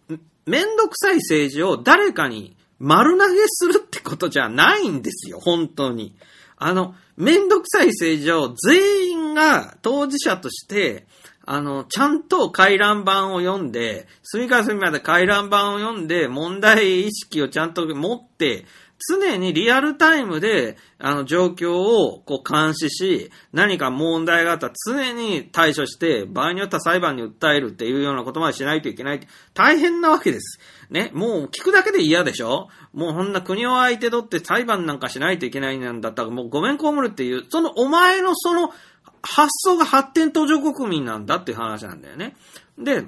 [0.47, 6.15] めんどくさい政治を誰かに丸投げするってことじゃないんですよ、本当に。
[6.63, 11.07] あの、めんどくさい政治を全員が当事者として、
[11.43, 18.65] あの、ちゃんと回覧板を読んで、隅から隅まで回覧板を読んで、問題意識をちゃんと持って、
[19.09, 29.19] 常にリアルタイムで、あの、状況をこう監視し、何か問題があったら常に対処して、場合によっては裁判に訴えるっていうようなことまでしないといけない。
[29.53, 30.59] 大変なわけです。
[30.89, 32.67] ね、もう聞くだけで嫌でしょ？
[32.93, 38.73] もうこんな国を相手取って裁判なんかしないといけないんだったら、もうごめんこむるっていう、そのお前のその
[39.21, 42.35] 発想が発展途上国民なんだっていう話なんだよね。
[42.77, 43.05] で、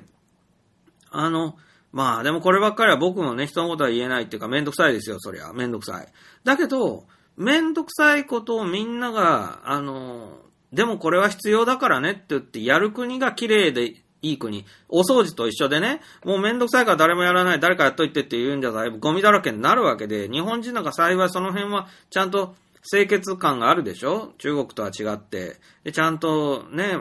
[1.11, 1.57] あの、
[1.93, 5.53] まあでもこればっかりは僕もね、人のことは言えないっていうかめんどくさいですよ、そりゃ。
[5.53, 6.07] めんどくさい。
[6.43, 7.05] だけど、
[7.37, 10.39] めんどくさいことをみんなが、あの、
[10.71, 14.65] でもこれは必要だからねって言ってやる国が綺麗でいい国。
[14.89, 22.55] お掃除と一緒でね、もうめんどくさいから誰もやらない、誰かやっといてって言うんじゃないぶ、ゴミだらけになるわけで、日本人なんか幸いその辺はちゃんと
[22.89, 24.33] 清潔感があるでしょ？
[24.39, 25.57] 中国とは違って。
[25.83, 26.97] で、ちゃんとね、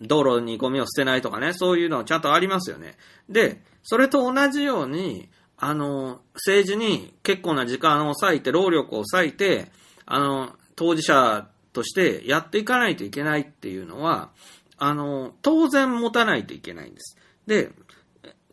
[0.00, 2.96] 道路にゴミを捨てないとかね、そういうのはちゃんとありますよね。
[3.28, 9.70] で、それと同じように、あの、政治に結構な時間を割いて、労力を割いて、
[10.06, 14.30] あの、当事者としてやっていかないといけないっていうのは、
[14.76, 17.16] あの、当然持たないといけないんです。
[17.46, 17.70] で、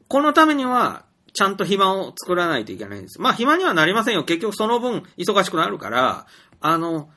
[0.08, 1.04] このためには、
[1.34, 3.20] ちゃんと暇を作らないといけないんです。
[3.20, 4.24] まあ暇にはなりませんよ。
[4.24, 6.28] 結局その分忙しくなるから、
[6.62, 7.10] あの、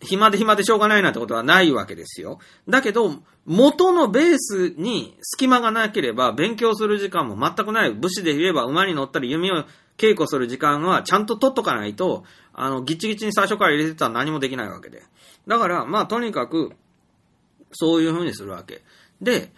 [0.00, 2.40] 暇で暇でしょうがないなんてことはないわけですよ。
[2.68, 7.92] だけど、元のベースに隙間がなければ勉強する時間も全くない。
[7.92, 9.64] 武士で言えば馬に乗ったり弓を
[9.96, 15.02] 稽古する時間はちゃんと取っとかないと、あの、ギチギチに最初から入れてたら何もできないわけで。
[15.46, 16.72] だから、まあとにかく、
[17.72, 18.82] そういう風にするわけ。
[19.20, 19.52] で、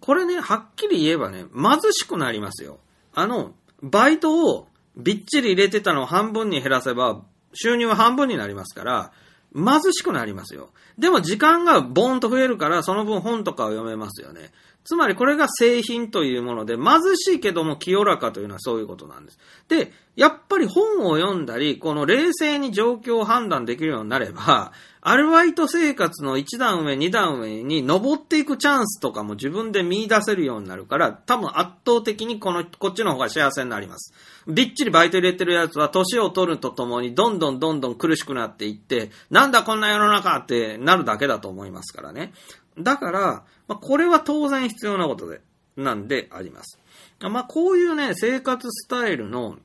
[0.00, 2.78] これね、はっきり言えばね、貧しくなりますよ。
[3.14, 7.22] あの、バイトをびっちり入れてたのを半分に減らせば、
[7.54, 9.12] 収入は半分になりますから、
[9.54, 10.70] 貧しくなりますよ。
[10.98, 14.52] でも時間がボーンと増えるから、その分本とかを読めますよね。
[14.84, 19.38] つまりこれが製品というもので、貧しいけども清らかというのはそういうことなんです。
[19.68, 24.72] で、やっぱり本を読んだり、この冷静に状況を判断できるようになれば、
[25.10, 34.12] アルバイト生活の1段上、2段上に登っていくチャンスとかも自分で見出せるようになるから、多分圧倒的にこの、こっちの方が幸せになります。
[34.46, 42.34] びっちりバイト入れてるやつは年を取るとともにどんどんどんどん苦しくなっていって、なんだこんな世の中ってなるだけだと思いますからね。
[42.78, 45.40] だから、まあ、これは当然必要なことで、
[45.78, 46.78] なんであります。
[47.20, 49.56] まあ、こういうね、生活スタイルの、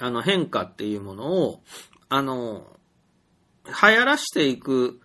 [0.00, 1.62] あの、変化っていうものを、
[2.08, 2.66] あの、
[3.64, 5.00] 行らしていく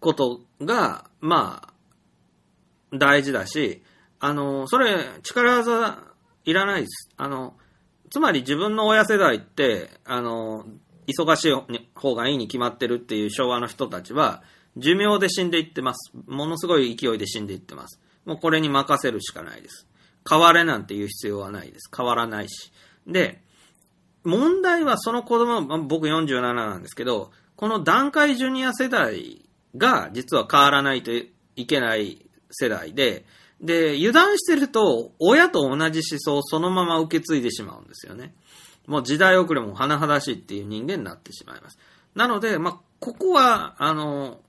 [0.00, 3.82] ことが、まあ、大事だし、
[4.20, 5.98] あの、それ、力技
[6.44, 7.10] いらないです。
[7.16, 7.54] あの、
[8.10, 10.64] つまり自分の親世代って、あの、
[11.06, 14.42] 忙しい方がいいに決まってるっていう昭和の人たちは、
[14.76, 16.12] 寿命で死んでいってます。
[16.26, 18.00] ものすごい勢いで死んでいってます。
[18.24, 19.86] もうこれに任せるしかないです。
[20.28, 21.90] 変われなんて言う必要はないです。
[21.94, 22.72] 変わらないし。
[23.06, 23.42] で、
[24.24, 29.44] 問題はその子供、僕47なんですけど、この段階ジュニア世代
[29.76, 33.24] が実は変わらないといけない世代で、
[33.60, 38.32] で、油断してると、親と同じ思想をそのまま受け継いでしまうんですよね。
[38.86, 41.80] もう時代遅れも甚だしいっていう人間になってしまいます。
[42.14, 44.40] なので、まあ、ここは、あの、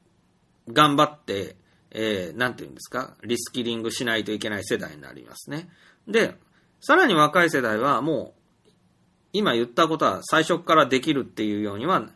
[0.71, 1.55] 頑張って、
[1.89, 5.67] えー、なんて言うんですか、リスキリングしないといけない世代になりますね。
[6.07, 6.35] で、
[6.79, 8.35] さらに若い世代はも
[8.67, 8.69] う、
[9.33, 12.07] 今言ったことは最初からできるっていうようには、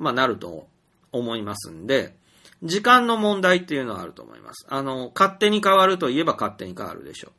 [0.00, 0.66] まあ、なると
[1.12, 2.16] 思いますんで、
[2.62, 4.66] 時間の問題っていうのはあると思います。
[4.68, 7.32] あの、勝手に変わるといえば勝手に変わるでしょ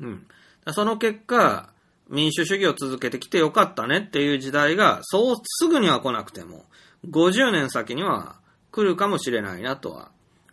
[0.00, 0.06] う。
[0.06, 0.26] うん。
[0.72, 1.70] その結果、
[2.08, 6.66] 民主主義を続けてきてよかったねっていう時代が、そうすぐには来なくても、
[7.08, 8.36] 50年先には
[8.70, 10.10] 来るかもしれないなとは、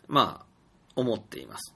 [0.08, 0.46] まあ、
[0.96, 1.74] 思っています。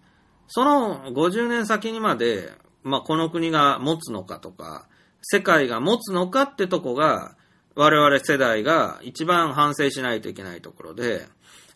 [0.48, 2.50] その50年先にまで、
[2.82, 4.86] まあ、この国が持つのかとか、
[5.22, 7.36] 世界が持つのかってとこが、
[7.74, 11.26] 我々世代が一番反省しないといけないところで、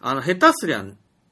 [0.00, 0.84] あの、下手すりゃ、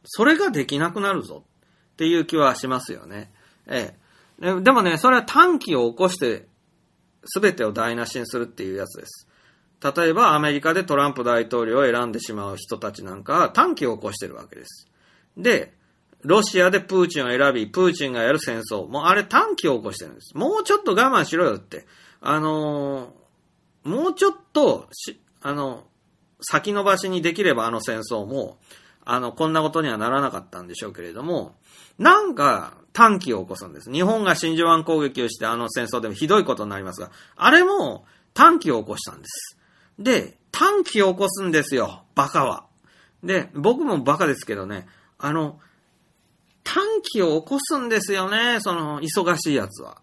[0.04, 1.44] それができなくなるぞ
[1.92, 3.32] っていう気はしますよね。
[3.66, 3.94] え
[4.40, 4.60] え。
[4.60, 6.46] でもね、それは短期を起こして
[7.40, 9.28] 全てを台無しにするっていうやつです。
[9.82, 14.88] 例えばアメリカでトランプ大統領を選んでしまう人たちなんかは短期を起こしてるわけです。
[15.36, 15.74] で、
[16.22, 18.86] ロシアでプーチンを選び、プーチンがやる戦争。
[18.88, 20.36] もうあれ短期を起こしてるんです。
[20.36, 21.86] もうちょっと我慢しろよって。
[22.20, 23.25] あのー
[23.86, 25.84] もうちょっとし、あの、
[26.40, 28.58] 先延ばしにできればあの戦争も、
[29.04, 31.54] あの、こんなことにはならなかったんでしょうけれども、
[31.98, 33.90] なんか短期を起こすんです。
[33.90, 38.04] 日本が真珠湾攻撃をしてあの戦争でもひどいことになりますが、あれも
[38.34, 39.56] 短期を起こしたんです。
[39.98, 42.66] で、短期を起こすんですよ、バカは。
[43.22, 44.86] で、僕もバカですけどね、
[45.18, 45.60] あの、
[46.64, 49.98] 短期を起こすんですよね、その、忙しいやつは。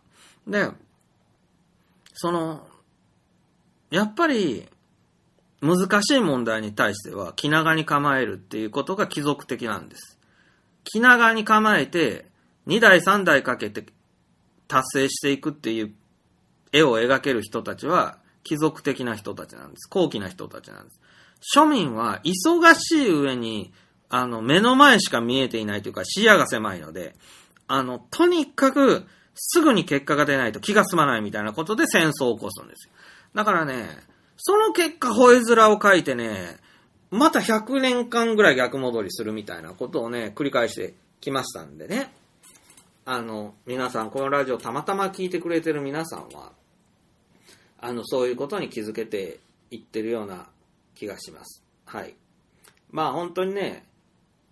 [0.48, 0.70] で、
[2.14, 2.66] その、
[3.94, 4.68] やっぱり、
[5.62, 10.18] 難しい問題に対しては気長に構えるっていうことが貴族的なんです。
[10.84, 12.26] 気長に構えて、
[12.66, 13.86] 2代3代かけて
[14.68, 15.94] 達成していくっていう
[16.72, 19.88] 絵を描ける人たちは貴族的な人たちなんです。
[19.88, 21.00] 高貴な人たちなんです。
[21.56, 23.74] 庶民は忙しい上に、
[24.10, 27.16] あの、目の前しか見えていないというか視野が狭いので、
[27.68, 29.06] あの、とにかく
[29.36, 32.94] すぐに結果が出ないと気が済まないみたいなことで戦争を起こすんですよ。
[33.34, 33.90] だからね、
[34.38, 36.58] その結果、吠え面を書いてね、
[37.12, 42.12] また100年間ぐらい逆戻りするみたいなことをね、繰り返してきましたんでね。
[43.06, 46.52] あの、皆さん、このラジオたまたま聞いてくれてる皆さんは、
[47.80, 49.40] あの、そういうことに気づけて
[49.72, 50.48] いってるような
[50.96, 51.64] 気がします。
[51.86, 52.16] はい。
[52.92, 53.86] まあ本当にね、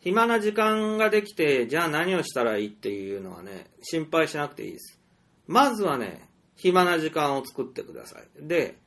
[0.01, 4.99] 暇な時間ができて、じゃあ何をしたらいいっていうのはね、心配しなくていいです。
[5.47, 6.27] まずはね、
[6.61, 8.47] 暇な時間を作ってください。
[8.47, 8.77] で、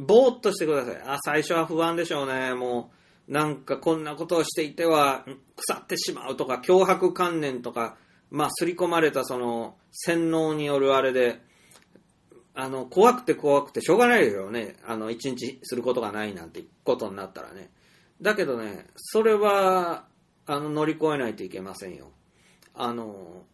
[0.00, 1.02] ぼーっとしてください。
[1.06, 2.54] あ、最初は不安でしょうね。
[2.54, 2.90] も
[3.28, 5.24] う、なんかこんなことをしていては
[5.54, 7.96] 腐ってしまうとか、脅迫観念とか、
[8.30, 11.40] まあ、刷り込まれたその、洗脳によるあれで、
[12.54, 14.74] あの、怖くて怖くてしょうがないですよね。
[14.84, 17.70] あの、一日することがないなんてことになったらね。
[18.20, 20.06] だけどね、それは、
[20.46, 22.10] あの、乗り越えないといけませんよ。
[22.74, 23.44] あの、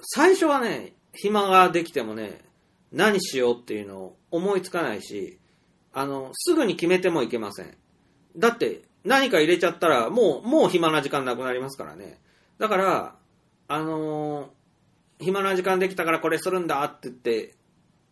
[0.00, 2.40] 最初はね、暇ができてもね、
[2.92, 5.38] 何しようっていうのを思いつかないし、
[5.92, 7.76] あの、すぐに決めてもいけません。
[8.36, 12.20] だって、何か入れちゃったら、もう、もう暇な時間なくなりますからね。
[12.58, 13.14] だから、
[13.68, 14.58] あのー
[15.20, 17.54] 暇な時間できたからこれするんだって言って、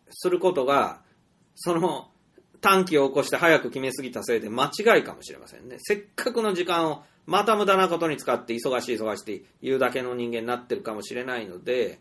[0.09, 1.01] することが、
[1.55, 2.09] その、
[2.59, 5.77] 短期を起こして早く決めすぎたせいで間違いかもしれませんね。
[5.79, 11.99] せっかくの時間をまた無駄なことに使って忙しい忙しいって言うだけの人間になってるかもしれないので、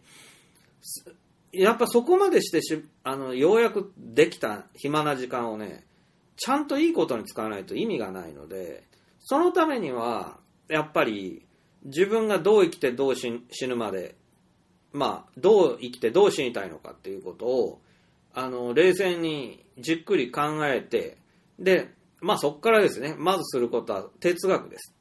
[1.53, 5.86] やっぱそこまでしてし、あの、ようやくできた暇な時間をね、
[6.36, 8.85] ちゃんといいことに使わないと意味がないので、
[9.20, 10.39] そのためには、
[10.69, 11.47] やっぱり
[11.85, 14.16] 自分がどう生きてどう死ぬまで、
[14.93, 17.81] まあ、どう生きてどう死にたいのかっていうことを、
[18.35, 21.16] あの、冷静にじっくり考えて、
[21.59, 21.90] で、
[22.20, 24.94] まあそこからですね、まずすることは哲学です。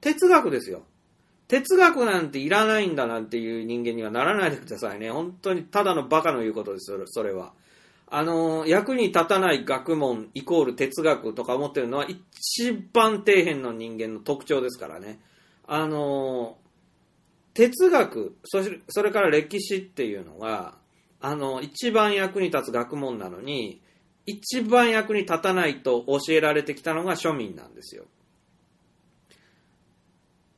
[0.00, 0.82] 哲学ですよ。
[1.48, 5.10] 哲学なんていらないんだなんていう人間にはならないでくださいね。
[5.10, 7.52] 本当にただのバカの言うことです、それそれは。
[8.06, 15.18] あの、役に立たない学問イコール哲学とか思ってるのは一番底辺の人間の特徴ですからね。
[15.66, 16.56] あの、
[17.54, 20.74] 哲学、そそれから歴史っていうのが、
[21.20, 23.80] あの、一番役に立つ学問なのに、
[24.26, 28.04] 一番役に立たないと教えられてきたのが庶民なんですよ。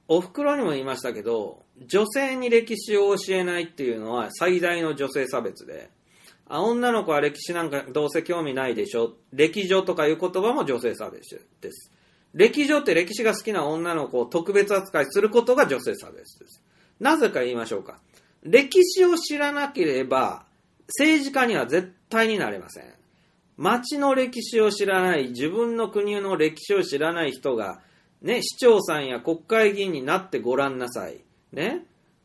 [0.09, 5.91] お袋にも言いましたけど、女性に歴史を教えないっていうのは最大の女性差別で、
[6.49, 9.15] あ女の子は歴史なんかどうせ興味ないでしょ。
[9.33, 11.91] 歴女とかいう言葉も女性差別です。
[12.35, 16.63] 歴女って歴史が好きな女の子を特別扱いすることが女性差別です。
[17.01, 17.99] なぜか言いましょうか。
[18.43, 20.45] 歴史を知らなければ
[20.89, 22.85] 政治家には絶対になれません。
[23.57, 27.81] 町の歴史を知らない、自分の国の歴史を知らない人が、
[28.23, 31.21] ね、市長さんや国会議員になってごらんなさい。
[31.53, 31.85] ね。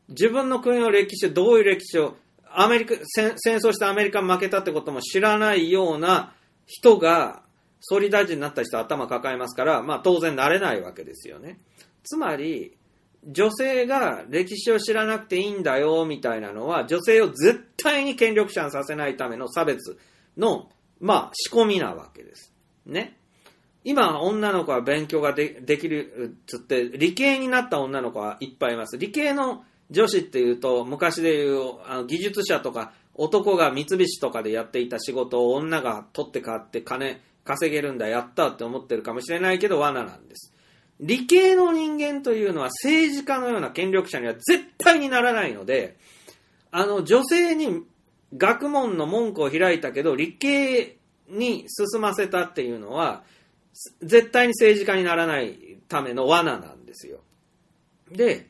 [0.09, 2.15] 自分の国の歴史、どういう歴史を、
[2.53, 6.33] アメリカ、戦争してアメリカ負けたってことも知らないような
[6.65, 7.43] 人が、
[7.79, 11.59] 総理大臣になった人は頭抱えますから、まあ当然なれないわけですよね。
[12.03, 12.77] つまり、
[13.25, 19.97] 女性が歴史を知らなくていいんだよ、みたいなのは、女性を絶対に権力者にさせないための差別
[20.37, 20.69] の、
[20.99, 22.53] まあ仕込みなわけです。
[22.85, 23.17] ね。
[23.83, 28.97] 今、女の子は勉強ができるつって、理系になった女の子はいっぱいいます。
[28.97, 40.53] 理系の女子っていうと、昔でいうあの技術者とか男が三菱とかでやっていた仕事を女が取って代わって金稼げるんだ、やったって思ってるかもしれないけど罠なんです。
[40.99, 45.97] 理系の人間というのは政治家のような権力者には絶対にならないので、
[46.71, 47.83] あの、女性に
[48.37, 50.97] 学問の門戸を開いたけど、理系
[51.27, 53.23] に進ませたっていうのは、
[54.01, 57.19] 絶対に政治家にならないための罠なんですよ。
[58.11, 58.47] で、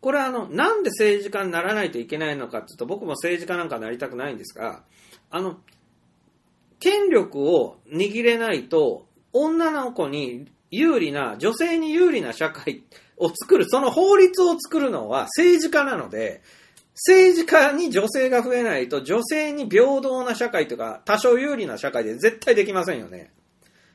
[0.00, 4.84] これはあの、なんで政治家にならないといけないのかっていうと、僕も政治家なんかなりたくないんですが、
[5.30, 5.58] あの、
[6.78, 12.82] 権力を握れないと、女の子に有利な、女性に有利な社会
[13.16, 16.40] を作る、その法律を作るのは政治家なので、
[16.94, 23.32] 政治家に女性が増えないと、女性に平等な社会とか、多少有利な社会で絶対できませんよね。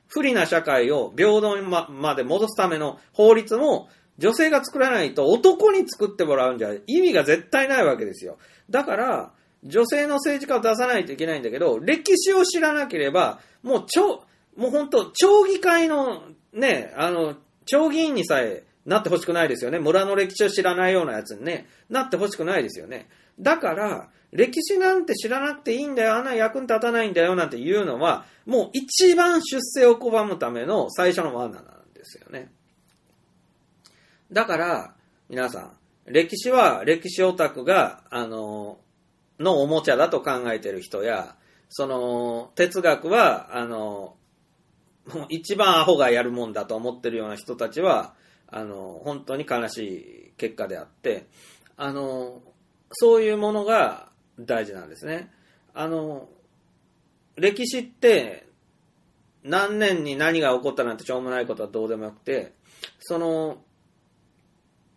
[0.07, 8.37] 不利な社会を平等にままで戻すための法律も、女性が作らないと男に作ってもらうんじゃ意味が絶対ないわけですよ。
[8.69, 9.31] だから、
[9.63, 14.23] 女性の政治家を出さないといけないんだけど、歴史を知らなければ、もう超、
[14.55, 16.23] もう本当、町議会の
[16.53, 19.79] ね、あの、町議員にさえなってほしくないですよね。
[19.79, 23.09] 村の歴史を知らないようなやつにね、なってほしくないですよね。
[23.39, 31.63] だから、歴史なんて知らなくていいんだよ、あんな役に立たないんだよ、なんて言うのは、もう一番出世を拒むための最初の罠なん
[31.93, 32.51] ですよね。
[34.31, 34.95] だから、
[35.29, 38.79] 皆さん、歴史は歴史オタクが、あの、
[39.39, 41.35] のおもちゃだと考えてる人や、
[41.69, 44.15] その、哲学は、あの、
[45.13, 48.15] もう一番アホがやるもんだと思ってるような人たちは、
[48.47, 51.27] あの、本当に悲しい結果であって、
[51.77, 52.41] あの、
[52.91, 54.09] そういうものが
[54.39, 55.31] 大事なんですね。
[55.73, 56.29] あの、
[57.35, 58.45] 歴史って、
[59.43, 62.53] 何年に何が起こったなんてしょうもないことはどうでもよくて、
[62.99, 63.57] その、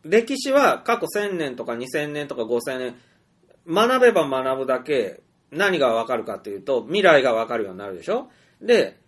[0.04, 2.94] 歴史は過去1000年とか2000年とか5000年、
[3.68, 5.20] 学べば学ぶだけ
[5.50, 8.30] 何がわかるかっていうと、未来がわかるようになるでしょ？
[8.62, 8.98] で、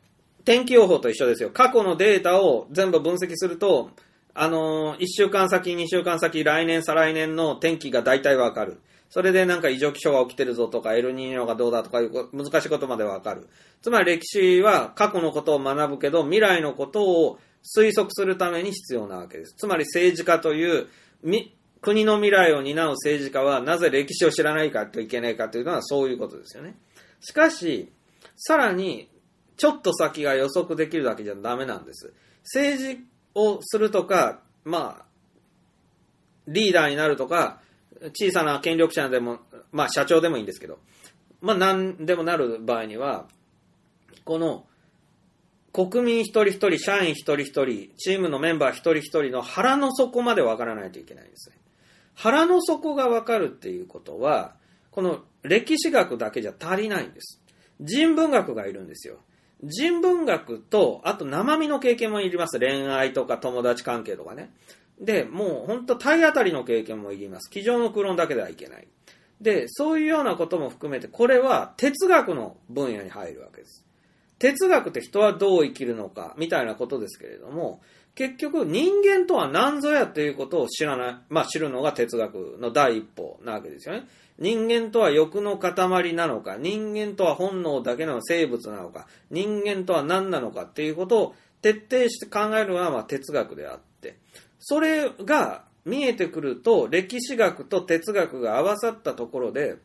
[0.44, 1.50] 天気予報と一緒ですよ。
[1.50, 3.90] 過去のデータを全部分析すると、
[4.34, 8.80] あのー、1週間先、2週間先、来年、再来年の天気が大体わかる。
[9.10, 13.48] それでなんか異常気象が起きてるぞとか、エルニーニョがどうだとかいう難しいことまでわかる。
[13.82, 17.38] つまり歴史は過去のことを学ぶけど、未来のことを
[17.76, 19.54] 推測するために必要なわけです。
[19.56, 20.86] つまり政治家という、
[21.22, 26.76] み国の未来を担う政治家はなぜ歴史を知らないかといけないかというのはそういうことですよね。
[27.20, 27.90] しかし、
[28.36, 29.10] さらに、
[29.56, 32.12] ちょっと先が予測できるだけじゃダメなんです。
[32.44, 33.04] 政治
[33.34, 35.04] をするとか、まあ、
[36.46, 37.60] リーダーになるとか、
[38.12, 39.40] 小さな権力者でも、
[39.72, 40.78] まあ社長でもいいんですけど、
[41.40, 43.26] まあ何でもなる場合には、
[44.24, 44.66] この、
[45.72, 51.56] 国民一人一人、社員一人一人、チームのメンバー一人一人の腹の底までわからないといけないんですね。
[52.14, 54.56] 腹の底がわかるっていうことは、
[54.90, 57.40] この歴史学だけじゃ足りないんです。
[57.80, 59.18] 人文学がいるんですよ。
[59.62, 62.58] 人文学と、あと生身の経験もいります。
[62.58, 64.52] 恋愛とか友達関係とかね。
[65.00, 67.48] で、もう本当体当たりの経験もいります。
[67.50, 68.86] 机上の空論だけではいけない。
[69.40, 73.84] で、そういうようなことも含めて、これは哲学の分野に入るわけです。
[74.38, 77.80] 哲学って人はどう生きるのか、みたいなことですけれども、
[78.14, 84.06] 結局人間とは何ぞやっていうことを知らない、まあ知るのが哲学の第一歩なわけですよね。
[84.40, 94.16] 人間とは欲の塊なのか、人間とは本能だけの生物なのか、人間とは何なのかっていうことを徹底して考えるのはまあ哲学であって、
[94.58, 99.76] それが見えてくると、歴史学と哲学が合わさったところで、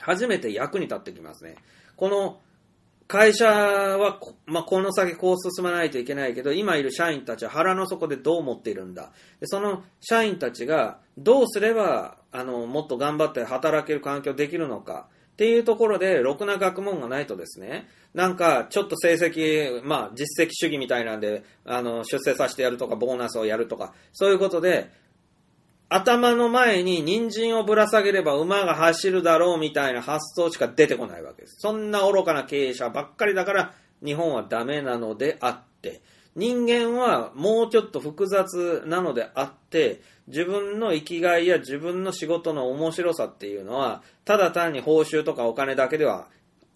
[0.00, 1.56] 初めて役に立ってきますね。
[1.96, 2.40] この
[3.08, 9.12] 会社は、まあ、この先こう進まないといけないけど、今いる社員たちは腹の底でどう思っているんだ。
[9.40, 15.08] でその社員たちがどうすれば、あの、もっと頑張って働ける環境できるのか。
[15.34, 24.90] っていうところで、ろくな学問がないとですね、なんか、ちょっと成績、まあ、実績主義みたいなんで、あの、出世させてやるとか、ボーナスをやるとか、そういうことで、
[25.88, 31.56] 頭の前に人参をぶら下げれば馬が走るだろうみたいな発想しか出てこないわけです。
[31.58, 36.02] そんな愚かな経営者ばっかりだから日本はダメなのであって、
[36.34, 46.26] 人間はもうちょっと複雑なのであって、自分の生きがいや自分の仕事の面白さっていうのは、ただ単に報酬とかお金だけでは、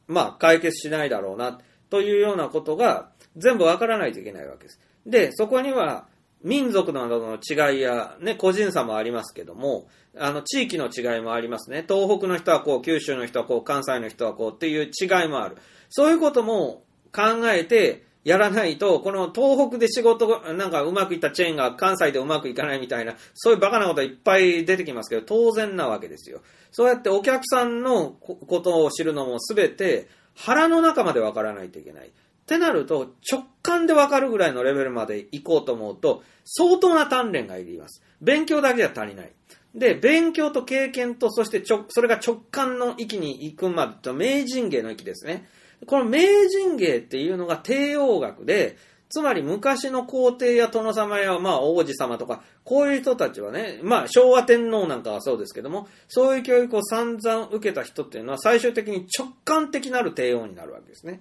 [0.06, 1.58] まあ解決しないだろうな、
[1.90, 4.80] というようなことが全部わからないといけないわけです。
[5.04, 6.06] で、そこには
[6.42, 11.84] 民族などの違いや、ね、個人差もありますけども、あの、地域の違いもありますね。
[11.86, 15.56] 東北の人はこう、九州の人はこう、関西の人はこうっていう違いもある。
[15.88, 26.42] そういうことも考えて、やらないと、この東北で仕事が、なんかうまくいったチェーンが関西でうまくいかないみたいな、そういうバカなこといっぱい出てきますけど、当然なわけですよ。
[26.70, 32.10] そうやってお客さんのことを知るのも全て腹の中までわからないといけない。
[32.50, 38.02] ってなると、直感でわかるぐらいのレベルまで行こうと思うと、相当な鍛錬がいります。
[38.20, 39.30] 勉強だけじゃ足りない。
[39.72, 45.48] で、勉強と経験と、そしてちょ、それが直感の域に行くまでと、名人芸の域ですね。
[45.86, 48.76] この名人芸っていうのが帝王学で、
[49.08, 61.20] つまり昔の皇帝や殿様や、まあ王子様とか、こういう人たちはね、まあ昭和天皇なんかはそうですけども、そういう教育を散々受けた人っていうのは最終的に直感的なる帝王になるわけですね。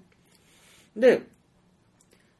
[0.99, 1.23] で、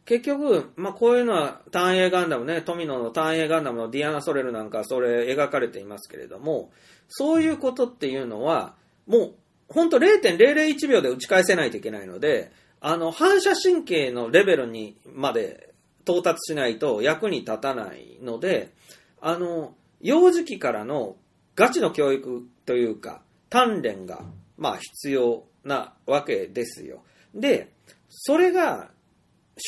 [0.06, 6.72] 結局、まあこういうのは単影ガンダムね、富野の単影ガンダムのディアナ・ソレルなんかそれ描かれていますけれども、
[7.08, 8.74] そういうことっていうのは、
[9.08, 9.34] もう
[9.68, 18.74] 本当0.001秒で打ち返せないといけないので、あの、反射神経のレベルにまで到達しないと役に立たないので、
[19.22, 21.18] あの、幼児期からの
[21.56, 24.24] ガチの教育というか、鍛錬が、
[24.58, 27.04] まあ必要なわけですよ。
[27.36, 27.72] で、
[28.10, 28.90] それが、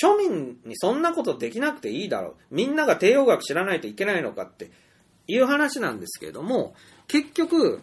[0.02, 2.36] 庶民にそんなことできなくていいだろう。
[2.50, 4.72] みんなが帝王学知らないといけないのかって
[5.28, 6.76] いう話なんですけれども、
[7.08, 7.82] 結局、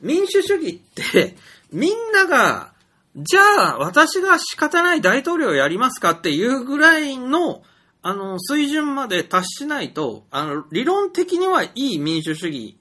[0.00, 1.36] 民主主義って、
[1.72, 2.72] みんなが、
[3.16, 7.62] じゃあ、私が仕方ない大統領をやりますかっていうぐらいの、
[8.02, 12.78] あの、水準まで達しないと、あの、理論的にはいい民主主義、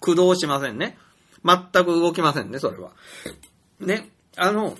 [0.00, 0.98] 駆動しませんね。
[1.44, 2.92] 全く動きませんね、それは。
[3.80, 4.10] ね。
[4.36, 4.76] あの、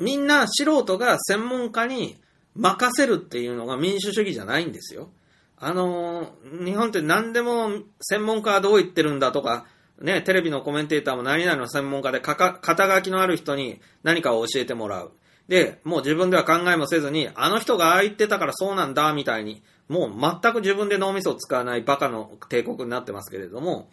[0.00, 2.16] みんな素人が専門家に
[2.56, 5.10] 任せるっていうのが民主主義じゃないんですよ。
[5.58, 7.68] あのー、日本って何でも
[8.00, 9.66] 専門家はどう言ってるんだとか、
[10.00, 15.12] ね、テレビのコメンテーターも何々の専門家でかか、肩書きのある人に何かを教えてもらう。
[15.48, 23.90] で、もう自分では考えもせずに、あの人がああ言ってたからそうなんだ、みたいに、もう全く自分で脳みそを使わないバカの帝国になってますけれども、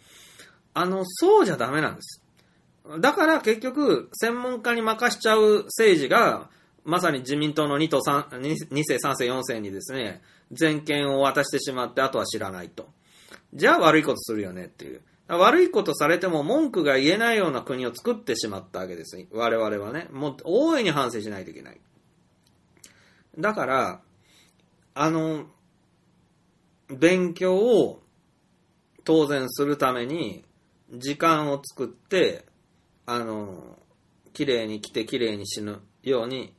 [0.72, 2.22] あの、そうじゃダメなんです。
[3.00, 6.48] だから結局、専門家に任しちゃう政治が、
[6.84, 12.88] まさに自民党の2と3、2世、3世、4世にですね、全権を渡してしまって、あとは知らないと。
[13.52, 15.02] じゃあ悪いことするよねっていう。
[15.28, 19.18] 悪いことされても文句が言えないような国を作ってしまったわけです。
[19.30, 20.08] 我々はね。
[20.10, 21.80] もう大いに反省しないといけない。
[23.38, 24.00] だから、
[24.94, 25.46] あの、
[26.88, 28.02] 勉強を
[29.04, 30.44] 当然するために
[30.90, 32.46] 時間を作って、
[33.10, 33.78] あの、
[34.34, 36.54] 綺麗に来て綺麗に死ぬように、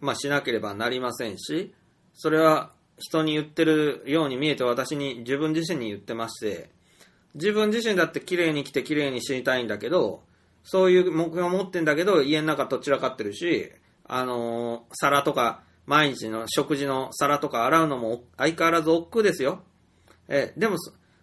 [0.00, 1.72] まあしなければなりませんし、
[2.12, 6.70] それは人に言ってるように見えて私に自分自身に言ってまして、
[7.34, 10.24] 自分自身だって綺麗に来て綺麗に死にたいんだけど、
[10.64, 13.70] そういう目標を持ってんだけど、家の中と散らかってるし、
[14.04, 19.62] あの、皿とか、毎日の食事の皿とか洗うのも相変わらず億劫ですよ。
[20.26, 20.78] え、でも、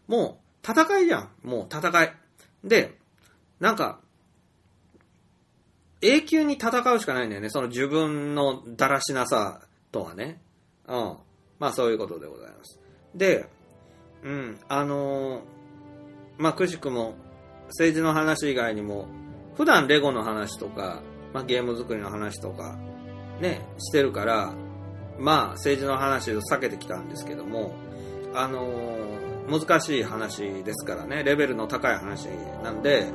[0.08, 1.30] もう、戦いじゃん。
[1.44, 2.14] もう戦い。
[2.64, 2.98] で、
[3.60, 4.00] なんか、
[6.02, 7.50] 永久に戦うしかないんだよね。
[7.50, 9.62] その自分のだらしなさ
[9.92, 10.42] とはね。
[10.88, 11.18] うん。
[11.60, 12.80] まあそういうことでございます。
[13.16, 13.48] で、
[14.24, 15.42] うん、あのー、
[16.38, 17.16] まあくしくも
[17.68, 19.08] 政治の話以外にも、
[19.56, 21.02] 普段レゴの話とか、
[21.34, 22.78] まあゲーム作りの話とか、
[23.42, 24.54] ね、してるから、
[25.20, 27.74] まあ政治の話を避けてきたんですけども、
[28.36, 29.18] あのー、
[29.48, 32.26] 難しい話ですからね、レベルの高い話
[32.64, 33.08] なんで、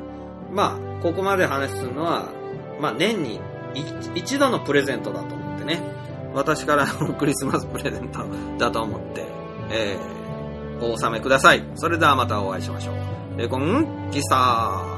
[0.51, 2.42] まあ、ここまで話すのは、
[2.83, 3.41] まあ年に
[4.17, 5.81] 一度のプレゼントだと思ってね、
[6.35, 8.25] 私からの クリスマスプレゼント
[8.59, 9.25] だと思って、
[9.71, 11.65] えー、お納めください。
[11.77, 13.39] それではまたお会いしましょう。
[13.39, 14.92] レコン、キスター。